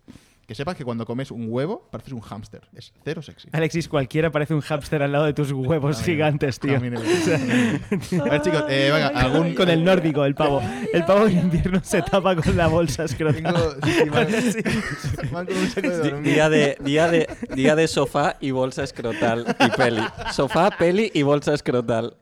Que 0.48 0.56
sepas 0.56 0.78
que 0.78 0.86
cuando 0.86 1.06
comes 1.06 1.30
un 1.30 1.48
huevo, 1.50 1.90
pareces 1.92 2.14
un 2.14 2.22
hámster. 2.22 2.62
Es 2.74 2.94
cero 3.04 3.22
sexy. 3.22 3.50
Alexis, 3.52 3.90
cualquiera 3.90 4.32
parece 4.32 4.54
un 4.54 4.62
hámster 4.62 5.04
al 5.04 5.12
lado 5.12 5.26
de 5.26 5.34
tus 5.34 5.52
huevos 5.52 6.02
gigantes, 6.02 6.58
tío. 6.58 6.78
A 6.78 6.80
ver, 6.80 8.42
chicos, 8.42 8.64
eh, 8.70 8.90
venga, 8.94 9.08
algún... 9.10 9.54
Con 9.56 9.68
el 9.70 9.84
nórdico, 9.84 10.24
el 10.24 10.36
pavo. 10.36 10.62
El 10.94 11.04
pavo 11.04 11.28
en 11.28 11.38
invierno 11.40 11.82
se 11.84 12.02
tapa 12.02 12.34
con 12.38 12.56
la 12.56 12.68
bolsa 12.68 13.06
Tengo... 13.08 13.30
escrotal. 13.30 13.82
sí, 13.84 13.92
sí, 13.92 14.10
van- 14.10 15.32
van 15.34 15.46
con 15.48 15.58
un 15.58 15.68
saco 15.70 15.90
de 15.90 16.02
Di- 16.02 16.10
dormir. 16.12 16.34
Día 16.34 16.50
de, 16.50 16.78
día, 16.80 17.08
de, 17.12 17.28
día 17.54 17.76
de 17.76 17.88
sofá 17.90 18.38
y 18.40 18.52
bolsa 18.52 18.84
escrotal 18.86 19.54
y 19.60 19.70
peli. 19.76 20.02
Sofá, 20.32 20.70
peli 20.72 21.12
y 21.14 21.24
bolsa 21.24 21.54
escrotal. 21.56 22.16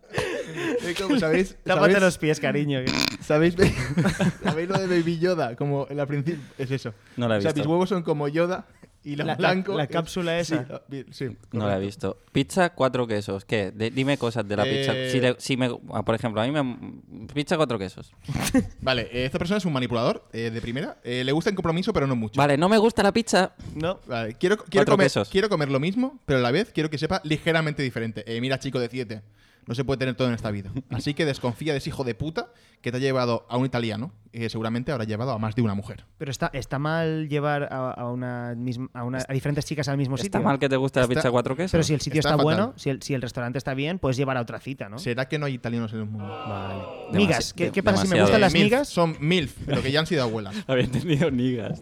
Eh, 0.84 0.94
como 1.02 1.20
¿Sabéis? 1.20 1.58
Tápate 1.64 1.94
¿sabéis? 1.94 2.00
los 2.02 2.18
pies, 2.20 2.40
cariño. 2.40 2.80
¿Sabéis, 3.22 3.56
¿Sabéis 4.44 4.70
lo 4.70 4.78
de 4.78 4.88
Baby 4.88 5.18
Yoda? 5.18 5.56
Como 5.56 5.88
en 5.90 5.98
la 5.98 6.06
principio. 6.06 6.40
Es 6.60 6.70
eso. 6.70 6.94
No 7.18 7.28
la 7.28 7.36
he 7.36 7.38
O 7.40 7.42
sea, 7.42 7.50
visto. 7.50 7.62
mis 7.62 7.68
huevos 7.68 7.90
son 7.90 8.04
como 8.04 8.15
Yoda 8.28 8.66
y 9.04 9.16
lo 9.16 9.24
La- 9.24 9.34
la- 9.34 9.38
blanco. 9.38 9.78
la 9.78 9.84
es- 9.84 9.90
cápsula 9.90 10.40
esa. 10.40 10.66
Sí, 10.66 10.74
bi- 10.88 11.06
sí, 11.12 11.28
No 11.52 11.68
la 11.68 11.78
he 11.78 11.80
visto. 11.80 12.18
Pizza, 12.32 12.72
cuatro 12.72 13.06
quesos. 13.06 13.46
¿Qué? 13.46 13.70
De- 13.72 13.92
dime 13.92 14.18
cosas 14.18 14.48
de 14.48 14.56
la 14.56 14.66
Eh, 14.66 14.78
pizza. 14.80 14.94
Si, 15.12 15.20
le- 15.22 15.36
si 15.38 15.58
me, 15.58 15.70
ah, 15.94 16.04
por 16.04 16.16
ejemplo, 16.16 16.42
a 16.42 16.48
mí 16.48 16.52
me. 16.52 17.28
Pizza, 17.32 17.56
cuatro 17.56 17.78
quesos. 17.78 18.12
Vale, 18.82 19.04
eh, 19.12 19.26
esta 19.26 19.38
persona 19.38 19.58
es 19.60 19.66
un 19.66 19.74
manipulador 19.74 20.28
eh, 20.34 20.50
de 20.50 20.60
primera. 20.60 20.98
Eh, 21.04 21.24
le 21.24 21.32
gusta 21.34 21.52
el 21.52 21.56
compromiso, 21.56 21.94
pero 21.94 22.08
no 22.08 22.16
mucho. 22.16 22.38
Vale, 22.40 22.58
no 22.58 22.68
me 22.68 22.78
gusta 22.80 23.04
la 23.04 23.12
pizza. 23.12 23.54
No. 23.76 24.00
Vale, 24.08 24.34
quiero, 24.40 24.58
quiero, 24.58 24.86
comer, 24.92 25.06
quesos. 25.06 25.30
quiero 25.30 25.50
comer 25.50 25.70
lo 25.70 25.80
mismo, 25.80 26.20
pero 26.26 26.40
a 26.40 26.42
la 26.42 26.50
vez 26.52 26.72
quiero 26.74 26.90
que 26.90 26.98
sepa 26.98 27.22
ligeramente 27.24 27.84
diferente. 27.84 28.24
Eh, 28.26 28.42
mira, 28.42 28.58
chico 28.58 28.80
de 28.80 28.90
7. 28.90 29.22
No 29.68 29.74
se 29.76 29.84
puede 29.84 29.98
tener 29.98 30.16
todo 30.16 30.28
en 30.28 30.36
esta 30.36 30.52
vida. 30.52 30.72
Así 30.92 31.14
que 31.16 31.26
desconfía 31.26 31.74
de 31.74 31.80
ese 31.80 31.90
hijo 31.90 32.04
de 32.04 32.14
puta 32.14 32.50
que 32.82 32.92
te 32.92 32.98
ha 32.98 33.00
llevado 33.00 33.48
a 33.50 33.58
un 33.58 33.66
italiano 33.66 34.12
y 34.32 34.40
que 34.40 34.50
seguramente 34.50 34.92
habrá 34.92 35.06
llevado 35.06 35.32
a 35.32 35.40
más 35.40 35.56
de 35.56 35.64
una 35.64 35.74
mujer. 35.74 36.06
Pero 36.20 36.30
está, 36.30 36.52
está 36.54 36.78
mal 36.78 37.28
llevar 37.30 37.64
a, 37.72 37.92
a 37.92 38.12
una 38.12 38.54
misma, 38.56 38.90
a, 38.94 39.04
una- 39.04 39.26
a 39.28 39.34
diferentes 39.34 39.66
chicas 39.66 39.88
al 39.88 39.98
mismo 39.98 40.16
Está 40.18 40.24
sitio. 40.26 40.42
mal 40.42 40.60
que 40.60 40.70
te 40.70 40.76
guste 40.76 41.00
la 41.00 41.06
Está- 41.06 41.16
pizza, 41.16 41.32
cuatro 41.32 41.56
quesos. 41.56 41.72
Pero 41.72 41.84
si 41.84 41.96
el 41.96 42.02
sitio 42.02 42.20
Está 42.20 42.32
está, 42.32 42.44
bueno, 42.44 42.74
si 42.76 42.92
el, 42.92 43.02
si 43.02 43.16
el 43.16 43.24
restaurante 43.24 43.58
está 43.58 43.74
bien, 43.74 43.98
puedes 43.98 44.18
llevar 44.18 44.38
a 44.38 44.42
otra 44.42 44.60
cita, 44.60 44.88
¿no? 44.88 45.00
¿Será 45.00 45.28
que 45.28 45.40
no 45.40 45.48
hay 45.48 45.56
italianos 45.56 45.92
en 45.94 46.00
el 46.00 46.06
mundo? 46.06 46.28
Vale. 46.28 46.84
Demasi- 47.12 47.16
Migas. 47.18 47.54
¿Qué, 47.54 47.82
pasa 47.82 48.04
si 48.04 48.08
me 48.10 48.22
gustan 48.22 48.42
las 48.42 48.54
milf, 48.54 48.64
migas? 48.66 48.88
Son 48.90 49.18
MILF, 49.20 49.56
pero 49.66 49.82
que 49.82 49.92
ya 49.92 50.00
han 50.02 50.06
sido 50.06 50.22
abuelas. 50.22 50.56
Había 50.68 50.84
entendido 50.84 51.32
nigas. 51.32 51.82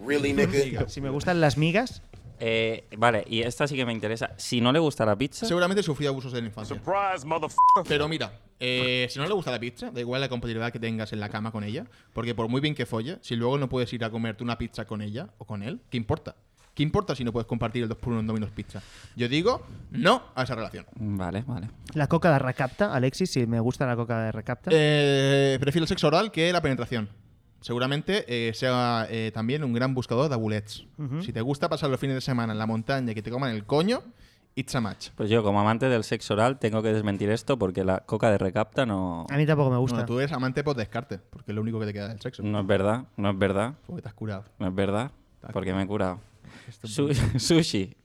Si 0.87 1.01
me 1.01 1.09
gustan 1.09 1.41
las 1.41 1.57
migas, 1.57 2.01
Eh, 2.45 2.89
vale, 2.97 3.23
y 3.29 3.41
esta 3.41 3.65
sí 3.67 3.75
que 3.77 3.85
me 3.85 3.93
interesa. 3.93 4.31
Si 4.35 4.59
no 4.59 4.73
le 4.73 4.79
gusta 4.79 5.05
la 5.05 5.15
pizza, 5.15 5.45
Seguramente 5.45 5.81
sufrió 5.81 6.09
abusos 6.09 6.33
en 6.33 6.41
la 6.41 6.47
infancia. 6.47 6.75
Pero 7.87 8.09
mira, 8.09 8.33
eh, 8.59 9.07
si 9.09 9.17
no 9.17 9.25
le 9.25 9.33
gusta 9.33 9.49
la 9.49 9.61
pizza, 9.61 9.91
da 9.91 10.01
igual 10.01 10.19
la 10.19 10.27
compatibilidad 10.27 10.69
que 10.69 10.79
tengas 10.79 11.13
en 11.13 11.21
la 11.21 11.29
cama 11.29 11.53
con 11.53 11.63
ella, 11.63 11.85
porque 12.11 12.35
por 12.35 12.49
muy 12.49 12.59
bien 12.59 12.75
que 12.75 12.85
folle, 12.85 13.17
si 13.21 13.37
luego 13.37 13.57
no 13.57 13.69
puedes 13.69 13.93
ir 13.93 14.03
a 14.03 14.09
comerte 14.09 14.43
una 14.43 14.57
pizza 14.57 14.83
con 14.83 15.01
ella 15.01 15.29
o 15.37 15.45
con 15.45 15.63
él, 15.63 15.79
¿qué 15.89 15.95
importa? 15.95 16.35
¿Qué 16.73 16.83
importa 16.83 17.15
si 17.15 17.23
no 17.23 17.31
puedes 17.31 17.47
compartir 17.47 17.83
el 17.83 17.87
2 17.89 17.97
por 17.99 18.11
1 18.11 18.19
en 18.21 18.27
Domino's 18.27 18.51
Pizza? 18.51 18.81
Yo 19.15 19.29
digo 19.29 19.65
no 19.91 20.23
a 20.35 20.43
esa 20.43 20.55
relación. 20.55 20.85
Vale, 20.95 21.43
vale. 21.47 21.69
La 21.93 22.07
coca 22.07 22.33
de 22.33 22.39
recapta, 22.39 22.93
Alexis, 22.93 23.31
si 23.31 23.45
me 23.45 23.61
gusta 23.61 23.85
la 23.85 23.95
coca 23.95 24.19
de 24.21 24.31
recapta. 24.33 24.69
Eh, 24.73 25.57
prefiero 25.61 25.83
el 25.83 25.87
sexo 25.87 26.07
oral 26.07 26.31
que 26.31 26.51
la 26.51 26.61
penetración. 26.61 27.07
Seguramente 27.63 28.25
eh, 28.27 28.53
sea 28.53 29.07
eh, 29.09 29.31
también 29.33 29.63
un 29.63 29.71
gran 29.73 29.93
buscador 29.93 30.27
de 30.27 30.35
abulets. 30.35 30.85
Ujú. 30.97 31.21
Si 31.23 31.31
te 31.31 31.41
gusta 31.41 31.69
pasar 31.69 31.89
los 31.89 31.99
fines 31.99 32.15
de 32.15 32.21
semana 32.21 32.51
en 32.53 32.59
la 32.59 32.65
montaña 32.67 33.11
y 33.11 33.15
que 33.15 33.21
te 33.21 33.31
coman 33.31 33.51
el 33.51 33.65
coño, 33.65 34.03
it's 34.55 34.75
a 34.75 34.81
match. 34.81 35.09
Pues 35.15 35.29
yo, 35.29 35.41
como 35.43 35.61
amante 35.61 35.87
del 35.87 36.03
sexo 36.03 36.33
oral, 36.33 36.59
tengo 36.59 36.81
que 36.83 36.91
desmentir 36.93 37.29
esto 37.29 37.57
porque 37.57 37.83
la 37.85 38.01
coca 38.01 38.29
de 38.29 38.37
recapta 38.37 38.85
no, 38.85 39.25
A 39.29 39.37
mí 39.37 39.45
tampoco 39.45 39.69
me 39.71 39.77
gusta. 39.77 39.95
Bueno, 39.99 40.07
tú 40.07 40.19
eres 40.19 40.33
amante 40.33 40.63
por 40.63 40.75
descarte, 40.75 41.19
porque 41.29 41.51
es 41.51 41.55
lo 41.55 41.61
único 41.61 41.79
que 41.79 41.85
te 41.85 41.93
queda 41.93 42.09
del 42.09 42.19
sexo. 42.19 42.43
no 42.43 42.59
es 42.59 42.67
verdad. 42.67 43.05
No 43.15 43.29
es 43.29 43.37
verdad. 43.37 43.75
Porque 43.87 44.01
te 44.01 44.09
has 44.09 44.13
curado. 44.13 44.43
No 44.59 44.67
es 44.67 44.75
verdad. 44.75 45.11
Porque 45.53 45.73
me 45.73 45.83
he 45.83 45.87
curado. 45.87 46.19
Su- 46.83 47.13
sushi. 47.39 47.95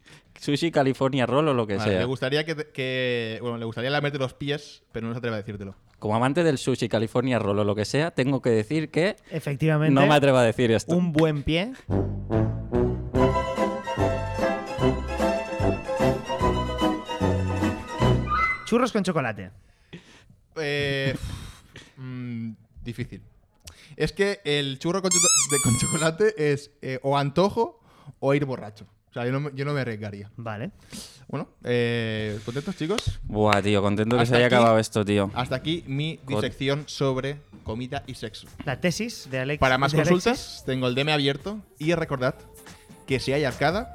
Sushi, 0.40 0.70
California 0.70 1.26
Roll 1.26 1.48
o 1.48 1.54
lo 1.54 1.66
que 1.66 1.76
Vale, 1.76 1.90
sea. 1.90 1.98
le 2.00 2.04
gustaría 2.04 2.44
que, 2.44 2.54
que- 2.72 3.38
bueno, 3.42 3.58
le 3.58 3.64
gustaría 3.64 3.90
lamerte 3.90 4.18
los 4.18 4.34
pies, 4.34 4.82
pero 4.92 5.06
no 5.08 5.12
se 5.14 5.18
atreve 5.18 5.34
a 5.36 5.38
decírtelo. 5.38 5.74
Como 5.98 6.14
amante 6.14 6.44
del 6.44 6.58
sushi, 6.58 6.88
California 6.88 7.38
Roll 7.38 7.58
o 7.58 7.64
lo 7.64 7.74
que 7.74 7.84
sea, 7.84 8.12
tengo 8.12 8.40
que 8.40 8.50
decir 8.50 8.90
que 8.90 9.16
Efectivamente. 9.30 9.92
no 9.94 10.06
me 10.06 10.14
atrevo 10.14 10.38
a 10.38 10.44
decir 10.44 10.70
esto. 10.70 10.96
Un 10.96 11.12
buen 11.12 11.42
pie. 11.42 11.72
Churros 18.64 18.92
con 18.92 19.02
chocolate. 19.02 19.50
Eh, 20.56 21.14
mm, 21.96 22.50
difícil. 22.82 23.22
Es 23.96 24.12
que 24.12 24.40
el 24.44 24.78
churro 24.78 25.00
con, 25.00 25.10
cho- 25.10 25.18
de- 25.18 25.62
con 25.62 25.76
chocolate 25.78 26.52
es 26.52 26.70
eh, 26.82 26.98
o 27.02 27.16
antojo 27.16 27.80
o 28.20 28.34
ir 28.34 28.44
borracho. 28.44 28.86
O 29.10 29.12
sea, 29.12 29.24
yo 29.26 29.32
no, 29.32 29.40
me- 29.40 29.50
yo 29.54 29.64
no 29.64 29.72
me 29.72 29.80
arriesgaría. 29.80 30.30
Vale. 30.36 30.70
Bueno, 31.28 31.48
eh, 31.64 32.38
¿contentos, 32.44 32.76
chicos? 32.76 33.20
Buah, 33.24 33.60
tío, 33.62 33.82
contento 33.82 34.16
que 34.16 34.22
Hasta 34.22 34.34
se 34.34 34.36
haya 34.38 34.46
aquí- 34.46 34.54
acabado 34.54 34.78
esto, 34.78 35.04
tío. 35.04 35.30
Hasta 35.34 35.56
aquí 35.56 35.84
mi 35.86 36.18
disección 36.26 36.84
sobre 36.86 37.40
comida 37.64 38.02
y 38.06 38.14
sexo. 38.14 38.46
La 38.64 38.80
tesis 38.80 39.28
de 39.30 39.40
Alex. 39.40 39.60
Para 39.60 39.76
más 39.78 39.92
de 39.92 39.98
Alexis. 39.98 40.24
consultas, 40.24 40.62
tengo 40.64 40.88
el 40.88 40.94
DM 40.94 41.12
abierto 41.12 41.60
y 41.78 41.92
recordad 41.94 42.34
que 43.06 43.20
si 43.20 43.32
hay 43.32 43.44
arcada, 43.44 43.94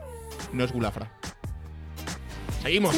no 0.52 0.63
es 0.63 0.71
gulafra. 0.71 1.12
Seguimos. 2.62 2.95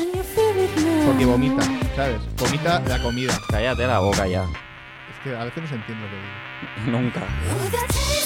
Porque 1.07 1.25
vomita, 1.25 1.63
¿sabes? 1.95 2.19
Vomita 2.37 2.79
la 2.87 3.01
comida. 3.01 3.33
Cállate 3.49 3.87
la 3.87 3.99
boca 3.99 4.27
ya. 4.27 4.43
Es 4.43 5.23
que 5.23 5.35
a 5.35 5.43
veces 5.45 5.63
no 5.63 5.69
se 5.69 5.75
entiende 5.75 6.03
lo 6.03 6.09
que 6.09 6.15
digo. 6.85 6.97
Nunca. 6.99 7.21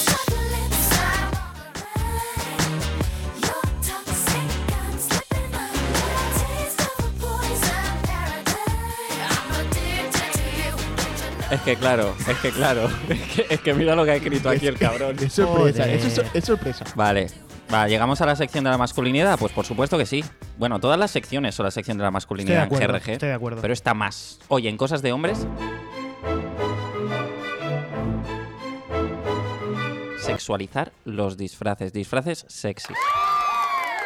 Es 11.50 11.60
que 11.62 11.76
claro, 11.76 12.14
es 12.28 12.38
que 12.38 12.50
claro. 12.50 12.88
Es 13.08 13.18
que, 13.34 13.46
es 13.54 13.60
que 13.60 13.74
mira 13.74 13.94
lo 13.96 14.04
que 14.04 14.12
ha 14.12 14.16
escrito 14.16 14.48
aquí 14.48 14.66
el 14.66 14.78
cabrón. 14.78 15.16
Es 15.20 15.32
sorpresa, 15.32 15.82
Joder. 15.84 15.90
es, 15.90 16.20
es 16.34 16.44
sorpresa. 16.44 16.84
Vale. 16.94 17.26
Va, 17.72 17.86
¿llegamos 17.88 18.20
a 18.20 18.26
la 18.26 18.34
sección 18.36 18.64
de 18.64 18.70
la 18.70 18.78
masculinidad? 18.78 19.38
Pues 19.38 19.52
por 19.52 19.64
supuesto 19.64 19.96
que 19.98 20.06
sí. 20.06 20.24
Bueno, 20.58 20.80
todas 20.80 20.98
las 20.98 21.10
secciones 21.10 21.54
son 21.54 21.64
la 21.64 21.70
sección 21.70 21.98
de 21.98 22.04
la 22.04 22.10
masculinidad 22.10 22.64
Estoy 22.64 22.78
de 22.78 22.84
acuerdo, 22.84 22.96
en 22.96 23.02
GRG. 23.02 23.12
estoy 23.12 23.28
de 23.28 23.34
acuerdo. 23.34 23.62
Pero 23.62 23.72
está 23.72 23.94
más. 23.94 24.38
Oye, 24.48 24.68
en 24.68 24.76
cosas 24.76 25.02
de 25.02 25.12
hombres. 25.12 25.46
Sexualizar 30.18 30.92
los 31.04 31.36
disfraces. 31.36 31.92
Disfraces 31.92 32.44
sexy. 32.48 32.94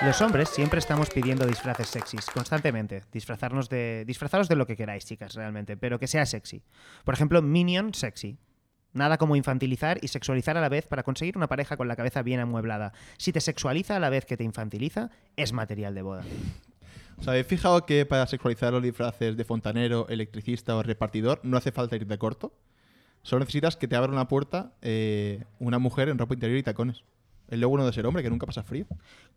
Los 0.03 0.21
hombres 0.21 0.49
siempre 0.51 0.81
estamos 0.81 1.09
pidiendo 1.09 1.47
disfraces 1.47 1.89
sexys, 1.89 2.27
constantemente. 2.27 3.03
Disfrazarnos 3.13 3.69
de. 3.69 4.05
Disfrazaros 4.07 4.49
de 4.49 4.57
lo 4.57 4.67
que 4.67 4.77
queráis, 4.77 5.07
chicas, 5.07 5.35
realmente, 5.35 5.77
pero 5.77 5.99
que 5.99 6.09
sea 6.09 6.27
sexy. 6.27 6.63
Por 7.05 7.15
ejemplo, 7.15 7.41
Minion 7.41 7.95
sexy. 7.95 8.37
Nada 8.93 9.19
como 9.19 9.35
infantilizar 9.35 9.99
y 10.03 10.09
sexualizar 10.09 10.57
a 10.57 10.61
la 10.61 10.69
vez 10.69 10.87
para 10.87 11.03
conseguir 11.03 11.37
una 11.37 11.49
pareja 11.49 11.77
con 11.77 11.89
la 11.89 11.97
cabeza 11.97 12.23
bien 12.23 12.41
amueblada. 12.41 12.93
Si 13.19 13.33
te 13.33 13.41
sexualiza 13.41 13.97
a 13.97 13.99
la 14.01 14.11
vez 14.11 14.25
que 14.25 14.37
te 14.37 14.45
infantiliza, 14.45 15.11
es 15.37 15.53
material 15.53 15.95
de 15.95 16.03
boda. 16.03 16.23
¿Os 17.19 17.27
habéis 17.27 17.47
fijado 17.47 17.87
que 17.87 18.05
para 18.07 18.27
sexualizar 18.27 18.73
los 18.73 18.83
disfraces 18.83 19.37
de 19.37 19.45
fontanero, 19.45 20.07
electricista 20.09 20.77
o 20.77 20.83
repartidor 20.83 21.41
no 21.43 21.57
hace 21.57 21.73
falta 21.73 21.97
ir 21.97 22.07
de 22.07 22.19
corto? 22.19 22.53
Solo 23.23 23.41
necesitas 23.41 23.77
que 23.77 23.89
te 23.89 23.97
abra 23.97 24.13
una 24.13 24.29
puerta 24.29 24.75
eh, 24.83 25.45
una 25.59 25.79
mujer 25.79 26.09
en 26.09 26.19
ropa 26.19 26.35
interior 26.35 26.59
y 26.59 26.63
tacones. 26.63 27.05
Es 27.55 27.61
lo 27.61 27.69
bueno 27.69 27.87
de 27.87 27.93
ser 27.93 28.05
hombre, 28.07 28.23
que 28.23 28.31
nunca 28.31 28.47
pasa 28.47 28.62
frío. 28.64 28.85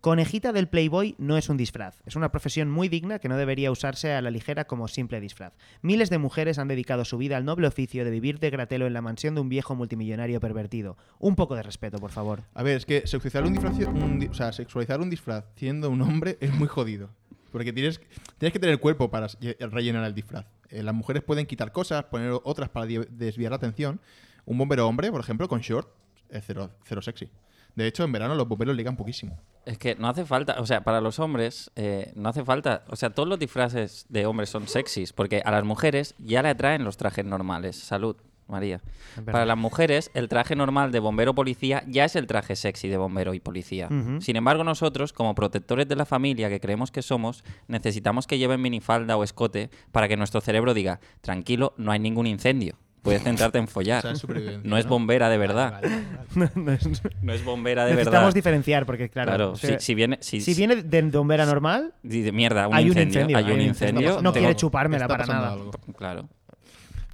Conejita 0.00 0.52
del 0.52 0.68
Playboy 0.68 1.14
no 1.18 1.36
es 1.36 1.48
un 1.48 1.56
disfraz, 1.56 1.96
es 2.04 2.16
una 2.16 2.30
profesión 2.30 2.68
muy 2.70 2.88
digna 2.88 3.18
que 3.18 3.28
no 3.28 3.36
debería 3.36 3.70
usarse 3.70 4.12
a 4.12 4.20
la 4.22 4.30
ligera 4.30 4.66
como 4.66 4.88
simple 4.88 5.20
disfraz. 5.20 5.52
Miles 5.82 6.10
de 6.10 6.18
mujeres 6.18 6.58
han 6.58 6.68
dedicado 6.68 7.04
su 7.04 7.16
vida 7.16 7.36
al 7.36 7.44
noble 7.44 7.68
oficio 7.68 8.04
de 8.04 8.10
vivir 8.10 8.38
de 8.40 8.50
gratelo 8.50 8.86
en 8.86 8.92
la 8.92 9.02
mansión 9.02 9.34
de 9.34 9.40
un 9.40 9.48
viejo 9.48 9.74
multimillonario 9.76 10.40
pervertido. 10.40 10.96
Un 11.18 11.36
poco 11.36 11.54
de 11.54 11.62
respeto, 11.62 11.98
por 11.98 12.10
favor. 12.10 12.42
A 12.54 12.62
ver, 12.62 12.76
es 12.76 12.86
que 12.86 13.06
sexualizar 13.06 13.44
un 13.44 13.52
disfraz, 13.52 13.78
un 13.78 14.18
di- 14.18 14.26
o 14.26 14.34
sea, 14.34 14.52
sexualizar 14.52 15.00
un 15.00 15.10
disfraz 15.10 15.44
siendo 15.56 15.90
un 15.90 16.02
hombre 16.02 16.38
es 16.40 16.52
muy 16.52 16.68
jodido. 16.68 17.10
Porque 17.52 17.72
tienes, 17.72 18.00
tienes 18.38 18.52
que 18.52 18.58
tener 18.58 18.78
cuerpo 18.78 19.10
para 19.10 19.26
s- 19.26 19.38
rellenar 19.60 20.04
el 20.04 20.14
disfraz. 20.14 20.44
Eh, 20.70 20.82
las 20.82 20.94
mujeres 20.94 21.22
pueden 21.22 21.46
quitar 21.46 21.72
cosas, 21.72 22.04
poner 22.04 22.32
otras 22.44 22.68
para 22.68 22.86
desviar 22.86 23.50
la 23.52 23.56
atención. 23.56 24.00
Un 24.44 24.58
bombero 24.58 24.86
hombre, 24.86 25.10
por 25.10 25.20
ejemplo, 25.20 25.48
con 25.48 25.60
short, 25.60 25.88
es 26.30 26.44
cero, 26.46 26.70
cero 26.84 27.00
sexy. 27.00 27.30
De 27.78 27.86
hecho, 27.86 28.02
en 28.02 28.10
verano 28.10 28.34
los 28.34 28.48
bomberos 28.48 28.74
ligan 28.74 28.96
poquísimo. 28.96 29.38
Es 29.64 29.78
que 29.78 29.94
no 29.94 30.08
hace 30.08 30.24
falta, 30.24 30.56
o 30.58 30.66
sea, 30.66 30.82
para 30.82 31.00
los 31.00 31.20
hombres 31.20 31.70
eh, 31.76 32.10
no 32.16 32.28
hace 32.28 32.44
falta, 32.44 32.82
o 32.88 32.96
sea, 32.96 33.10
todos 33.10 33.28
los 33.28 33.38
disfraces 33.38 34.04
de 34.08 34.26
hombres 34.26 34.50
son 34.50 34.66
sexys, 34.66 35.12
porque 35.12 35.42
a 35.44 35.52
las 35.52 35.62
mujeres 35.62 36.16
ya 36.18 36.42
le 36.42 36.48
atraen 36.48 36.82
los 36.82 36.96
trajes 36.96 37.24
normales. 37.24 37.76
Salud, 37.76 38.16
María. 38.48 38.80
Para 39.24 39.46
las 39.46 39.56
mujeres, 39.56 40.10
el 40.14 40.28
traje 40.28 40.56
normal 40.56 40.90
de 40.90 40.98
bombero 40.98 41.36
policía 41.36 41.84
ya 41.86 42.04
es 42.04 42.16
el 42.16 42.26
traje 42.26 42.56
sexy 42.56 42.88
de 42.88 42.96
bombero 42.96 43.32
y 43.32 43.38
policía. 43.38 43.88
Sin 44.18 44.34
embargo, 44.34 44.64
nosotros, 44.64 45.12
como 45.12 45.36
protectores 45.36 45.86
de 45.86 45.94
la 45.94 46.04
familia 46.04 46.48
que 46.48 46.58
creemos 46.58 46.90
que 46.90 47.02
somos, 47.02 47.44
necesitamos 47.68 48.26
que 48.26 48.38
lleven 48.38 48.60
minifalda 48.60 49.16
o 49.16 49.22
escote 49.22 49.70
para 49.92 50.08
que 50.08 50.16
nuestro 50.16 50.40
cerebro 50.40 50.74
diga, 50.74 50.98
tranquilo, 51.20 51.74
no 51.76 51.92
hay 51.92 52.00
ningún 52.00 52.26
incendio. 52.26 52.76
Puedes 53.02 53.22
centrarte 53.22 53.58
en 53.58 53.68
follar. 53.68 54.04
O 54.06 54.14
sea, 54.16 54.28
no 54.64 54.76
es 54.76 54.86
bombera 54.86 55.28
de 55.28 55.38
verdad. 55.38 55.72
Vale, 55.80 55.88
vale, 55.88 56.04
vale. 56.34 56.50
No 56.56 56.72
es- 56.72 57.02
No 57.22 57.32
es 57.32 57.44
bombera 57.44 57.84
de 57.84 57.92
Necesitamos 57.92 58.20
verdad. 58.26 58.34
diferenciar 58.34 58.86
porque, 58.86 59.08
claro, 59.08 59.30
Claro, 59.30 59.50
o 59.52 59.56
si, 59.56 59.66
sea, 59.68 59.80
si 59.80 59.94
viene, 59.94 60.18
si, 60.20 60.40
si 60.40 60.54
viene 60.54 60.76
de 60.82 61.02
bombera 61.02 61.46
normal, 61.46 61.94
Dice, 62.02 62.32
mierda, 62.32 62.68
un 62.68 62.74
hay 62.74 62.90
un 62.90 62.98
incendio. 62.98 63.36
Hay 63.36 63.50
un 63.50 63.60
incendio. 63.60 64.20
No 64.22 64.32
quiere 64.32 64.54
chupármela 64.56 65.06
para 65.08 65.26
nada. 65.26 65.52
algo. 65.52 65.70
Claro. 65.96 66.28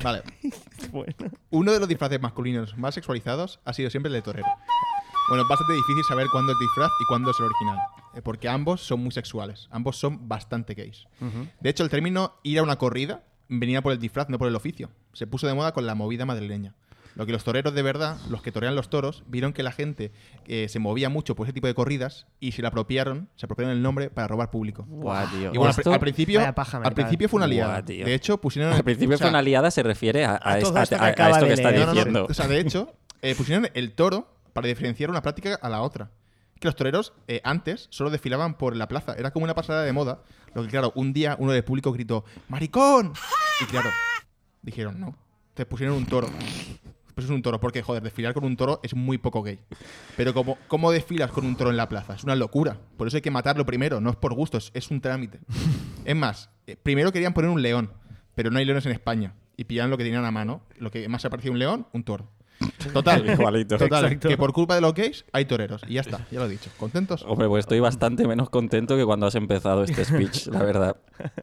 Vale. 0.03 0.23
Bueno. 0.93 1.13
Uno 1.51 1.73
de 1.73 1.81
los 1.81 1.89
disfraces 1.89 2.21
masculinos 2.21 2.77
más 2.77 2.95
sexualizados 2.95 3.59
ha 3.65 3.73
sido 3.73 3.89
siempre 3.91 4.09
el 4.09 4.15
de 4.15 4.23
torero. 4.23 4.47
Bueno, 5.29 5.43
es 5.45 5.49
bastante 5.49 5.73
difícil 5.73 6.05
saber 6.09 6.27
cuándo 6.31 6.53
es 6.53 6.59
disfraz 6.59 6.91
y 7.01 7.05
cuándo 7.07 7.31
es 7.31 7.37
el 7.39 7.47
original, 7.47 7.79
eh, 8.15 8.21
porque 8.23 8.49
ambos 8.49 8.83
son 8.83 9.01
muy 9.03 9.11
sexuales, 9.13 9.69
ambos 9.71 9.97
son 9.97 10.29
bastante 10.29 10.75
gays. 10.75 11.07
De 11.61 11.71
hecho, 11.71 11.83
el 11.85 11.89
término 11.91 12.35
ir 12.43 12.59
a 12.59 12.63
una 12.63 12.77
corrida 12.77 13.23
venía 13.61 13.83
por 13.83 13.93
el 13.93 13.99
disfraz, 13.99 14.29
no 14.29 14.39
por 14.39 14.49
el 14.49 14.57
oficio. 14.57 14.91
Se 15.13 15.27
puso 15.27 15.47
de 15.47 15.55
moda 15.55 15.73
con 15.73 15.87
la 15.87 15.95
movida 15.95 16.25
madrileña. 16.27 16.75
Lo 17.17 17.27
que 17.27 17.33
los 17.33 17.45
toreros 17.45 17.73
de 17.75 17.83
verdad, 17.83 18.17
los 18.29 18.43
que 18.43 18.51
torean 18.51 18.75
los 18.75 18.91
toros, 18.91 19.23
vieron 19.29 19.53
que 19.53 19.63
la 19.63 19.71
gente 19.71 20.11
eh, 20.49 20.67
se 20.69 20.81
movía 20.81 21.09
mucho 21.09 21.37
por 21.37 21.47
ese 21.47 21.53
tipo 21.53 21.69
de 21.69 21.75
corridas 21.75 22.27
y 22.41 22.51
se 22.53 22.61
le 22.63 22.67
apropiaron, 22.67 23.29
se 23.37 23.47
apropiaron 23.47 23.73
el 23.73 23.83
nombre 23.83 24.11
para 24.11 24.27
robar 24.27 24.51
público. 24.51 24.85
Buah, 24.89 25.31
tío. 25.31 25.53
Y 25.55 25.59
bueno, 25.59 25.73
al, 25.93 26.01
principio, 26.01 26.55
paja 26.57 26.79
al 26.79 26.93
principio 26.93 27.29
fue 27.29 27.37
una 27.39 27.47
liada. 27.47 27.75
Buah, 27.75 27.85
tío. 27.85 28.05
de 28.05 28.15
hecho, 28.15 28.41
pusieron 28.41 28.73
Al 28.73 28.83
principio 28.83 29.15
o 29.15 29.19
sea, 29.19 29.27
fue 29.27 29.31
una 29.31 29.43
liada, 29.43 29.71
se 29.71 29.85
refiere 29.85 30.25
a, 30.25 30.33
a, 30.33 30.41
a 30.55 30.59
es- 30.59 30.65
todo 30.65 30.77
a- 30.77 30.83
esto 30.83 30.97
que 30.97 31.03
a- 31.05 31.07
a 31.07 31.11
acaba 31.11 31.31
esto 31.39 31.45
de 31.45 31.49
que 31.49 31.55
está 31.55 31.71
no, 31.71 31.79
no, 31.79 31.87
no. 31.87 31.93
diciendo. 31.93 32.27
O 32.29 32.35
sea, 32.35 32.49
de 32.49 32.59
hecho, 32.59 32.93
eh, 33.23 33.37
pusieron 33.37 33.69
el 33.75 33.93
toro 33.93 34.27
para 34.53 34.67
diferenciar 34.67 35.09
una 35.09 35.23
práctica 35.23 35.57
a 35.63 35.69
la 35.69 35.83
otra. 35.83 36.11
Que 36.59 36.67
los 36.67 36.75
toreros 36.75 37.13
eh, 37.29 37.41
antes 37.45 37.87
solo 37.91 38.11
desfilaban 38.11 38.55
por 38.55 38.75
la 38.75 38.89
plaza. 38.89 39.15
Era 39.17 39.31
como 39.33 39.45
una 39.45 39.55
pasada 39.55 39.85
de 39.85 39.93
moda. 39.93 40.19
Lo 40.55 40.63
que, 40.63 40.69
claro, 40.69 40.93
un 40.95 41.13
día 41.13 41.37
uno 41.39 41.53
del 41.53 41.65
público 41.65 41.93
gritó 41.93 42.25
¡Maricón! 42.49 43.13
Y 43.61 43.65
claro, 43.67 43.91
dijeron 44.63 45.01
no. 45.01 45.17
Te 45.55 45.67
pusieron 45.67 45.97
un 45.97 46.07
toro. 46.07 46.29
Pues 47.15 47.27
es 47.27 47.31
un 47.31 47.43
toro, 47.43 47.61
porque, 47.61 47.81
joder, 47.81 48.03
desfilar 48.03 48.35
con 48.35 48.45
un 48.45 48.57
toro 48.57 48.81
es 48.83 48.95
muy 48.95 49.19
poco 49.19 49.43
gay. 49.43 49.61
Pero 50.17 50.35
como, 50.35 50.59
¿cómo 50.67 50.91
desfilas 50.91 51.31
con 51.31 51.47
un 51.47 51.55
toro 51.55 51.71
en 51.71 51.77
la 51.77 51.89
plaza? 51.89 52.15
Es 52.15 52.25
una 52.25 52.35
locura. 52.35 52.77
Por 52.97 53.07
eso 53.07 53.17
hay 53.17 53.23
que 53.23 53.31
matarlo 53.31 53.65
primero, 53.65 54.01
no 54.01 54.11
es 54.11 54.17
por 54.17 54.35
gusto, 54.35 54.59
es, 54.59 54.73
es 54.75 54.91
un 54.91 55.01
trámite. 55.01 55.39
Es 56.05 56.15
más, 56.15 56.51
eh, 56.67 56.77
primero 56.77 57.13
querían 57.13 57.33
poner 57.33 57.51
un 57.51 57.63
león, 57.63 57.91
pero 58.35 58.51
no 58.51 58.59
hay 58.59 58.67
leones 58.67 58.85
en 58.85 58.93
España. 58.93 59.33
Y 59.57 59.65
pillaron 59.65 59.91
lo 59.91 59.97
que 59.97 60.05
tenían 60.05 60.25
a 60.25 60.31
mano. 60.31 60.63
Lo 60.79 60.91
que 60.91 61.09
más 61.09 61.23
se 61.23 61.31
parecía 61.31 61.51
a 61.51 61.53
un 61.53 61.59
león, 61.59 61.87
un 61.93 62.03
toro. 62.03 62.29
Total, 62.93 63.29
Igualito. 63.31 63.79
total. 63.79 64.05
Exacto. 64.05 64.29
Que 64.29 64.37
por 64.37 64.53
culpa 64.53 64.75
de 64.75 64.81
los 64.81 64.95
gays 64.95 65.25
hay 65.33 65.45
toreros. 65.45 65.83
Y 65.89 65.95
ya 65.95 66.01
está, 66.03 66.27
ya 66.31 66.41
lo 66.41 66.47
he 66.47 66.51
dicho. 66.51 66.71
¿Contentos? 66.79 67.25
Hombre, 67.27 67.49
pues 67.49 67.61
estoy 67.65 67.81
bastante 67.81 68.27
menos 68.27 68.51
contento 68.51 68.97
que 68.97 69.05
cuando 69.05 69.27
has 69.27 69.35
empezado 69.35 69.85
este 69.85 70.05
speech, 70.05 70.47
la 70.49 70.63
verdad. 70.63 70.97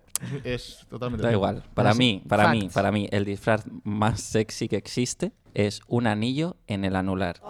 Es 0.43 0.85
totalmente. 0.89 1.25
Da 1.25 1.31
igual. 1.33 1.63
Para 1.73 1.89
Así, 1.91 1.97
mí, 1.99 2.23
para 2.27 2.51
mí, 2.51 2.69
para 2.71 2.91
mí, 2.91 3.07
el 3.11 3.25
disfraz 3.25 3.63
más 3.83 4.21
sexy 4.21 4.67
que 4.67 4.75
existe 4.75 5.31
es 5.55 5.81
un 5.87 6.05
anillo 6.05 6.57
en 6.67 6.85
el 6.85 6.95
anular. 6.95 7.41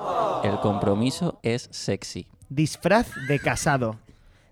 El 0.44 0.58
compromiso 0.60 1.40
es 1.44 1.68
sexy. 1.72 2.28
Disfraz 2.48 3.10
de 3.28 3.40
casado. 3.40 3.98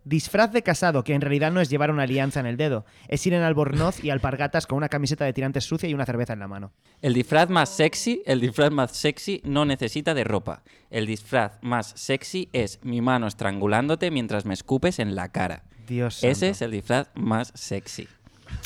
Disfraz 0.04 0.52
de 0.52 0.64
casado, 0.64 1.04
que 1.04 1.14
en 1.14 1.22
realidad 1.22 1.52
no 1.52 1.62
es 1.62 1.70
llevar 1.70 1.92
una 1.92 2.04
alianza 2.04 2.40
en 2.40 2.46
el 2.46 2.58
dedo, 2.58 2.86
es 3.08 3.26
ir 3.28 3.34
en 3.34 3.44
albornoz 3.44 4.04
y 4.04 4.10
alpargatas 4.10 4.66
con 4.66 4.78
una 4.78 4.90
camiseta 4.90 5.26
de 5.26 5.34
tirantes 5.34 5.66
sucia 5.66 5.90
y 5.90 5.94
una 5.94 6.06
cerveza 6.06 6.34
en 6.34 6.40
la 6.40 6.48
mano. 6.48 6.72
El 7.02 7.14
disfraz 7.14 7.50
más 7.50 7.70
sexy, 7.70 8.22
el 8.26 8.40
disfraz 8.42 8.72
más 8.72 8.92
sexy 8.92 9.42
no 9.44 9.66
necesita 9.66 10.14
de 10.14 10.24
ropa. 10.24 10.64
El 10.90 11.06
disfraz 11.06 11.60
más 11.62 11.94
sexy 11.96 12.50
es 12.54 12.80
mi 12.84 13.02
mano 13.02 13.28
estrangulándote 13.28 14.12
mientras 14.12 14.46
me 14.46 14.54
escupes 14.54 15.00
en 15.00 15.16
la 15.16 15.30
cara. 15.30 15.64
Dios 15.88 16.24
Ese 16.24 16.34
santo. 16.34 16.52
es 16.52 16.62
el 16.62 16.72
disfraz 16.72 17.08
más 17.16 17.52
sexy. 17.56 18.08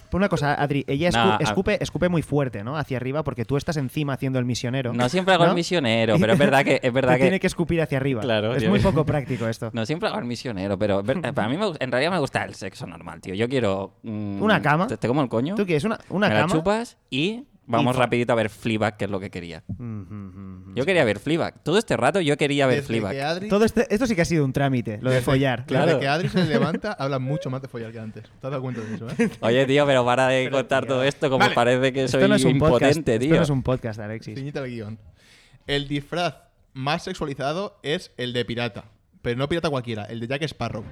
Por 0.10 0.20
una 0.20 0.30
cosa, 0.30 0.54
Adri, 0.54 0.84
ella 0.88 1.10
escu- 1.10 1.38
escupe, 1.42 1.78
escupe 1.82 2.08
muy 2.08 2.22
fuerte, 2.22 2.64
¿no? 2.64 2.78
Hacia 2.78 2.98
arriba, 2.98 3.24
porque 3.24 3.46
tú 3.46 3.58
estás 3.58 3.78
encima 3.78 4.14
haciendo 4.14 4.38
el 4.38 4.46
misionero. 4.46 4.94
No 4.94 5.10
siempre 5.10 5.34
hago 5.34 5.46
el 5.46 5.56
misionero, 5.56 6.16
pero 6.20 6.34
es 6.34 6.40
verdad 6.40 6.64
que 6.64 6.80
es 6.84 6.94
verdad 6.94 7.14
que 7.16 7.22
tiene 7.22 7.40
que 7.40 7.48
escupir 7.48 7.82
hacia 7.82 7.98
arriba. 7.98 8.22
Claro, 8.22 8.54
es 8.56 8.68
muy 8.70 8.80
poco 8.80 9.06
práctico 9.06 9.48
esto. 9.48 9.72
No 9.74 9.86
siempre 9.86 10.10
hago 10.10 10.20
el 10.20 10.26
misionero, 10.26 10.78
pero 10.78 11.02
ver- 11.02 11.22
para 11.34 11.50
mí 11.50 11.58
me 11.58 11.66
en 11.80 11.92
realidad 11.92 12.12
me 12.12 12.20
gusta 12.20 12.44
el 12.44 12.54
sexo 12.54 12.86
normal, 12.86 13.22
tío. 13.22 13.34
Yo 13.34 13.50
quiero 13.50 13.96
mm, 14.04 14.42
¿Una 14.42 14.62
cama? 14.62 14.86
Te, 14.88 14.98
te 14.98 15.08
como 15.08 15.22
el 15.24 15.30
coño. 15.30 15.56
¿Tú 15.56 15.66
quieres 15.66 15.84
una, 15.84 15.98
una 16.10 16.28
me 16.30 16.36
la 16.36 16.42
cama? 16.42 16.54
chupas 16.54 16.98
y 17.10 17.46
vamos 17.66 17.96
rapidito 17.96 18.34
a 18.34 18.36
ver 18.36 18.50
Fleabag, 18.50 18.98
que 18.98 19.06
es 19.06 19.12
lo 19.12 19.20
que 19.20 19.30
quería. 19.32 19.64
Mm, 19.78 19.84
mm, 19.84 20.70
mm. 20.72 20.76
Yo 20.76 20.86
quería 20.86 21.04
ver 21.04 21.20
Fleabag. 21.20 21.64
Todo 21.64 21.78
este 21.78 21.96
rato 21.98 22.20
yo 22.22 22.36
quería 22.38 22.66
ver 22.68 22.78
Desde 22.78 22.88
Fleabag. 22.88 23.12
que 23.14 23.22
Adri, 23.22 23.48
Todo 23.50 23.66
este- 23.66 23.88
esto 23.94 24.06
sí 24.08 24.16
que 24.16 24.22
ha 24.22 24.26
sido 24.26 24.44
un 24.46 24.54
trámite, 24.54 25.00
lo 25.02 25.10
de 25.10 25.16
desde- 25.18 25.26
follar. 25.26 25.66
Desde 25.66 25.84
Claro. 25.84 26.00
que 26.00 26.08
Adri 26.08 26.30
se 26.30 26.44
levanta, 26.80 26.92
habla 26.94 27.20
mucho 27.20 27.50
más 27.50 27.62
de 27.62 27.68
follar 27.68 27.92
que 27.92 28.00
antes. 28.00 28.24
¿Te 28.24 28.30
has 28.48 28.52
dado 28.52 28.62
cuenta 28.62 28.82
de 28.82 28.96
eso, 28.96 29.08
eh? 29.10 29.30
Oye, 29.42 29.66
tío, 29.66 29.86
pero 29.86 30.04
para 30.06 30.28
de 30.28 30.50
contar 30.50 30.86
todo 30.86 31.04
esto 31.04 31.30
como 31.30 31.40
Vale. 31.46 31.56
parece 31.56 31.94
que 31.94 32.08
soy 32.08 32.20
Esto 32.22 32.28
no 32.28 32.36
es 32.36 32.44
un 32.46 32.60
podcast, 32.60 32.82
impotente, 32.98 33.14
esto 33.16 33.26
tío. 33.28 33.36
no 33.36 33.44
es 33.44 33.50
un 33.50 33.64
podcast, 33.64 34.00
Alexis. 34.00 34.36
Ciñite 34.38 34.60
al 34.60 34.68
guion. 34.68 35.00
El 35.68 35.88
disfraz 35.88 36.36
más 36.74 37.04
sexualizado 37.04 37.80
es 37.84 38.12
el 38.18 38.34
de 38.34 38.44
pirata. 38.46 38.86
Pero 39.22 39.38
no 39.38 39.48
pirata 39.48 39.70
cualquiera, 39.70 40.04
el 40.06 40.20
de 40.20 40.28
Jack 40.28 40.42
Sparrow. 40.44 40.84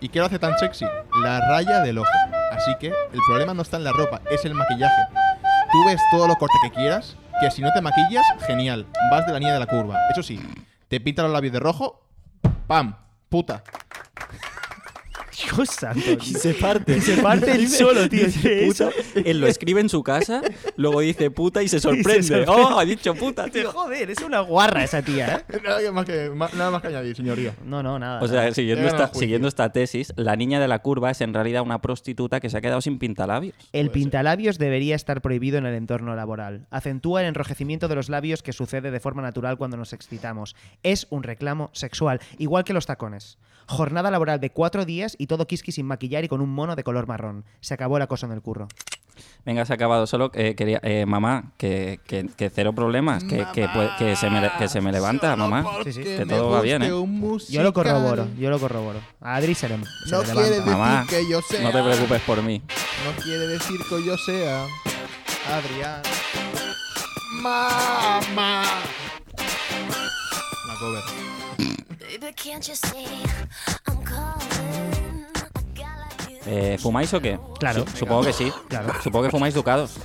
¿Y 0.00 0.08
qué 0.08 0.18
lo 0.18 0.26
hace 0.26 0.38
tan 0.38 0.58
sexy? 0.58 0.84
La 1.22 1.40
raya 1.40 1.80
del 1.80 1.98
ojo. 1.98 2.08
Así 2.54 2.72
que 2.78 2.88
el 2.88 3.20
problema 3.26 3.52
no 3.52 3.62
está 3.62 3.76
en 3.76 3.84
la 3.84 3.92
ropa, 3.92 4.20
es 4.30 4.44
el 4.44 4.54
maquillaje. 4.54 5.02
Tú 5.72 5.84
ves 5.86 6.00
todo 6.12 6.28
lo 6.28 6.36
corte 6.36 6.54
que 6.62 6.70
quieras, 6.70 7.16
que 7.40 7.50
si 7.50 7.62
no 7.62 7.72
te 7.72 7.80
maquillas, 7.80 8.24
genial, 8.46 8.86
vas 9.10 9.26
de 9.26 9.32
la 9.32 9.38
línea 9.40 9.54
de 9.54 9.60
la 9.60 9.66
curva. 9.66 9.98
Eso 10.10 10.22
sí, 10.22 10.40
te 10.88 11.00
pinta 11.00 11.22
los 11.22 11.32
labios 11.32 11.52
de 11.52 11.60
rojo, 11.60 12.06
¡pam! 12.68 12.96
¡Puta! 13.28 13.64
Dios 15.56 15.68
santo. 15.70 16.00
Y 16.24 16.34
se 16.34 16.54
parte. 16.54 16.96
Y 16.96 17.00
se 17.00 17.22
parte 17.22 17.52
él 17.52 17.68
solo, 17.68 18.08
tío. 18.08 18.26
Dice 18.26 18.66
puta, 18.66 18.90
él 19.24 19.40
lo 19.40 19.46
escribe 19.46 19.80
en 19.80 19.88
su 19.88 20.02
casa, 20.02 20.42
luego 20.76 21.00
dice 21.00 21.30
puta 21.30 21.62
y 21.62 21.68
se 21.68 21.80
sorprende. 21.80 22.22
sorprende. 22.22 22.50
¡Oh, 22.50 22.78
ha 22.78 22.84
dicho 22.84 23.14
puta, 23.14 23.48
Tío, 23.48 23.70
joder, 23.72 24.10
es 24.10 24.20
una 24.20 24.40
guarra 24.40 24.84
esa 24.84 25.02
tía, 25.02 25.44
¿eh? 25.48 25.60
Nada 25.62 25.92
más 25.92 26.04
que, 26.04 26.30
nada 26.54 26.70
más 26.70 26.82
que 26.82 26.88
añadir, 26.88 27.16
señoría. 27.16 27.54
No, 27.64 27.82
no, 27.82 27.98
nada. 27.98 28.20
O 28.22 28.28
sea, 28.28 28.48
nada. 28.48 28.48
esta, 28.50 29.14
siguiendo 29.14 29.48
esta 29.48 29.72
tesis, 29.72 30.12
la 30.16 30.36
niña 30.36 30.60
de 30.60 30.68
la 30.68 30.80
curva 30.80 31.10
es 31.10 31.20
en 31.20 31.34
realidad 31.34 31.62
una 31.62 31.80
prostituta 31.80 32.40
que 32.40 32.50
se 32.50 32.56
ha 32.58 32.60
quedado 32.60 32.80
sin 32.80 32.98
pintalabios. 32.98 33.54
El 33.72 33.90
pintalabios 33.90 34.58
debería 34.58 34.96
estar 34.96 35.20
prohibido 35.20 35.58
en 35.58 35.66
el 35.66 35.74
entorno 35.74 36.14
laboral. 36.14 36.66
Acentúa 36.70 37.20
el 37.20 37.28
enrojecimiento 37.28 37.88
de 37.88 37.94
los 37.94 38.08
labios 38.08 38.42
que 38.42 38.52
sucede 38.52 38.90
de 38.90 39.00
forma 39.00 39.22
natural 39.22 39.56
cuando 39.56 39.76
nos 39.76 39.92
excitamos. 39.92 40.56
Es 40.82 41.06
un 41.10 41.22
reclamo 41.22 41.70
sexual, 41.72 42.20
igual 42.38 42.64
que 42.64 42.72
los 42.72 42.86
tacones. 42.86 43.38
Jornada 43.66 44.10
laboral 44.10 44.40
de 44.40 44.50
cuatro 44.50 44.84
días 44.84 45.14
y 45.18 45.26
todo 45.26 45.46
quisqui 45.46 45.72
sin 45.72 45.86
maquillar 45.86 46.24
y 46.24 46.28
con 46.28 46.40
un 46.40 46.50
mono 46.50 46.76
de 46.76 46.84
color 46.84 47.06
marrón. 47.06 47.44
Se 47.60 47.74
acabó 47.74 47.96
el 47.96 48.02
acoso 48.02 48.26
en 48.26 48.32
el 48.32 48.42
curro. 48.42 48.68
Venga, 49.44 49.64
se 49.64 49.72
ha 49.72 49.76
acabado. 49.76 50.06
Solo 50.06 50.30
eh, 50.34 50.54
quería. 50.56 50.80
eh, 50.82 51.06
mamá, 51.06 51.52
que, 51.56 52.00
que- 52.06 52.26
que 52.36 52.50
cero 52.50 52.72
problemas. 52.74 53.22
Que, 53.24 53.46
que, 53.52 53.68
que 53.98 54.16
se, 54.16 54.28
me, 54.30 54.50
que 54.58 54.68
se 54.68 54.80
me 54.80 54.90
levanta, 54.90 55.36
mamá. 55.36 55.64
Sí, 55.84 55.92
sí. 55.92 56.02
Que 56.02 56.26
todo 56.26 56.50
va 56.50 56.60
bien, 56.62 56.82
¿eh? 56.82 56.88
Yo 57.48 57.62
lo 57.62 57.72
corroboro, 57.72 58.26
yo 58.38 58.50
lo 58.50 58.58
corroboro. 58.58 59.00
A 59.20 59.36
Adri 59.36 59.54
se 59.54 59.68
le, 59.68 59.76
se 59.78 60.10
No 60.10 60.22
le 60.22 60.24
quiere 60.32 60.50
levanta. 60.50 60.56
decir 60.56 60.72
Mamá, 60.72 61.06
que 61.08 61.28
yo 61.30 61.40
sea. 61.42 61.62
No 61.62 61.70
te 61.72 61.82
preocupes 61.82 62.22
por 62.22 62.42
mí. 62.42 62.62
No 63.06 63.22
quiere 63.22 63.46
decir 63.46 63.78
que 63.88 64.04
yo 64.04 64.16
sea 64.16 64.66
Adrián. 65.52 66.02
Mamá. 67.42 68.62
La 70.66 70.74
cover. 70.80 71.02
Eh, 76.46 76.76
¿Fumáis 76.78 77.12
o 77.14 77.20
qué? 77.20 77.38
Claro. 77.58 77.86
Su- 77.86 77.96
supongo 77.96 78.22
que 78.22 78.32
sí. 78.34 78.52
Claro. 78.68 78.92
Supongo 79.02 79.24
que 79.24 79.30
fumáis 79.30 79.54
ducados. 79.54 79.96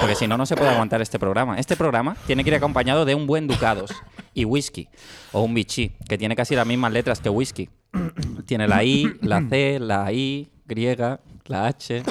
Porque 0.00 0.14
si 0.16 0.26
no, 0.26 0.36
no 0.36 0.44
se 0.44 0.56
puede 0.56 0.70
aguantar 0.70 1.00
este 1.00 1.18
programa. 1.20 1.58
Este 1.58 1.76
programa 1.76 2.16
tiene 2.26 2.42
que 2.42 2.50
ir 2.50 2.56
acompañado 2.56 3.04
de 3.04 3.14
un 3.14 3.26
buen 3.26 3.46
ducados 3.46 3.92
y 4.34 4.44
whisky. 4.44 4.88
O 5.32 5.42
un 5.42 5.54
bichí, 5.54 5.92
que 6.08 6.18
tiene 6.18 6.34
casi 6.34 6.56
las 6.56 6.66
mismas 6.66 6.92
letras 6.92 7.20
que 7.20 7.28
whisky. 7.28 7.70
Tiene 8.46 8.66
la 8.66 8.82
I, 8.82 9.06
la 9.22 9.40
C, 9.48 9.78
la 9.78 10.12
I, 10.12 10.50
griega, 10.66 11.20
la 11.46 11.66
H. 11.68 12.02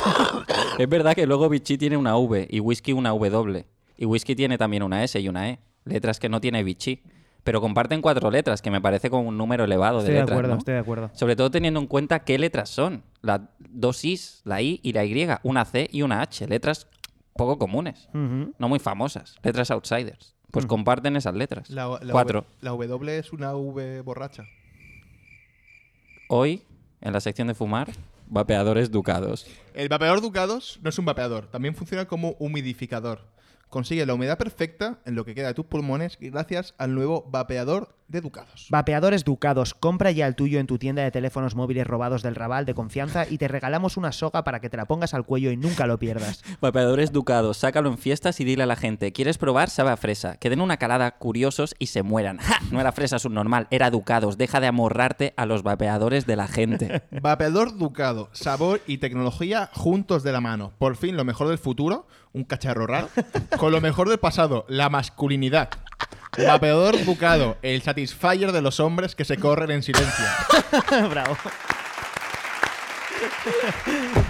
Es 0.78 0.90
verdad 0.90 1.14
que 1.14 1.28
luego 1.28 1.50
bichí 1.50 1.78
tiene 1.78 1.98
una 1.98 2.16
V 2.18 2.48
y 2.50 2.60
whisky 2.62 2.94
una 2.94 3.10
W. 3.10 3.66
Y 3.98 4.06
whisky 4.06 4.34
tiene 4.36 4.58
también 4.58 4.82
una 4.84 5.04
S 5.04 5.20
y 5.20 5.28
una 5.28 5.50
E. 5.50 5.60
Letras 5.84 6.20
que 6.20 6.30
no 6.30 6.40
tiene 6.40 6.64
bichí. 6.64 7.04
Pero 7.44 7.60
comparten 7.60 8.02
cuatro 8.02 8.32
letras, 8.32 8.62
que 8.62 8.72
me 8.72 8.80
parece 8.80 9.10
como 9.10 9.28
un 9.28 9.38
número 9.38 9.66
elevado 9.66 10.00
Estoy 10.00 10.14
de 10.14 10.20
de 10.20 10.22
letras. 10.22 10.36
acuerdo, 10.38 10.54
¿no? 10.54 10.60
estoy 10.60 10.74
de 10.76 10.80
acuerdo. 10.80 11.12
Sobre 11.14 11.36
todo 11.36 11.52
teniendo 11.52 11.80
en 11.80 11.88
cuenta 11.88 12.24
qué 12.24 12.40
letras 12.40 12.70
son. 12.70 13.04
Las 13.22 13.42
dos 13.60 14.06
Is, 14.06 14.42
la 14.46 14.62
I 14.62 14.80
y 14.82 14.94
la 14.94 15.04
Y. 15.04 15.28
Una 15.44 15.66
C 15.66 15.90
y 15.92 16.02
una 16.04 16.22
H. 16.22 16.48
Letras 16.48 16.88
poco 17.36 17.58
comunes. 17.58 18.08
No 18.14 18.70
muy 18.70 18.80
famosas. 18.80 19.36
Letras 19.44 19.72
outsiders. 19.72 20.36
Pues 20.52 20.66
comparten 20.68 21.16
esas 21.16 21.34
letras. 21.34 21.70
La, 21.70 21.88
la 22.02 22.12
Cuatro. 22.14 22.46
W, 22.62 22.88
la 22.88 22.92
W 22.92 23.18
es 23.18 23.34
una 23.34 23.54
V 23.56 24.02
borracha. 24.02 24.46
Hoy, 26.30 26.64
en 27.02 27.12
la 27.14 27.20
sección 27.20 27.48
de 27.48 27.54
fumar, 27.56 27.92
vapeadores 28.28 28.92
ducados. 28.92 29.48
El 29.74 29.90
vapeador 29.90 30.22
Ducados 30.22 30.80
no 30.82 30.90
es 30.90 30.98
un 31.00 31.06
vapeador, 31.06 31.48
también 31.48 31.76
funciona 31.76 32.06
como 32.06 32.36
humidificador. 32.40 33.33
Consigue 33.74 34.06
la 34.06 34.14
humedad 34.14 34.38
perfecta 34.38 35.00
en 35.04 35.16
lo 35.16 35.26
que 35.26 35.34
queda 35.34 35.48
de 35.48 35.56
tus 35.56 35.66
pulmones 35.66 36.20
gracias 36.22 36.76
al 36.78 36.94
nuevo 36.94 37.26
vapeador 37.32 37.96
de 38.08 38.22
Ducados. 38.22 38.68
Vapeadores 38.70 39.24
Ducados, 39.24 39.74
compra 39.74 40.12
ya 40.12 40.28
el 40.28 40.36
tuyo 40.36 40.60
en 40.60 40.68
tu 40.68 40.78
tienda 40.78 41.02
de 41.02 41.10
teléfonos 41.10 41.56
móviles 41.56 41.88
robados 41.88 42.22
del 42.22 42.36
Raval 42.36 42.66
de 42.66 42.76
confianza 42.76 43.26
y 43.28 43.40
te 43.40 43.48
regalamos 43.48 43.98
una 43.98 44.12
soga 44.12 44.44
para 44.44 44.60
que 44.60 44.70
te 44.70 44.78
la 44.78 44.86
pongas 44.86 45.16
al 45.16 45.26
cuello 45.26 45.50
y 45.52 45.58
nunca 45.58 45.88
lo 45.88 45.98
pierdas. 45.98 46.44
Vapeadores 46.62 47.12
ducados. 47.12 47.58
Sácalo 47.58 47.90
en 47.90 47.98
fiestas 47.98 48.40
y 48.40 48.44
dile 48.44 48.62
a 48.62 48.68
la 48.68 48.76
gente, 48.76 49.12
¿quieres 49.12 49.40
probar? 49.40 49.72
Sabe 49.72 49.90
a 49.90 49.98
fresa. 49.98 50.38
Que 50.38 50.52
den 50.52 50.62
una 50.62 50.78
calada 50.78 51.18
curiosos 51.18 51.74
y 51.80 51.88
se 51.88 52.04
mueran. 52.04 52.38
¡Ja! 52.38 52.60
No 52.72 52.80
era 52.80 52.92
fresa 52.92 53.18
subnormal, 53.18 53.68
era 53.72 53.90
ducados. 53.90 54.38
Deja 54.38 54.60
de 54.60 54.68
amorrarte 54.68 55.34
a 55.36 55.48
los 55.48 55.64
vapeadores 55.64 56.28
de 56.28 56.36
la 56.36 56.48
gente. 56.48 57.02
Vapeador 57.22 57.76
Ducado, 57.78 58.30
sabor 58.34 58.82
y 58.86 59.00
tecnología 59.00 59.72
juntos 59.74 60.22
de 60.22 60.32
la 60.32 60.42
mano. 60.42 60.74
Por 60.78 60.96
fin 60.96 61.18
lo 61.18 61.26
mejor 61.26 61.48
del 61.48 61.58
futuro, 61.58 62.06
un 62.34 62.44
cacharro 62.44 62.88
raro, 62.88 63.10
con 63.58 63.72
lo 63.72 63.80
mejor 63.80 64.10
del 64.10 64.20
pasado, 64.20 64.66
la 64.68 64.90
masculinidad. 64.90 65.70
Vapeador 66.38 67.04
Ducado, 67.06 67.58
el 67.62 67.82
satisfier 67.84 68.52
de 68.52 68.62
los 68.62 68.80
hombres 68.80 69.16
que 69.16 69.24
se 69.24 69.38
corren 69.38 69.70
en 69.70 69.84
silencio. 69.84 70.26
Bravo. 71.10 71.38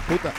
Puta. 0.08 0.32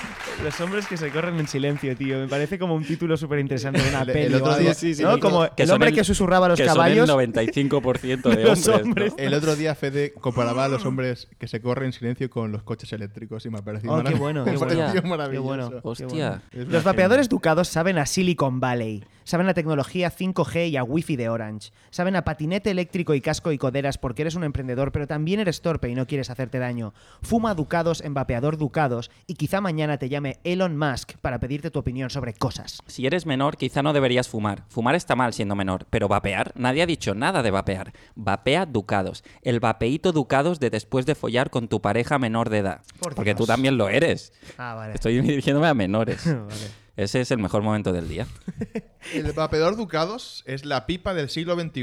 Los 0.44 0.60
hombres 0.62 0.86
que 0.88 0.98
se 0.98 1.10
corren 1.10 1.40
en 1.40 1.48
silencio, 1.48 1.96
tío. 1.96 2.20
Me 2.20 2.28
parece 2.28 2.60
como 2.60 2.76
un 2.76 2.84
título 2.84 3.18
súper 3.18 3.40
interesante 3.40 3.82
de 3.82 3.90
una 3.90 4.02
El- 4.02 4.10
el 4.10 4.14
peli. 4.14 4.34
o 4.36 4.38
otro 4.38 4.58
día- 4.58 4.74
sí, 4.74 4.94
sí, 4.94 5.02
¿no? 5.04 5.14
el 5.16 5.20
Como 5.20 5.48
Que 5.56 5.64
el 5.64 5.72
hombre 5.72 5.90
el- 5.90 5.96
que 5.96 6.04
susurraba 6.04 6.46
a 6.48 6.50
los 6.50 6.60
que 6.60 6.66
caballos. 6.66 7.08
Son 7.10 7.20
el 7.22 7.32
95% 7.34 8.30
de 8.30 8.36
de 8.38 8.44
los 8.44 8.68
hombres. 8.68 9.14
El 9.18 9.34
otro 9.34 9.56
día 9.56 9.76
Fede 9.76 10.14
comparaba 10.14 10.66
a 10.66 10.68
los 10.68 10.86
hombres 10.86 11.28
que 11.40 11.48
se 11.48 11.62
corren 11.62 11.88
en 11.88 11.94
silencio 11.94 12.30
con 12.30 12.52
los 12.52 12.64
coches 12.64 12.92
eléctricos 12.94 13.46
y 13.46 13.50
me 13.50 13.60
ha 13.60 13.62
parecido 13.62 13.94
Oh, 13.94 14.04
qué 14.04 14.10
marav- 14.14 14.18
bueno, 14.20 14.46
me 14.46 14.52
qué 14.52 14.56
ha 14.56 14.60
bueno. 14.60 14.76
parecido 14.80 15.02
Qué 15.02 15.08
maravilloso. 15.08 15.70
qué 15.98 16.06
bueno. 16.06 16.42
Una 16.56 16.66
Los 16.72 16.84
vapeadores 16.84 17.30
ducados 17.30 17.68
saben 17.68 17.98
a 17.98 18.06
Silicon 18.06 18.60
Valley, 18.60 19.04
saben 19.24 19.48
a 19.48 19.54
tecnología 19.54 20.12
5G 20.12 20.70
y 20.70 20.78
a 20.78 20.84
Wi-Fi 20.84 21.16
de 21.16 21.30
Orange, 21.30 21.72
saben 21.90 22.16
a 22.16 22.24
patinete 22.24 22.70
eléctrico 22.72 23.14
y 23.16 23.22
casco 23.22 23.52
y 23.52 23.58
coderas 23.58 23.98
porque 23.98 24.22
eres 24.24 24.36
un 24.36 24.44
emprendedor, 24.44 24.92
pero 24.92 25.08
también 25.08 25.40
eres 25.40 25.62
torpe 25.62 25.90
y 25.90 25.96
no 25.96 26.06
quieres 26.06 26.30
hacerte 26.30 26.60
daño. 26.60 26.94
Fuma 27.22 27.54
ducados 27.56 28.02
en 28.02 28.14
vapeador 28.14 28.58
ducados 28.66 29.12
y 29.28 29.36
quizá 29.36 29.62
mañana 29.62 30.00
te 30.00 30.10
llame 30.10 30.40
Elon 30.44 30.76
Musk 30.76 31.18
para 31.22 31.40
pedirte 31.40 31.70
tu 31.70 31.78
opinión 31.78 32.10
sobre 32.10 32.34
cosas. 32.34 32.80
Si 32.88 33.06
eres 33.06 33.28
menor, 33.28 33.58
quizá 33.58 33.84
no 33.84 33.94
deberías 33.94 34.28
fumar. 34.28 34.64
Fumar 34.70 34.96
está 34.96 35.16
mal 35.16 35.34
siendo 35.34 35.56
menor, 35.56 35.86
pero 35.92 36.08
vapear, 36.08 36.52
nadie 36.56 36.82
ha 36.82 36.88
dicho 36.88 37.14
nada 37.14 37.44
de 37.44 37.52
vapear. 37.52 37.94
Vapea 38.16 38.66
Ducados, 38.66 39.24
el 39.44 39.60
vapeíto 39.60 40.12
Ducados 40.12 40.60
de 40.60 40.72
después 40.72 41.06
de 41.06 41.14
follar 41.14 41.52
con 41.52 41.68
tu 41.68 41.80
pareja 41.80 42.18
menor 42.18 42.50
de 42.50 42.58
edad. 42.58 42.82
Por 43.00 43.14
Porque 43.14 43.36
tú 43.36 43.46
también 43.46 43.78
lo 43.78 43.88
eres. 43.88 44.34
Ah, 44.58 44.74
vale. 44.74 44.96
Estoy 44.96 45.22
dirigiéndome 45.22 45.68
a 45.68 45.76
menores. 45.76 46.26
Vale. 46.26 46.86
Ese 46.96 47.20
es 47.22 47.30
el 47.30 47.40
mejor 47.40 47.62
momento 47.62 47.92
del 47.92 48.08
día. 48.08 48.26
El 49.14 49.32
vapeador 49.34 49.76
Ducados 49.76 50.44
es 50.48 50.66
la 50.66 50.86
pipa 50.86 51.14
del 51.14 51.30
siglo 51.30 51.60
XXI. 51.60 51.82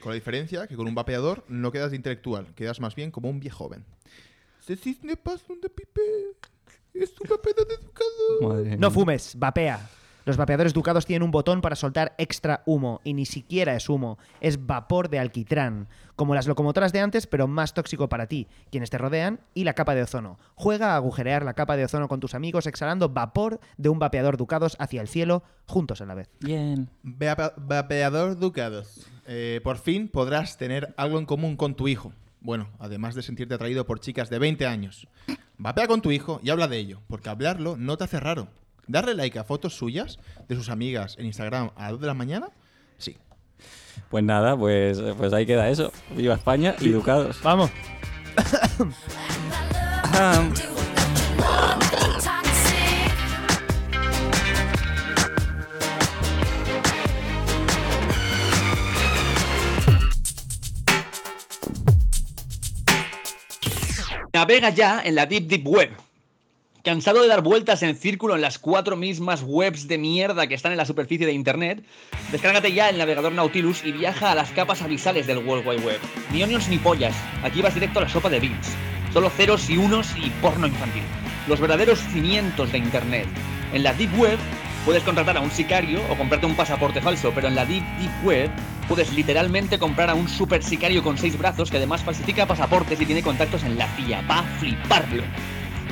Con 0.00 0.10
la 0.10 0.14
diferencia 0.14 0.66
que 0.66 0.76
con 0.76 0.88
un 0.88 0.94
vapeador 0.94 1.44
no 1.48 1.72
quedas 1.72 1.90
de 1.90 1.96
intelectual, 1.96 2.54
quedas 2.54 2.80
más 2.80 2.94
bien 2.94 3.10
como 3.10 3.28
un 3.28 3.38
viejo 3.38 3.58
joven. 3.58 3.84
Pipe, 5.70 6.00
es 6.92 7.14
un 7.20 7.28
vapeador 7.30 7.68
de 7.68 7.76
Ducados. 7.76 8.78
No 8.80 8.90
fumes, 8.90 9.34
vapea. 9.38 9.88
Los 10.24 10.36
vapeadores 10.36 10.74
ducados 10.74 11.06
tienen 11.06 11.22
un 11.22 11.30
botón 11.30 11.60
para 11.60 11.76
soltar 11.76 12.16
extra 12.18 12.64
humo, 12.66 13.00
y 13.04 13.14
ni 13.14 13.26
siquiera 13.26 13.76
es 13.76 13.88
humo, 13.88 14.18
es 14.40 14.66
vapor 14.66 15.08
de 15.08 15.20
alquitrán, 15.20 15.86
como 16.16 16.34
las 16.34 16.48
locomotoras 16.48 16.92
de 16.92 16.98
antes, 16.98 17.28
pero 17.28 17.46
más 17.46 17.74
tóxico 17.74 18.08
para 18.08 18.26
ti, 18.26 18.48
quienes 18.72 18.90
te 18.90 18.98
rodean, 18.98 19.38
y 19.54 19.62
la 19.62 19.74
capa 19.74 19.94
de 19.94 20.02
ozono. 20.02 20.40
Juega 20.56 20.94
a 20.94 20.96
agujerear 20.96 21.44
la 21.44 21.54
capa 21.54 21.76
de 21.76 21.84
ozono 21.84 22.08
con 22.08 22.18
tus 22.18 22.34
amigos, 22.34 22.66
exhalando 22.66 23.10
vapor 23.10 23.60
de 23.76 23.88
un 23.88 24.00
vapeador 24.00 24.36
ducados 24.36 24.74
hacia 24.80 25.00
el 25.00 25.06
cielo, 25.06 25.44
juntos 25.68 26.00
a 26.00 26.06
la 26.06 26.14
vez. 26.16 26.28
Bien. 26.40 26.90
Vapeador 27.04 28.36
Ducados. 28.36 29.06
Eh, 29.28 29.60
por 29.62 29.78
fin 29.78 30.08
podrás 30.08 30.56
tener 30.56 30.92
algo 30.96 31.20
en 31.20 31.26
común 31.26 31.56
con 31.56 31.76
tu 31.76 31.86
hijo. 31.86 32.12
Bueno, 32.46 32.70
además 32.78 33.16
de 33.16 33.22
sentirte 33.22 33.54
atraído 33.54 33.86
por 33.86 33.98
chicas 33.98 34.30
de 34.30 34.38
20 34.38 34.68
años. 34.68 35.08
Vapea 35.58 35.88
con 35.88 36.00
tu 36.00 36.12
hijo 36.12 36.38
y 36.44 36.50
habla 36.50 36.68
de 36.68 36.78
ello, 36.78 37.02
porque 37.08 37.28
hablarlo 37.28 37.76
no 37.76 37.96
te 37.96 38.04
hace 38.04 38.20
raro. 38.20 38.46
Darle 38.86 39.14
like 39.14 39.36
a 39.36 39.42
fotos 39.42 39.74
suyas 39.74 40.20
de 40.46 40.54
sus 40.54 40.68
amigas 40.68 41.16
en 41.18 41.26
Instagram 41.26 41.72
a 41.74 41.82
las 41.82 41.90
2 41.90 42.02
de 42.02 42.06
la 42.06 42.14
mañana, 42.14 42.50
sí. 42.98 43.16
Pues 44.10 44.22
nada, 44.22 44.56
pues, 44.56 45.02
pues 45.18 45.32
ahí 45.32 45.44
queda 45.44 45.68
eso. 45.68 45.90
Viva 46.14 46.36
España 46.36 46.76
y 46.78 46.90
Ducados. 46.90 47.42
Vamos. 47.42 47.68
Navega 64.36 64.68
ya 64.68 65.00
en 65.02 65.14
la 65.14 65.24
Deep 65.24 65.44
Deep 65.44 65.66
Web. 65.66 65.96
¿Cansado 66.84 67.22
de 67.22 67.28
dar 67.28 67.40
vueltas 67.40 67.82
en 67.82 67.96
círculo 67.96 68.34
en 68.34 68.42
las 68.42 68.58
cuatro 68.58 68.94
mismas 68.94 69.42
webs 69.42 69.88
de 69.88 69.96
mierda 69.96 70.46
que 70.46 70.54
están 70.54 70.72
en 70.72 70.76
la 70.76 70.84
superficie 70.84 71.24
de 71.24 71.32
Internet? 71.32 71.82
Descárgate 72.30 72.70
ya 72.70 72.90
el 72.90 72.98
navegador 72.98 73.32
Nautilus 73.32 73.82
y 73.82 73.92
viaja 73.92 74.30
a 74.30 74.34
las 74.34 74.50
capas 74.50 74.82
abisales 74.82 75.26
del 75.26 75.38
World 75.38 75.66
Wide 75.66 75.86
Web. 75.86 76.00
Ni 76.34 76.42
onions 76.42 76.68
ni 76.68 76.76
pollas, 76.76 77.16
aquí 77.42 77.62
vas 77.62 77.72
directo 77.72 77.98
a 77.98 78.02
la 78.02 78.10
sopa 78.10 78.28
de 78.28 78.40
beans. 78.40 78.76
Solo 79.14 79.30
ceros 79.30 79.70
y 79.70 79.78
unos 79.78 80.14
y 80.18 80.28
porno 80.42 80.66
infantil. 80.66 81.04
Los 81.48 81.58
verdaderos 81.58 82.00
cimientos 82.12 82.70
de 82.72 82.76
Internet. 82.76 83.26
En 83.72 83.84
la 83.84 83.94
Deep 83.94 84.20
Web 84.20 84.38
puedes 84.84 85.02
contratar 85.02 85.38
a 85.38 85.40
un 85.40 85.50
sicario 85.50 86.02
o 86.10 86.14
comprarte 86.18 86.44
un 86.44 86.56
pasaporte 86.56 87.00
falso, 87.00 87.32
pero 87.34 87.48
en 87.48 87.54
la 87.54 87.64
Deep 87.64 87.84
Deep 87.98 88.12
Web 88.22 88.50
puedes 88.88 89.12
literalmente 89.12 89.78
comprar 89.78 90.10
a 90.10 90.14
un 90.14 90.28
super 90.28 90.62
sicario 90.62 91.02
con 91.02 91.18
seis 91.18 91.36
brazos 91.38 91.70
que 91.70 91.76
además 91.76 92.02
falsifica 92.02 92.46
pasaportes 92.46 93.00
y 93.00 93.06
tiene 93.06 93.22
contactos 93.22 93.64
en 93.64 93.78
la 93.78 93.88
CIA. 93.96 94.22
Va 94.22 94.40
a 94.40 94.42
fliparlo. 94.58 95.22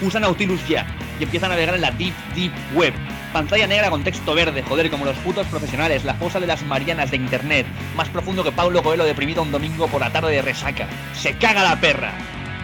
Usa 0.03 0.21
Nautilus 0.21 0.67
ya 0.69 0.87
y 1.19 1.25
empieza 1.25 1.47
a 1.47 1.51
navegar 1.51 1.75
en 1.75 1.81
la 1.81 1.91
Deep 1.91 2.15
Deep 2.35 2.53
Web. 2.75 2.95
Pantalla 3.33 3.67
negra 3.67 3.91
con 3.91 4.05
texto 4.05 4.35
verde, 4.35 4.63
joder, 4.63 4.91
como 4.91 5.05
los 5.05 5.17
putos 5.19 5.47
profesionales, 5.49 6.05
la 6.05 6.15
fosa 6.15 6.41
de 6.41 6.47
las 6.47 6.63
Marianas 6.63 7.11
de 7.11 7.17
Internet, 7.17 7.67
más 7.97 8.09
profundo 8.09 8.45
que 8.45 8.53
Pablo 8.53 8.83
Coelho 8.83 9.05
deprimido 9.05 9.43
un 9.43 9.51
domingo 9.51 9.89
por 9.89 10.01
la 10.01 10.13
tarde 10.13 10.33
de 10.33 10.43
resaca. 10.43 10.87
¡Se 11.15 11.37
caga 11.37 11.63
la 11.63 11.81
perra! 11.81 12.13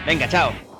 Venga, 0.05 0.29
chao. 0.29 0.70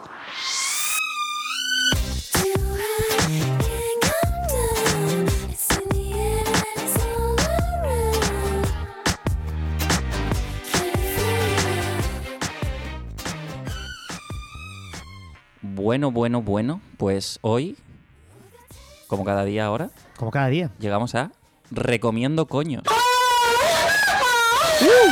Bueno, 15.91 16.09
bueno, 16.09 16.41
bueno. 16.41 16.79
Pues 16.95 17.37
hoy, 17.41 17.75
como 19.07 19.25
cada 19.25 19.43
día 19.43 19.65
ahora, 19.65 19.89
Como 20.15 20.31
cada 20.31 20.47
día. 20.47 20.71
llegamos 20.79 21.15
a 21.15 21.33
Recomiendo 21.69 22.45
Coños. 22.45 22.83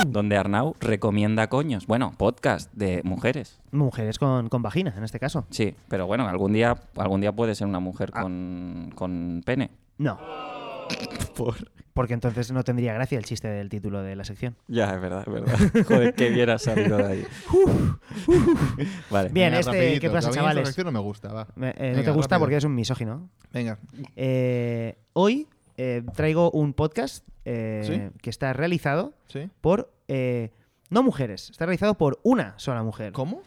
Donde 0.07 0.37
Arnau 0.37 0.77
recomienda 0.79 1.47
coños. 1.47 1.85
Bueno, 1.85 2.13
podcast 2.15 2.71
de 2.71 3.01
mujeres. 3.03 3.59
Mujeres 3.71 4.17
con, 4.19 4.47
con 4.47 4.61
vagina, 4.61 4.93
en 4.95 5.03
este 5.03 5.19
caso. 5.19 5.45
Sí, 5.49 5.75
pero 5.89 6.07
bueno, 6.07 6.29
algún 6.29 6.53
día, 6.53 6.77
algún 6.95 7.19
día 7.19 7.33
puede 7.33 7.55
ser 7.55 7.67
una 7.67 7.81
mujer 7.81 8.11
con, 8.11 8.93
con 8.95 9.41
pene. 9.45 9.71
No. 9.97 10.17
Por... 11.35 11.55
Porque 11.93 12.13
entonces 12.13 12.51
no 12.51 12.63
tendría 12.63 12.93
gracia 12.93 13.17
el 13.17 13.25
chiste 13.25 13.47
del 13.47 13.67
título 13.69 14.01
de 14.01 14.15
la 14.15 14.23
sección. 14.23 14.55
Ya, 14.67 14.93
es 14.93 15.01
verdad, 15.01 15.23
es 15.27 15.33
verdad. 15.33 15.83
Joder, 15.87 16.13
qué 16.13 16.29
bien 16.29 16.49
has 16.49 16.61
salido 16.61 16.97
de 16.97 17.05
ahí. 17.05 17.25
vale. 19.09 19.29
Bien, 19.29 19.47
Venga, 19.51 19.59
este, 19.59 19.71
rapidito, 19.71 20.01
¿qué 20.01 20.09
pasa, 20.09 20.29
chavales? 20.31 20.67
sección 20.67 20.85
no 20.85 20.91
me 20.91 20.99
gusta, 20.99 21.31
va. 21.33 21.47
Me- 21.55 21.73
eh, 21.77 21.93
no 21.95 22.03
te 22.03 22.11
gusta 22.11 22.35
rápido. 22.35 22.39
porque 22.39 22.55
eres 22.55 22.63
un 22.65 22.75
misógino. 22.75 23.29
Venga. 23.51 23.79
Eh, 24.15 24.97
hoy 25.13 25.47
eh, 25.77 26.03
traigo 26.15 26.51
un 26.51 26.73
podcast 26.73 27.25
eh, 27.45 27.81
¿Sí? 27.85 28.19
que 28.21 28.29
está 28.29 28.53
realizado 28.53 29.13
¿Sí? 29.27 29.49
por 29.61 29.91
eh, 30.07 30.51
no 30.89 31.03
mujeres, 31.03 31.49
está 31.49 31.65
realizado 31.65 31.95
por 31.95 32.19
una 32.23 32.53
sola 32.57 32.83
mujer. 32.83 33.13
¿Cómo? 33.13 33.41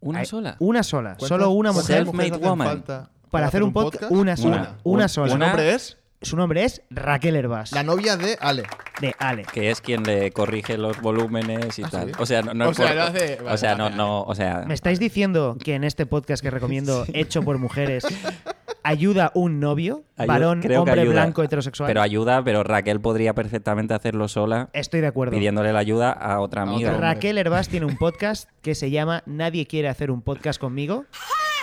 ¿Una 0.00 0.20
Hay- 0.20 0.26
sola? 0.26 0.56
Una 0.60 0.82
sola, 0.82 1.10
¿Cuántas- 1.18 1.28
solo 1.28 1.50
una 1.50 1.72
mujer. 1.72 2.04
Self-made 2.06 2.36
woman. 2.38 2.84
Para 3.30 3.46
hacer 3.46 3.62
un 3.62 3.72
podcast, 3.72 4.10
una 4.10 4.36
sola. 4.36 4.56
Una. 4.56 4.76
Una 4.84 5.02
Un- 5.04 5.08
sola. 5.08 5.32
¿Su 5.32 5.38
nombre 5.38 5.74
es? 5.74 5.98
Su 6.22 6.36
nombre 6.36 6.64
es 6.64 6.82
Raquel 6.90 7.34
Herbas, 7.34 7.72
La 7.72 7.82
novia 7.82 8.18
de 8.18 8.36
Ale. 8.42 8.64
de 9.00 9.14
Ale. 9.18 9.44
Que 9.54 9.70
es 9.70 9.80
quien 9.80 10.02
le 10.02 10.30
corrige 10.32 10.76
los 10.76 11.00
volúmenes 11.00 11.78
y 11.78 11.82
¿Ah, 11.82 11.88
tal. 11.90 12.08
sí? 12.08 12.14
O 12.18 12.26
sea, 12.26 12.42
no, 12.42 12.52
no 12.52 12.68
O 12.68 12.70
es 12.72 12.76
sea, 12.76 12.86
por- 12.88 12.94
lo 12.96 13.02
hace- 13.04 13.38
O 13.40 13.44
vale, 13.44 13.56
sea, 13.58 13.74
no, 13.74 13.84
vale, 13.84 13.96
no, 13.96 14.20
o 14.24 14.34
sea, 14.34 14.64
¿Me 14.66 14.74
estáis 14.74 14.98
diciendo 15.00 15.56
que 15.64 15.74
en 15.74 15.82
este 15.84 16.04
podcast 16.04 16.42
que 16.42 16.50
recomiendo, 16.50 17.06
hecho 17.14 17.42
por 17.42 17.56
mujeres, 17.56 18.04
ayuda 18.82 19.32
un 19.34 19.60
novio, 19.60 20.04
Ayuda- 20.18 20.26
varón, 20.34 20.62
hombre 20.76 21.08
blanco, 21.08 21.42
heterosexual? 21.42 21.86
pero 21.86 22.02
ayuda, 22.02 22.44
pero 22.44 22.64
Raquel 22.64 23.00
podría 23.00 23.32
perfectamente 23.34 23.94
hacerlo 23.94 24.28
sola, 24.28 24.68
Estoy 24.74 25.00
de 25.00 25.06
acuerdo. 25.06 25.32
pidiéndole 25.34 25.72
la 25.72 25.78
ayuda 25.78 26.12
a 26.12 26.40
otra 26.40 26.62
amiga. 26.62 26.92
Raquel 26.98 27.38
Herbás 27.38 27.70
tiene 27.70 27.86
un 27.86 27.96
podcast 27.96 28.46
que 28.60 28.74
se 28.74 28.90
llama 28.90 29.22
Nadie 29.24 29.66
quiere 29.66 29.88
hacer 29.88 30.10
un 30.10 30.20
podcast 30.20 30.60
conmigo. 30.60 31.06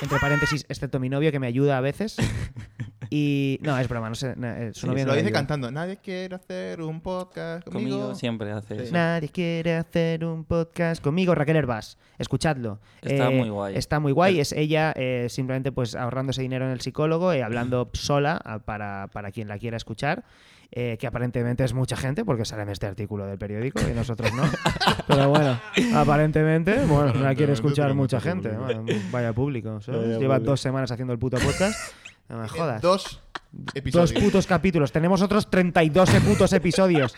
Entre 0.02 0.18
paréntesis, 0.18 0.66
excepto 0.68 1.00
mi 1.00 1.10
novio 1.10 1.32
que 1.32 1.40
me 1.40 1.46
ayuda 1.46 1.78
a 1.78 1.82
veces. 1.82 2.18
Y. 3.10 3.60
No, 3.62 3.78
es 3.78 3.88
broma, 3.88 4.10
no 4.10 4.16
sé. 4.16 4.34
no, 4.36 4.48
eh, 4.48 4.72
su 4.74 4.82
Sí, 4.82 4.88
Lo 4.88 5.06
no 5.06 5.14
dice 5.16 5.32
cantando. 5.32 5.72
Nadie 5.72 5.98
quiere 5.98 6.36
hacer 6.36 6.82
un 6.82 7.02
podcast 7.02 7.68
conmigo. 7.68 7.98
Conmigo 7.98 8.16
siempre 8.16 8.52
hace 8.52 8.76
Sí. 8.76 8.82
eso. 8.84 8.94
Nadie 8.94 9.30
quiere 9.30 9.76
hacer 9.76 10.26
un 10.26 10.44
podcast 10.44 11.02
conmigo, 11.04 11.34
Raquel 11.36 11.56
Herbás. 11.58 11.98
Escuchadlo. 12.18 12.80
Está 13.02 13.30
muy 13.30 13.50
guay. 13.50 13.76
Está 13.76 14.00
muy 14.00 14.12
guay. 14.12 14.40
Es 14.40 14.52
ella 14.52 14.94
eh, 14.96 15.28
simplemente 15.30 15.72
pues 15.72 15.96
ahorrándose 15.96 16.42
dinero 16.42 16.66
en 16.66 16.72
el 16.72 16.82
psicólogo 16.82 17.34
y 17.34 17.40
hablando 17.42 17.90
sola 17.94 18.40
a- 18.44 18.60
para, 18.60 19.08
para 19.14 19.32
quien 19.32 19.48
la 19.48 19.58
quiera 19.58 19.78
escuchar. 19.78 20.24
eh, 20.72 20.98
que 21.00 21.08
aparentemente 21.08 21.64
es 21.64 21.74
mucha 21.74 21.96
gente, 21.96 22.26
porque 22.26 22.44
sale 22.44 22.64
en 22.64 22.70
este 22.70 22.88
artículo 22.88 23.26
del 23.26 23.38
periódico 23.38 23.80
y 23.90 23.94
nosotros 23.94 24.34
no. 24.34 24.44
Pero 25.08 25.30
bueno, 25.30 25.58
aparentemente, 25.96 26.84
bueno, 26.86 27.14
la 27.14 27.34
quiere 27.36 27.54
escuchar 27.54 27.94
mucha 27.94 28.20
gente. 28.20 28.50
Bueno, 28.50 28.84
vaya 29.10 29.32
público. 29.32 29.80
¿sabes? 29.80 30.02
Vaya 30.02 30.20
Lleva 30.20 30.36
público. 30.36 30.52
dos 30.52 30.60
semanas 30.60 30.92
haciendo 30.92 31.14
el 31.14 31.20
puto 31.20 31.38
podcast. 31.38 31.74
No 32.30 32.38
me 32.40 32.48
jodas. 32.48 32.82
Dos 32.82 33.22
Dos 33.52 33.76
episodios. 33.76 34.12
putos 34.14 34.46
capítulos. 34.46 34.92
Tenemos 34.92 35.22
otros 35.22 35.50
32 35.50 36.10
putos 36.28 36.52
episodios. 36.54 37.16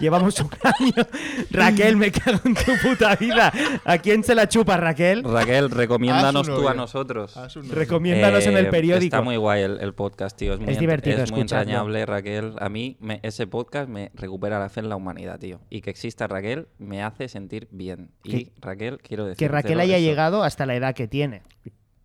Llevamos 0.00 0.38
un 0.40 0.48
año. 0.62 1.06
Raquel, 1.50 1.96
me 1.96 2.10
cago 2.12 2.38
en 2.44 2.54
tu 2.54 2.72
puta 2.82 3.14
vida. 3.16 3.52
¿A 3.84 3.98
quién 3.98 4.22
se 4.24 4.34
la 4.34 4.48
chupa, 4.48 4.76
Raquel? 4.76 5.24
Raquel, 5.24 5.70
recomiéndanos 5.70 6.48
A 6.48 6.52
su 6.54 6.60
tú 6.60 6.68
a 6.68 6.74
nosotros. 6.74 7.36
A 7.36 7.48
su 7.50 7.60
novio. 7.60 7.74
Recomiéndanos 7.74 8.46
en 8.46 8.56
el 8.56 8.66
Eh, 8.66 8.70
periódico. 8.70 9.04
Está 9.16 9.20
muy 9.22 9.36
guay 9.36 9.62
el, 9.62 9.80
el 9.80 9.92
podcast, 9.92 10.38
tío. 10.38 10.54
Es, 10.54 10.60
muy, 10.60 10.70
Es 10.72 10.78
divertido 10.78 11.22
es 11.22 11.30
muy 11.32 11.40
escucharlo. 11.40 11.62
entrañable, 11.62 12.06
Raquel. 12.06 12.54
A 12.60 12.68
mí 12.68 12.96
me- 13.00 13.20
ese 13.24 13.46
podcast 13.48 13.88
me 13.90 14.12
recupera 14.14 14.58
la 14.60 14.68
fe 14.68 14.80
en 14.80 14.88
la 14.88 14.96
humanidad, 14.96 15.38
tío. 15.40 15.60
Y 15.68 15.80
que 15.82 15.90
exista 15.90 16.26
Raquel 16.28 16.68
me 16.78 17.02
hace 17.02 17.28
sentir 17.28 17.68
bien. 17.72 18.12
Y 18.22 18.44
Que- 18.44 18.52
Raquel, 18.60 18.98
quiero 19.02 19.24
decir. 19.26 19.36
Que 19.38 19.48
Raquel 19.48 19.80
haya 19.80 19.98
llegado 19.98 20.42
hasta 20.44 20.64
la 20.64 20.74
edad 20.76 20.94
que 20.94 21.08
tiene. 21.08 21.42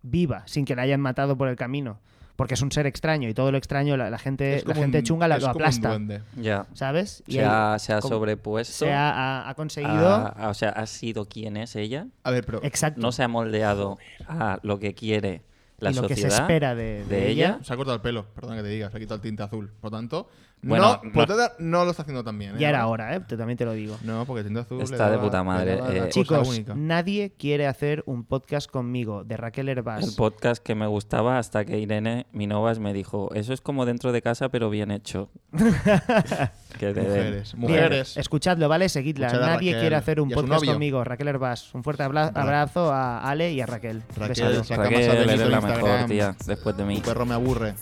Viva, 0.02 0.42
sin 0.46 0.64
que 0.64 0.74
la 0.76 0.82
hayan 0.82 1.00
matado 1.00 1.38
por 1.38 1.48
el 1.48 1.56
camino. 1.56 2.00
Porque 2.38 2.54
es 2.54 2.62
un 2.62 2.70
ser 2.70 2.86
extraño 2.86 3.28
y 3.28 3.34
todo 3.34 3.50
lo 3.50 3.58
extraño 3.58 3.96
la, 3.96 4.10
la 4.10 4.18
gente, 4.18 4.62
la 4.64 4.72
gente 4.76 4.98
un- 4.98 5.04
chunga 5.04 5.26
la- 5.26 5.38
es 5.38 5.42
lo 5.42 5.48
como 5.48 5.56
un 5.58 5.62
aplasta. 5.64 5.98
Ya. 6.36 6.66
¿Sabes? 6.72 7.24
Y 7.26 7.32
Se 7.32 7.38
él, 7.40 7.46
ha, 7.50 7.76
se 7.80 7.92
ha 7.92 7.98
como- 7.98 8.14
sobrepuesto. 8.14 8.72
se 8.86 8.92
ha, 8.92 9.10
ha- 9.10 9.48
ha 9.50 9.54
conseguido. 9.54 10.08
a- 10.08 10.28
a- 10.28 10.48
o 10.48 10.54
sea, 10.54 10.68
ha 10.68 10.86
sido 10.86 11.24
quien 11.24 11.56
es 11.56 11.74
ella. 11.74 12.06
A 12.22 12.30
ver, 12.30 12.46
pero 12.46 12.62
Exacto. 12.62 13.00
No 13.00 13.10
se 13.10 13.24
ha 13.24 13.28
moldeado 13.28 13.98
a 14.28 14.60
lo 14.62 14.78
que 14.78 14.94
quiere 14.94 15.42
la 15.80 15.90
y 15.90 15.94
lo 15.94 16.02
que 16.02 16.14
se 16.14 16.22
sociedad 16.22 16.42
espera 16.42 16.74
de, 16.76 17.04
de 17.04 17.04
de 17.06 17.28
ella. 17.28 17.46
ella. 17.56 17.64
Se 17.64 17.72
ha 17.72 17.76
cortado 17.76 17.96
el 17.96 18.02
pelo, 18.02 18.24
perdón 18.34 18.56
que 18.56 18.62
te 18.62 18.68
diga, 18.68 18.88
se 18.88 18.96
ha 18.96 19.00
quitado 19.00 19.16
el 19.16 19.22
tinte 19.22 19.42
azul. 19.42 19.72
Por 19.80 19.90
tanto, 19.90 20.28
Bueno, 20.62 21.00
no, 21.04 21.26
no- 21.26 21.36
no 21.58 21.84
lo 21.84 21.90
está 21.92 22.02
haciendo 22.02 22.24
tan 22.24 22.38
bien. 22.38 22.56
¿eh? 22.56 22.58
Ya 22.58 22.68
era 22.70 22.86
hora, 22.88 23.14
¿eh? 23.14 23.20
Te- 23.20 23.36
También 23.36 23.56
te 23.56 23.64
lo 23.64 23.72
digo. 23.72 23.96
No, 24.02 24.24
porque 24.26 24.40
el 24.40 24.46
tinte 24.46 24.60
azul. 24.60 24.82
Está 24.82 25.10
de 25.10 25.18
puta 25.18 25.42
madre, 25.44 25.78
eh, 25.88 26.08
Chicos, 26.10 26.48
única. 26.48 26.74
nadie 26.76 27.32
quiere 27.38 27.66
hacer 27.66 28.02
un 28.06 28.24
podcast 28.24 28.68
conmigo 28.70 29.22
de 29.24 29.36
Raquel 29.36 29.68
Herbás. 29.68 30.04
El 30.08 30.14
podcast 30.16 30.62
que 30.62 30.74
me 30.74 30.86
gustaba 30.86 31.38
hasta 31.38 31.64
que 31.64 31.78
Irene 31.78 32.26
Minovas 32.32 32.78
me 32.80 32.92
dijo, 32.92 33.32
eso 33.34 33.52
es 33.52 33.60
como 33.60 33.86
dentro 33.86 34.10
de 34.12 34.20
casa 34.22 34.48
pero 34.48 34.68
bien 34.70 34.90
hecho. 34.90 35.30
que 36.78 36.86
le 36.86 36.92
den. 36.94 37.04
Mujeres, 37.04 37.52
Bien, 37.54 37.60
mujeres. 37.60 38.16
escuchadlo, 38.16 38.68
¿vale? 38.68 38.88
Seguidla. 38.88 39.26
Escuchad 39.28 39.46
Nadie 39.46 39.70
Raquel 39.70 39.80
quiere 39.80 39.96
hacer 39.96 40.20
un 40.20 40.30
podcast 40.30 40.52
novio. 40.62 40.72
conmigo. 40.72 41.04
Raquel 41.04 41.28
Herbás. 41.28 41.74
Un 41.74 41.82
fuerte 41.84 42.02
abra- 42.02 42.30
Ra- 42.30 42.42
abrazo 42.42 42.92
a 42.92 43.20
Ale 43.28 43.52
y 43.52 43.60
a 43.60 43.66
Raquel. 43.66 44.02
Raquel, 44.16 44.62
Raquel, 44.68 45.00
eres 45.02 45.48
la 45.48 45.60
mejor, 45.60 46.06
tía, 46.06 46.34
después 46.46 46.76
de 46.76 46.84
mí. 46.84 46.96
Tu 46.96 47.02
perro 47.02 47.26
me 47.26 47.34
aburre. 47.34 47.74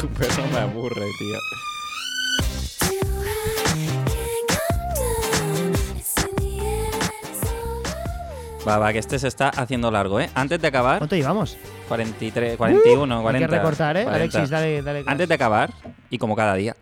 Tu 0.00 0.06
perro 0.08 0.46
me 0.52 0.58
aburre, 0.58 1.06
tío. 1.18 1.38
Va, 8.66 8.78
va, 8.78 8.92
que 8.92 8.98
este 8.98 9.18
se 9.18 9.28
está 9.28 9.48
haciendo 9.48 9.90
largo, 9.90 10.20
¿eh? 10.20 10.30
Antes 10.34 10.60
de 10.60 10.68
acabar... 10.68 10.98
¿Cuánto 10.98 11.16
llevamos? 11.16 11.56
43, 11.88 12.56
41, 12.56 13.16
Hay 13.16 13.22
40. 13.22 13.48
que 13.48 13.56
recortar, 13.56 13.96
¿eh? 13.96 14.04
40. 14.04 14.14
Alexis, 14.14 14.50
dale, 14.50 14.82
dale. 14.82 15.04
Antes 15.06 15.26
de 15.26 15.34
acabar, 15.34 15.72
y 16.10 16.18
como 16.18 16.36
cada 16.36 16.54
día, 16.54 16.76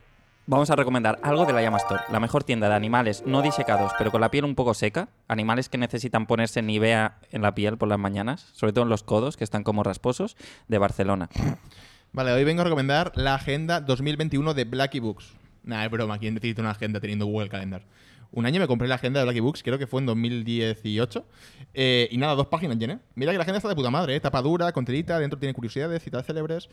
vamos 0.47 0.69
a 0.71 0.77
recomendar 0.77 1.19
algo 1.23 1.47
de 1.47 1.53
la 1.53 1.63
Llama 1.63 1.77
Store, 1.79 2.03
la 2.11 2.19
mejor 2.19 2.45
tienda 2.45 2.69
de 2.69 2.75
animales 2.75 3.23
no 3.25 3.41
disecados, 3.41 3.93
pero 3.99 4.11
con 4.11 4.21
la 4.21 4.31
piel 4.31 4.45
un 4.45 4.55
poco 4.57 4.75
seca, 4.75 5.09
animales 5.29 5.69
que 5.69 5.79
necesitan 5.79 6.27
ponerse 6.27 6.61
Nivea 6.61 7.19
en 7.31 7.43
la 7.43 7.55
piel 7.55 7.79
por 7.79 7.89
las 7.89 7.99
mañanas, 7.99 8.49
sobre 8.53 8.73
todo 8.73 8.85
en 8.85 8.91
los 8.91 9.05
codos, 9.05 9.37
que 9.37 9.45
están 9.45 9.63
como 9.63 9.85
rasposos, 9.85 10.37
de 10.69 10.79
Barcelona. 10.79 11.29
Vale, 12.17 12.33
hoy 12.33 12.45
vengo 12.45 12.63
a 12.63 12.65
recomendar 12.65 13.13
la 13.15 13.35
agenda 13.35 13.83
2021 13.83 14.55
de 14.55 14.65
Blacky 14.65 15.01
Books. 15.01 15.35
Nah, 15.65 15.85
es 15.85 15.91
broma, 15.91 16.19
¿quién 16.19 16.33
necesita 16.33 16.63
una 16.63 16.71
agenda 16.71 16.99
teniendo 16.99 17.27
Google 17.27 17.51
Calendar? 17.51 17.83
Un 18.33 18.47
año 18.47 18.59
me 18.59 18.67
compré 18.67 18.89
la 18.89 18.95
agenda 18.95 19.21
de 19.21 19.27
Blacky 19.27 19.41
Books, 19.41 19.63
creo 19.63 19.77
que 19.77 19.87
fue 19.87 20.01
en 20.01 20.07
2018. 20.07 21.27
eh, 21.75 22.09
y 22.11 22.17
nada, 22.17 22.35
dos 22.35 22.47
páginas 22.47 22.79
llené. 22.79 23.01
Mira 23.17 23.33
que 23.33 23.37
la 23.37 23.43
agenda 23.43 23.59
está 23.59 23.69
de 23.69 23.75
puta 23.75 23.91
madre, 23.91 24.17
¿eh? 24.17 24.21
tapa 24.21 24.41
dura, 24.41 24.73
con 24.73 24.87
dentro 24.87 25.39
tiene 25.39 25.53
curiosidades, 25.53 26.03
citas 26.03 26.25
célebres. 26.25 26.71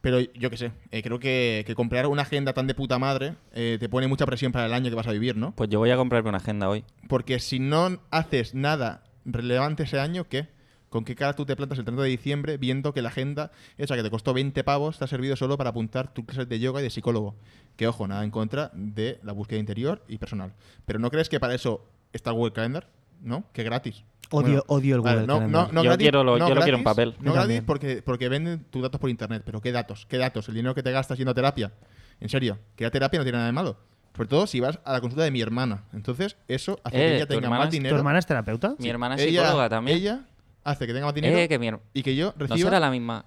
Pero 0.00 0.20
yo 0.20 0.48
qué 0.48 0.56
sé, 0.56 0.70
eh, 0.92 1.02
creo 1.02 1.18
que, 1.18 1.64
que 1.66 1.74
comprar 1.74 2.06
una 2.06 2.22
agenda 2.22 2.52
tan 2.52 2.68
de 2.68 2.76
puta 2.76 2.96
madre 3.00 3.34
eh, 3.52 3.78
te 3.80 3.88
pone 3.88 4.06
mucha 4.06 4.26
presión 4.26 4.52
para 4.52 4.66
el 4.66 4.74
año 4.74 4.90
que 4.90 4.94
vas 4.96 5.08
a 5.08 5.12
vivir, 5.12 5.36
¿no? 5.36 5.56
Pues 5.56 5.70
yo 5.70 5.80
voy 5.80 5.90
a 5.90 5.96
comprarme 5.96 6.28
una 6.28 6.38
agenda 6.38 6.68
hoy. 6.68 6.84
Porque 7.08 7.40
si 7.40 7.58
no 7.58 7.98
haces 8.12 8.54
nada 8.54 9.02
relevante 9.24 9.82
ese 9.82 9.98
año, 9.98 10.28
¿qué? 10.28 10.54
¿Con 10.94 11.04
qué 11.04 11.16
cara 11.16 11.32
tú 11.32 11.44
te 11.44 11.56
plantas 11.56 11.76
el 11.80 11.84
30 11.84 12.04
de 12.04 12.08
diciembre 12.08 12.56
viendo 12.56 12.94
que 12.94 13.02
la 13.02 13.08
agenda, 13.08 13.50
esa 13.78 13.96
que 13.96 14.04
te 14.04 14.10
costó 14.10 14.32
20 14.32 14.62
pavos, 14.62 14.96
te 14.96 15.04
ha 15.04 15.08
servido 15.08 15.34
solo 15.34 15.58
para 15.58 15.70
apuntar 15.70 16.14
tus 16.14 16.24
clases 16.24 16.48
de 16.48 16.60
yoga 16.60 16.78
y 16.78 16.84
de 16.84 16.90
psicólogo? 16.90 17.34
Que 17.76 17.88
ojo, 17.88 18.06
nada 18.06 18.22
en 18.22 18.30
contra 18.30 18.70
de 18.74 19.18
la 19.24 19.32
búsqueda 19.32 19.58
interior 19.58 20.04
y 20.06 20.18
personal. 20.18 20.52
Pero 20.86 21.00
¿no 21.00 21.10
crees 21.10 21.28
que 21.28 21.40
para 21.40 21.52
eso 21.52 21.84
está 22.12 22.30
Google 22.30 22.52
Calendar? 22.52 22.86
¿No? 23.20 23.42
Que 23.52 23.64
gratis. 23.64 24.04
Odio- 24.30 24.62
odio 24.68 24.94
el 24.94 25.00
vale, 25.00 25.22
Google 25.22 25.26
no, 25.26 25.38
Calendar. 25.40 25.66
No, 25.66 25.72
no 25.72 25.82
Yo 25.82 25.88
gratis, 25.90 26.04
quiero 26.04 26.22
lo- 26.22 26.38
no 26.38 26.48
yo 26.48 26.54
lo 26.54 26.60
quiero 26.62 26.78
en 26.78 26.84
papel. 26.84 27.14
No 27.18 27.24
Yo 27.24 27.32
gratis 27.32 27.62
porque, 27.66 28.00
porque 28.04 28.28
venden 28.28 28.62
tus 28.70 28.80
datos 28.80 29.00
por 29.00 29.10
internet. 29.10 29.42
Pero 29.44 29.60
¿qué 29.60 29.72
datos? 29.72 30.06
¿Qué 30.08 30.16
datos? 30.16 30.48
El 30.48 30.54
dinero 30.54 30.76
que 30.76 30.84
te 30.84 30.92
gastas 30.92 31.18
yendo 31.18 31.32
a 31.32 31.34
terapia. 31.34 31.72
En 32.20 32.28
serio, 32.28 32.56
que 32.76 32.84
la 32.84 32.92
terapia 32.92 33.18
no 33.18 33.24
tiene 33.24 33.38
nada 33.38 33.46
de 33.46 33.52
malo. 33.52 33.76
Sobre 34.16 34.28
todo 34.28 34.46
si 34.46 34.60
vas 34.60 34.78
a 34.84 34.92
la 34.92 35.00
consulta 35.00 35.24
de 35.24 35.32
mi 35.32 35.40
hermana. 35.40 35.82
Entonces, 35.92 36.36
eso 36.46 36.78
hace 36.84 36.96
Eh, 36.96 37.00
que 37.00 37.16
ella 37.16 37.26
¿tu 37.26 37.34
tenga 37.34 37.46
hermana 37.46 37.58
más 37.58 37.66
es- 37.66 37.70
¿Tu 37.70 37.76
dinero. 37.78 37.96
hermana 37.96 38.18
es 38.20 38.26
terapeuta? 38.26 38.76
Mi 38.78 38.88
hermana 38.88 39.16
es 39.16 39.22
ella, 39.22 39.40
psicóloga 39.42 39.68
también. 39.68 39.98
Ella 39.98 40.20
hace 40.64 40.86
que 40.86 40.92
tenga 40.92 41.06
más 41.06 41.14
dinero 41.14 41.36
Eh, 41.38 41.48
que 41.48 41.58
mi 41.58 41.68
her- 41.68 41.80
y 41.92 42.02
que 42.02 42.16
yo 42.16 42.32
¿No 42.36 42.46
reciba. 42.46 42.68
será 42.70 42.80
la 42.80 42.90
misma? 42.90 43.24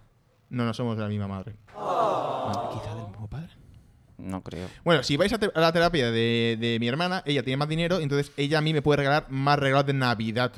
No, 0.49 0.65
no 0.65 0.73
somos 0.73 0.95
de 0.97 1.03
la 1.03 1.09
misma 1.09 1.27
madre. 1.27 1.55
Quizá 2.73 2.95
del 2.95 3.07
mismo 3.09 3.27
padre. 3.29 3.49
No 4.17 4.41
creo. 4.41 4.67
Bueno, 4.83 5.03
si 5.03 5.15
vais 5.17 5.31
a, 5.33 5.37
te- 5.37 5.51
a 5.53 5.59
la 5.61 5.71
terapia 5.71 6.09
de, 6.11 6.57
de 6.59 6.77
mi 6.79 6.87
hermana, 6.87 7.21
ella 7.25 7.43
tiene 7.43 7.57
más 7.57 7.67
dinero, 7.69 7.99
entonces 7.99 8.31
ella 8.37 8.57
a 8.57 8.61
mí 8.61 8.73
me 8.73 8.81
puede 8.81 8.97
regalar 8.97 9.25
más 9.29 9.59
regalos 9.59 9.85
de 9.85 9.93
Navidad. 9.93 10.51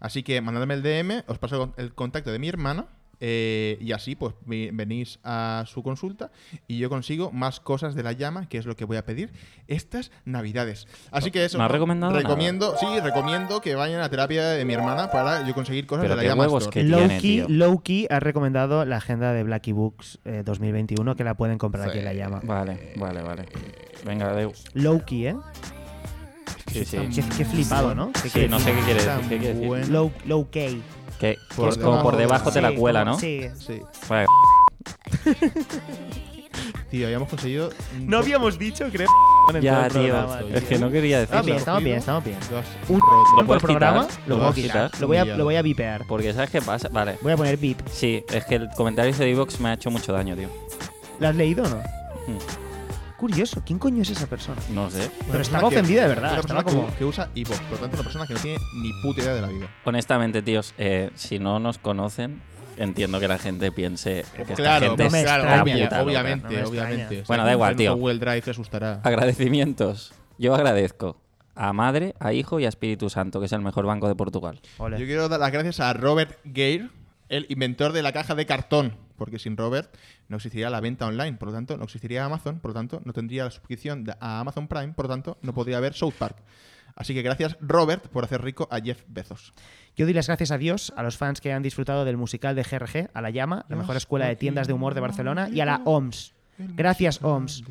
Así 0.00 0.22
que 0.22 0.40
mandadme 0.40 0.74
el 0.74 0.82
DM, 0.82 1.22
os 1.26 1.38
paso 1.38 1.74
el 1.76 1.94
contacto 1.94 2.30
de 2.32 2.38
mi 2.38 2.48
hermana. 2.48 2.86
Eh, 3.20 3.78
y 3.80 3.92
así, 3.92 4.14
pues 4.14 4.34
venís 4.46 5.18
a 5.24 5.64
su 5.66 5.82
consulta 5.82 6.30
y 6.66 6.78
yo 6.78 6.88
consigo 6.88 7.30
más 7.32 7.60
cosas 7.60 7.94
de 7.94 8.02
la 8.02 8.12
llama, 8.12 8.48
que 8.48 8.58
es 8.58 8.66
lo 8.66 8.76
que 8.76 8.84
voy 8.84 8.96
a 8.96 9.04
pedir 9.04 9.32
estas 9.68 10.10
navidades. 10.24 10.86
Así 11.10 11.30
que 11.30 11.44
eso. 11.44 11.58
¿No 11.58 11.64
has 11.64 11.70
recomendado 11.70 12.14
Recomiendo, 12.14 12.76
sí, 12.78 12.86
recomiendo 13.02 13.60
que 13.60 13.74
vayan 13.74 13.98
a 13.98 14.02
la 14.02 14.08
terapia 14.08 14.48
de 14.48 14.64
mi 14.64 14.74
hermana 14.74 15.10
para 15.10 15.46
yo 15.46 15.54
conseguir 15.54 15.86
cosas 15.86 16.04
Pero 16.04 16.16
de 16.16 16.22
la 16.22 16.28
llama. 16.28 16.70
que 16.70 16.84
Low 17.48 17.82
ha 18.10 18.20
recomendado 18.20 18.84
la 18.84 18.96
agenda 18.96 19.32
de 19.32 19.42
Blacky 19.42 19.72
Books 19.72 20.18
eh, 20.24 20.42
2021 20.44 21.16
que 21.16 21.24
la 21.24 21.34
pueden 21.34 21.58
comprar 21.58 21.88
aquí 21.88 21.98
en 21.98 22.04
la 22.04 22.14
llama. 22.14 22.40
Vale, 22.42 22.94
vale, 22.96 23.22
vale. 23.22 23.44
Venga, 24.04 24.30
adeu. 24.30 24.52
Low 24.74 25.04
Key, 25.04 25.28
¿eh? 25.28 25.36
Sí, 26.70 26.84
sí. 26.84 26.98
Qué, 27.14 27.22
qué 27.36 27.44
flipado, 27.44 27.94
¿no? 27.94 28.10
Sí, 28.22 28.30
qué 28.30 28.48
no 28.48 28.58
sé 28.58 28.72
qué 28.72 28.80
quiere 28.80 28.94
decir. 28.94 29.08
Tan 29.10 29.28
¿Qué 29.28 29.38
quiere 29.38 29.54
decir? 29.54 29.68
bueno. 29.68 29.86
Low, 29.88 30.12
low 30.26 30.50
Key. 30.50 30.82
Que, 31.18 31.36
Por 31.56 31.68
es 31.70 31.78
como 31.78 32.02
por 32.02 32.16
debajo. 32.16 32.50
te 32.50 32.60
la 32.60 32.70
Sí, 32.70 32.76
cuela, 32.76 33.04
¿no? 33.04 33.18
Sí. 33.18 33.42
Sí. 33.58 33.80
Vale. 34.08 34.26
Tío, 36.90 37.06
habíamos 37.06 37.28
conseguido. 37.28 37.70
un 37.96 38.06
No 38.06 38.18
habíamos 38.18 38.56
dicho, 38.58 38.86
creo. 38.92 39.08
en 39.52 39.60
Ya, 39.60 39.74
todo 39.74 39.84
el 39.86 39.92
tío. 39.92 40.14
programa, 40.14 40.40
Es 40.56 40.64
que 40.64 40.78
no 40.78 40.90
quería 40.90 41.22
Estamos 41.22 41.46
bien, 41.46 41.56
decirlo. 41.56 41.78
estamos 41.78 41.84
bien, 41.84 41.98
estamos 41.98 42.24
bien. 42.24 42.64
Un 42.88 43.00
rotos. 43.00 43.32
por 43.36 43.46
puedes 43.46 43.62
programa 43.62 44.06
quitar, 44.06 44.20
lo 44.20 44.34
lo 44.34 44.36
puedo 44.40 44.52
puedes 44.52 44.64
quitar. 44.66 44.86
quitar. 44.86 45.00
Lo 45.00 45.06
voy, 45.08 45.16
a, 45.16 45.24
lo 45.24 45.44
voy 45.44 45.56
a 45.56 45.62
vipear. 45.62 46.02
Porque 46.08 46.32
¿sabes 46.32 46.50
qué 46.50 46.62
pasa? 46.62 46.88
Vale. 46.92 47.18
Voy 47.22 47.32
a 47.32 47.36
poner 47.36 47.56
bip. 47.56 47.80
Sí, 47.90 48.24
es 48.32 48.44
que 48.44 48.54
el 48.56 48.68
comentario 48.76 49.10
ese 49.10 49.24
de 49.24 49.32
Evox 49.32 49.58
me 49.58 49.70
ha 49.70 49.72
hecho 49.74 49.90
mucho 49.90 50.12
daño, 50.12 50.36
tío. 50.36 50.48
¿Lo 51.18 51.28
has 51.28 51.34
leído 51.34 51.64
o 51.64 51.68
no? 51.68 51.76
Hmm. 51.78 52.38
Curioso, 53.24 53.62
¿quién 53.64 53.78
coño 53.78 54.02
es 54.02 54.10
esa 54.10 54.26
persona? 54.26 54.60
No 54.74 54.90
sé. 54.90 55.10
Pero 55.30 55.40
estaba 55.40 55.68
ofendida 55.68 56.02
de 56.02 56.08
verdad. 56.08 56.32
Una 56.32 56.40
Estaba 56.40 56.62
como. 56.62 56.88
que, 56.88 56.92
que 56.96 57.04
usa 57.06 57.30
iVoox, 57.34 57.58
por 57.60 57.70
lo 57.72 57.78
tanto, 57.78 57.94
una 57.96 58.02
persona 58.02 58.26
que 58.26 58.34
no 58.34 58.40
tiene 58.40 58.58
ni 58.82 58.92
puta 59.02 59.22
idea 59.22 59.32
de 59.34 59.40
la 59.40 59.48
vida. 59.48 59.66
Honestamente, 59.84 60.42
tíos, 60.42 60.74
eh, 60.76 61.10
si 61.14 61.38
no 61.38 61.58
nos 61.58 61.78
conocen, 61.78 62.42
entiendo 62.76 63.18
que 63.20 63.26
la 63.28 63.38
gente 63.38 63.72
piense 63.72 64.26
que 64.36 64.42
esta 64.42 64.54
claro, 64.56 64.88
gente 64.88 65.08
claro, 65.08 65.42
extraña, 65.42 65.62
obvia- 65.62 65.84
puta 65.84 65.84
loca. 65.96 66.02
obviamente, 66.02 66.60
no 66.60 66.68
obviamente. 66.68 67.24
Bueno, 67.26 67.44
da 67.46 67.52
igual, 67.52 67.76
tío. 67.76 67.96
Google 67.96 68.18
Drive 68.18 68.42
te 68.42 68.50
asustará. 68.50 69.00
Agradecimientos. 69.02 70.12
Yo 70.36 70.54
agradezco 70.54 71.16
a 71.54 71.72
Madre, 71.72 72.14
a 72.20 72.34
Hijo 72.34 72.60
y 72.60 72.66
a 72.66 72.68
Espíritu 72.68 73.08
Santo, 73.08 73.40
que 73.40 73.46
es 73.46 73.52
el 73.52 73.62
mejor 73.62 73.86
banco 73.86 74.06
de 74.06 74.16
Portugal. 74.16 74.60
Ole. 74.76 74.98
Yo 75.00 75.06
quiero 75.06 75.30
dar 75.30 75.40
las 75.40 75.50
gracias 75.50 75.80
a 75.80 75.94
Robert 75.94 76.38
Gale, 76.44 76.90
el 77.28 77.46
inventor 77.48 77.92
de 77.92 78.02
la 78.02 78.12
caja 78.12 78.34
de 78.34 78.46
cartón, 78.46 78.96
porque 79.16 79.38
sin 79.38 79.56
Robert 79.56 79.94
no 80.28 80.36
existiría 80.36 80.70
la 80.70 80.80
venta 80.80 81.06
online, 81.06 81.34
por 81.34 81.48
lo 81.48 81.54
tanto 81.54 81.76
no 81.76 81.84
existiría 81.84 82.24
Amazon, 82.24 82.60
por 82.60 82.70
lo 82.70 82.74
tanto 82.74 83.00
no 83.04 83.12
tendría 83.12 83.44
la 83.44 83.50
suscripción 83.50 84.04
a 84.20 84.40
Amazon 84.40 84.68
Prime, 84.68 84.92
por 84.94 85.06
lo 85.06 85.10
tanto 85.10 85.38
no 85.42 85.54
podría 85.54 85.78
haber 85.78 85.94
South 85.94 86.14
Park. 86.18 86.36
Así 86.96 87.12
que 87.12 87.22
gracias 87.22 87.56
Robert 87.60 88.06
por 88.08 88.24
hacer 88.24 88.42
rico 88.42 88.68
a 88.70 88.80
Jeff 88.80 89.02
Bezos. 89.08 89.52
Yo 89.96 90.06
doy 90.06 90.14
las 90.14 90.26
gracias 90.26 90.50
a 90.50 90.58
Dios, 90.58 90.92
a 90.96 91.02
los 91.02 91.16
fans 91.16 91.40
que 91.40 91.52
han 91.52 91.62
disfrutado 91.62 92.04
del 92.04 92.16
musical 92.16 92.54
de 92.54 92.62
GRG, 92.62 93.10
a 93.12 93.20
La 93.20 93.30
Llama, 93.30 93.64
la 93.68 93.76
mejor 93.76 93.96
escuela 93.96 94.26
de 94.26 94.36
tiendas 94.36 94.66
de 94.66 94.72
humor 94.72 94.94
de 94.94 95.00
Barcelona, 95.00 95.48
y 95.52 95.60
a 95.60 95.64
la 95.64 95.82
OMS. 95.84 96.34
Gracias, 96.58 97.22
OMS. 97.22 97.64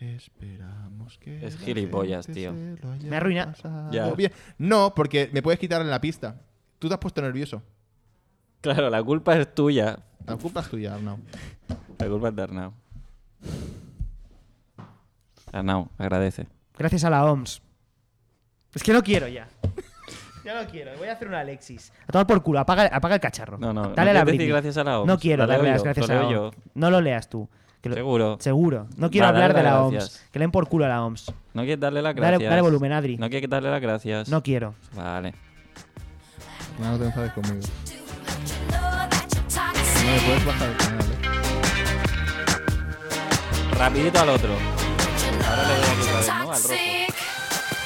Esperamos 0.00 1.18
que 1.18 1.46
Es 1.46 1.58
la 1.60 1.66
gilipollas, 1.66 2.26
tío. 2.26 2.52
Me 2.52 3.16
arruina. 3.16 3.54
No, 4.58 4.94
porque 4.94 5.30
me 5.32 5.40
puedes 5.40 5.60
quitar 5.60 5.80
en 5.80 5.90
la 5.90 6.00
pista. 6.00 6.40
Tú 6.84 6.88
te 6.88 6.94
has 6.96 7.00
puesto 7.00 7.22
nervioso. 7.22 7.62
Claro, 8.60 8.90
la 8.90 9.02
culpa 9.02 9.34
es 9.38 9.54
tuya. 9.54 9.98
La 10.26 10.36
culpa 10.36 10.60
es 10.60 10.68
tuya, 10.68 10.92
Arnau. 10.92 11.16
La 11.98 12.06
culpa 12.08 12.28
es 12.28 12.36
de 12.36 12.42
Arnau. 12.42 12.72
Arnau, 15.50 15.88
agradece. 15.96 16.46
Gracias 16.76 17.04
a 17.04 17.08
la 17.08 17.24
OMS. 17.24 17.62
Es 18.74 18.82
que 18.82 18.92
no 18.92 19.02
quiero 19.02 19.28
ya. 19.28 19.48
Ya 20.44 20.62
no 20.62 20.68
quiero. 20.70 20.90
Voy 20.98 21.08
a 21.08 21.12
hacer 21.14 21.26
un 21.28 21.32
Alexis. 21.36 21.90
A 22.06 22.12
tomar 22.12 22.26
por 22.26 22.42
culo. 22.42 22.58
Apaga, 22.60 22.90
apaga 22.92 23.14
el 23.14 23.20
cacharro. 23.22 23.56
No, 23.56 23.72
no, 23.72 23.94
Dale 23.94 24.10
a 24.10 24.12
la 24.12 24.24
decir 24.26 24.46
gracias 24.46 24.76
a 24.76 24.84
la 24.84 25.00
OMS. 25.00 25.06
No 25.08 25.18
quiero 25.18 25.44
Lo 25.44 25.46
leo 25.46 25.56
darle 25.56 25.70
las 25.70 25.78
yo, 25.80 25.84
gracias 25.84 26.06
lo 26.06 26.12
a 26.12 26.16
la 26.16 26.22
leo 26.28 26.30
yo. 26.32 26.46
OMS. 26.48 26.56
No 26.74 26.90
lo 26.90 27.00
leas 27.00 27.30
tú. 27.30 27.48
Que 27.80 27.88
lo- 27.88 27.94
Seguro. 27.94 28.36
Seguro. 28.40 28.88
No 28.98 29.10
quiero 29.10 29.24
Va, 29.24 29.28
hablar 29.30 29.54
dale 29.54 29.64
de 29.64 29.70
la 29.74 29.82
OMS. 29.82 30.22
Que 30.30 30.38
le 30.38 30.42
den 30.42 30.50
por 30.50 30.68
culo 30.68 30.84
a 30.84 30.88
la 30.88 31.02
OMS. 31.02 31.32
No 31.54 31.62
quieres 31.62 31.80
darle 31.80 32.02
las 32.02 32.14
Dale, 32.14 32.26
gracias. 32.28 32.50
dale 32.50 32.60
volumen, 32.60 32.92
Adri. 32.92 33.16
No 33.16 33.30
quieres 33.30 33.48
darle 33.48 33.70
las 33.70 33.80
gracias. 33.80 34.28
No 34.28 34.42
quiero. 34.42 34.74
Vale. 34.94 35.32
No, 36.78 36.90
no 36.90 36.98
te 36.98 37.04
enfades 37.06 37.32
conmigo. 37.32 37.60
No 40.04 40.10
me 40.12 40.20
puedes 40.20 40.44
bajar 40.44 40.68
el 40.70 40.76
canal, 40.76 41.00
eh. 41.00 41.14
Rapidito 43.78 44.20
al 44.20 44.28
otro. 44.28 44.50
Ahora 45.48 45.62
le 45.68 45.74
doy 45.76 45.84
aquí 45.84 46.00
otra 46.02 46.18
vez, 46.18 46.26
¿no? 46.28 46.52
Al 46.52 46.62
rojo. 46.62 46.74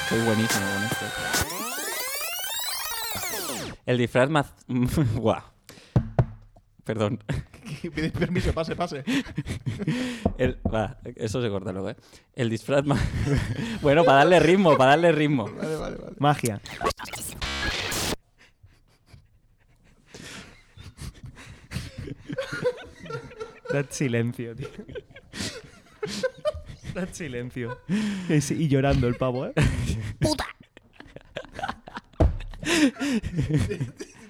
Soy 0.09 0.19
buenísimo 0.21 0.65
con 0.73 0.83
esto. 0.83 1.05
El 3.85 3.97
disfraz 3.97 4.29
más... 4.29 4.53
Guau. 5.15 5.41
Perdón. 6.83 7.23
Pides 7.95 8.11
permiso, 8.11 8.51
pase, 8.53 8.75
pase. 8.75 9.03
El- 10.37 10.59
va, 10.73 10.97
eso 11.15 11.41
se 11.41 11.49
corta 11.49 11.71
luego, 11.71 11.91
¿eh? 11.91 11.95
El 12.35 12.49
disfraz 12.49 12.83
más... 12.85 12.99
bueno, 13.81 14.03
para 14.03 14.19
darle 14.19 14.39
ritmo, 14.39 14.75
para 14.75 14.91
darle 14.91 15.11
ritmo. 15.11 15.45
Vale, 15.45 15.75
vale, 15.75 15.95
vale. 15.97 16.15
Magia. 16.19 16.59
Dad 23.71 23.85
silencio, 23.89 24.55
tío. 24.55 24.67
Dad 26.93 27.09
silencio. 27.11 27.77
Y, 28.29 28.67
llorando 28.67 29.07
el 29.07 29.15
pavo, 29.15 29.45
¿eh? 29.45 29.53
¡Puta! 30.19 30.45
Tiene 32.61 32.93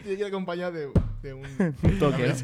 que 0.04 0.14
ir 0.14 0.26
acompañado 0.26 0.72
de, 0.72 0.90
de 1.22 1.34
un... 1.34 2.00
Toques. 2.00 2.44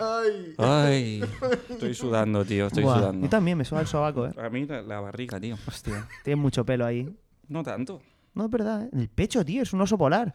Ay. 0.00 0.54
Ay, 0.58 1.24
estoy 1.70 1.94
sudando, 1.94 2.44
tío, 2.44 2.66
estoy 2.66 2.82
Buah, 2.82 2.98
sudando. 2.98 3.26
Yo 3.26 3.30
también 3.30 3.58
me 3.58 3.64
suena 3.64 3.82
el 3.82 3.88
sobaco, 3.88 4.26
¿eh? 4.26 4.32
A 4.36 4.48
mí 4.48 4.66
la, 4.66 4.82
la 4.82 5.00
barriga, 5.00 5.38
tío. 5.38 5.56
Hostia, 5.66 6.08
tiene 6.24 6.36
mucho 6.40 6.64
pelo 6.64 6.86
ahí. 6.86 7.08
No 7.48 7.62
tanto. 7.62 8.02
No, 8.34 8.44
es 8.44 8.50
verdad, 8.50 8.84
¿eh? 8.84 8.90
El 8.92 9.08
pecho, 9.08 9.44
tío, 9.44 9.62
es 9.62 9.72
un 9.72 9.80
oso 9.80 9.96
polar. 9.96 10.34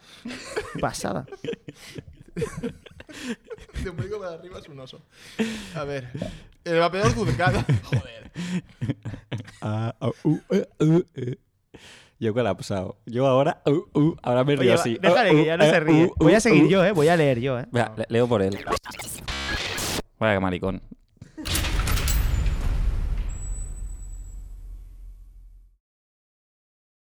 Qué 0.74 0.80
Pasada. 0.80 1.26
De 3.84 3.89
ombligo 3.89 4.19
para 4.19 4.34
arriba 4.34 4.59
es 4.59 4.67
un 4.69 4.79
oso. 4.79 5.01
A 5.75 5.84
ver. 5.84 6.07
El 6.63 6.79
vapeador 6.79 7.13
Dudcada. 7.15 7.65
Joder. 7.84 8.32
Ah, 9.63 9.93
ah, 10.01 10.09
uh, 10.23 10.39
eh, 10.49 10.67
uh, 10.79 11.01
eh. 11.15 11.36
Yo 12.19 12.34
colapsado. 12.34 12.97
Yo 13.05 13.27
ahora, 13.27 13.61
uh, 13.65 13.99
uh, 13.99 14.15
ahora 14.23 14.43
me 14.43 14.55
río 14.55 14.71
Oye, 14.71 14.73
así. 14.73 14.97
déjale 14.99 15.32
Uh, 15.32 15.36
que 15.36 15.45
ya 15.45 15.57
no 15.57 15.65
uh, 15.65 15.69
se 15.69 15.79
ríe. 15.79 16.05
uh, 16.05 16.13
Voy 16.17 16.34
a 16.34 16.38
uh, 16.38 16.41
seguir 16.41 16.63
uh. 16.63 16.69
yo, 16.69 16.86
¿eh? 16.86 16.91
Voy 16.93 17.07
a 17.09 17.15
leer 17.15 17.39
yo, 17.39 17.59
¿eh? 17.59 17.65
Vea, 17.71 17.93
le- 17.95 18.05
leo 18.09 18.27
por 18.27 18.41
él. 18.41 18.57
Vaya 20.19 20.34
que 20.34 20.39
maricón. 20.39 20.82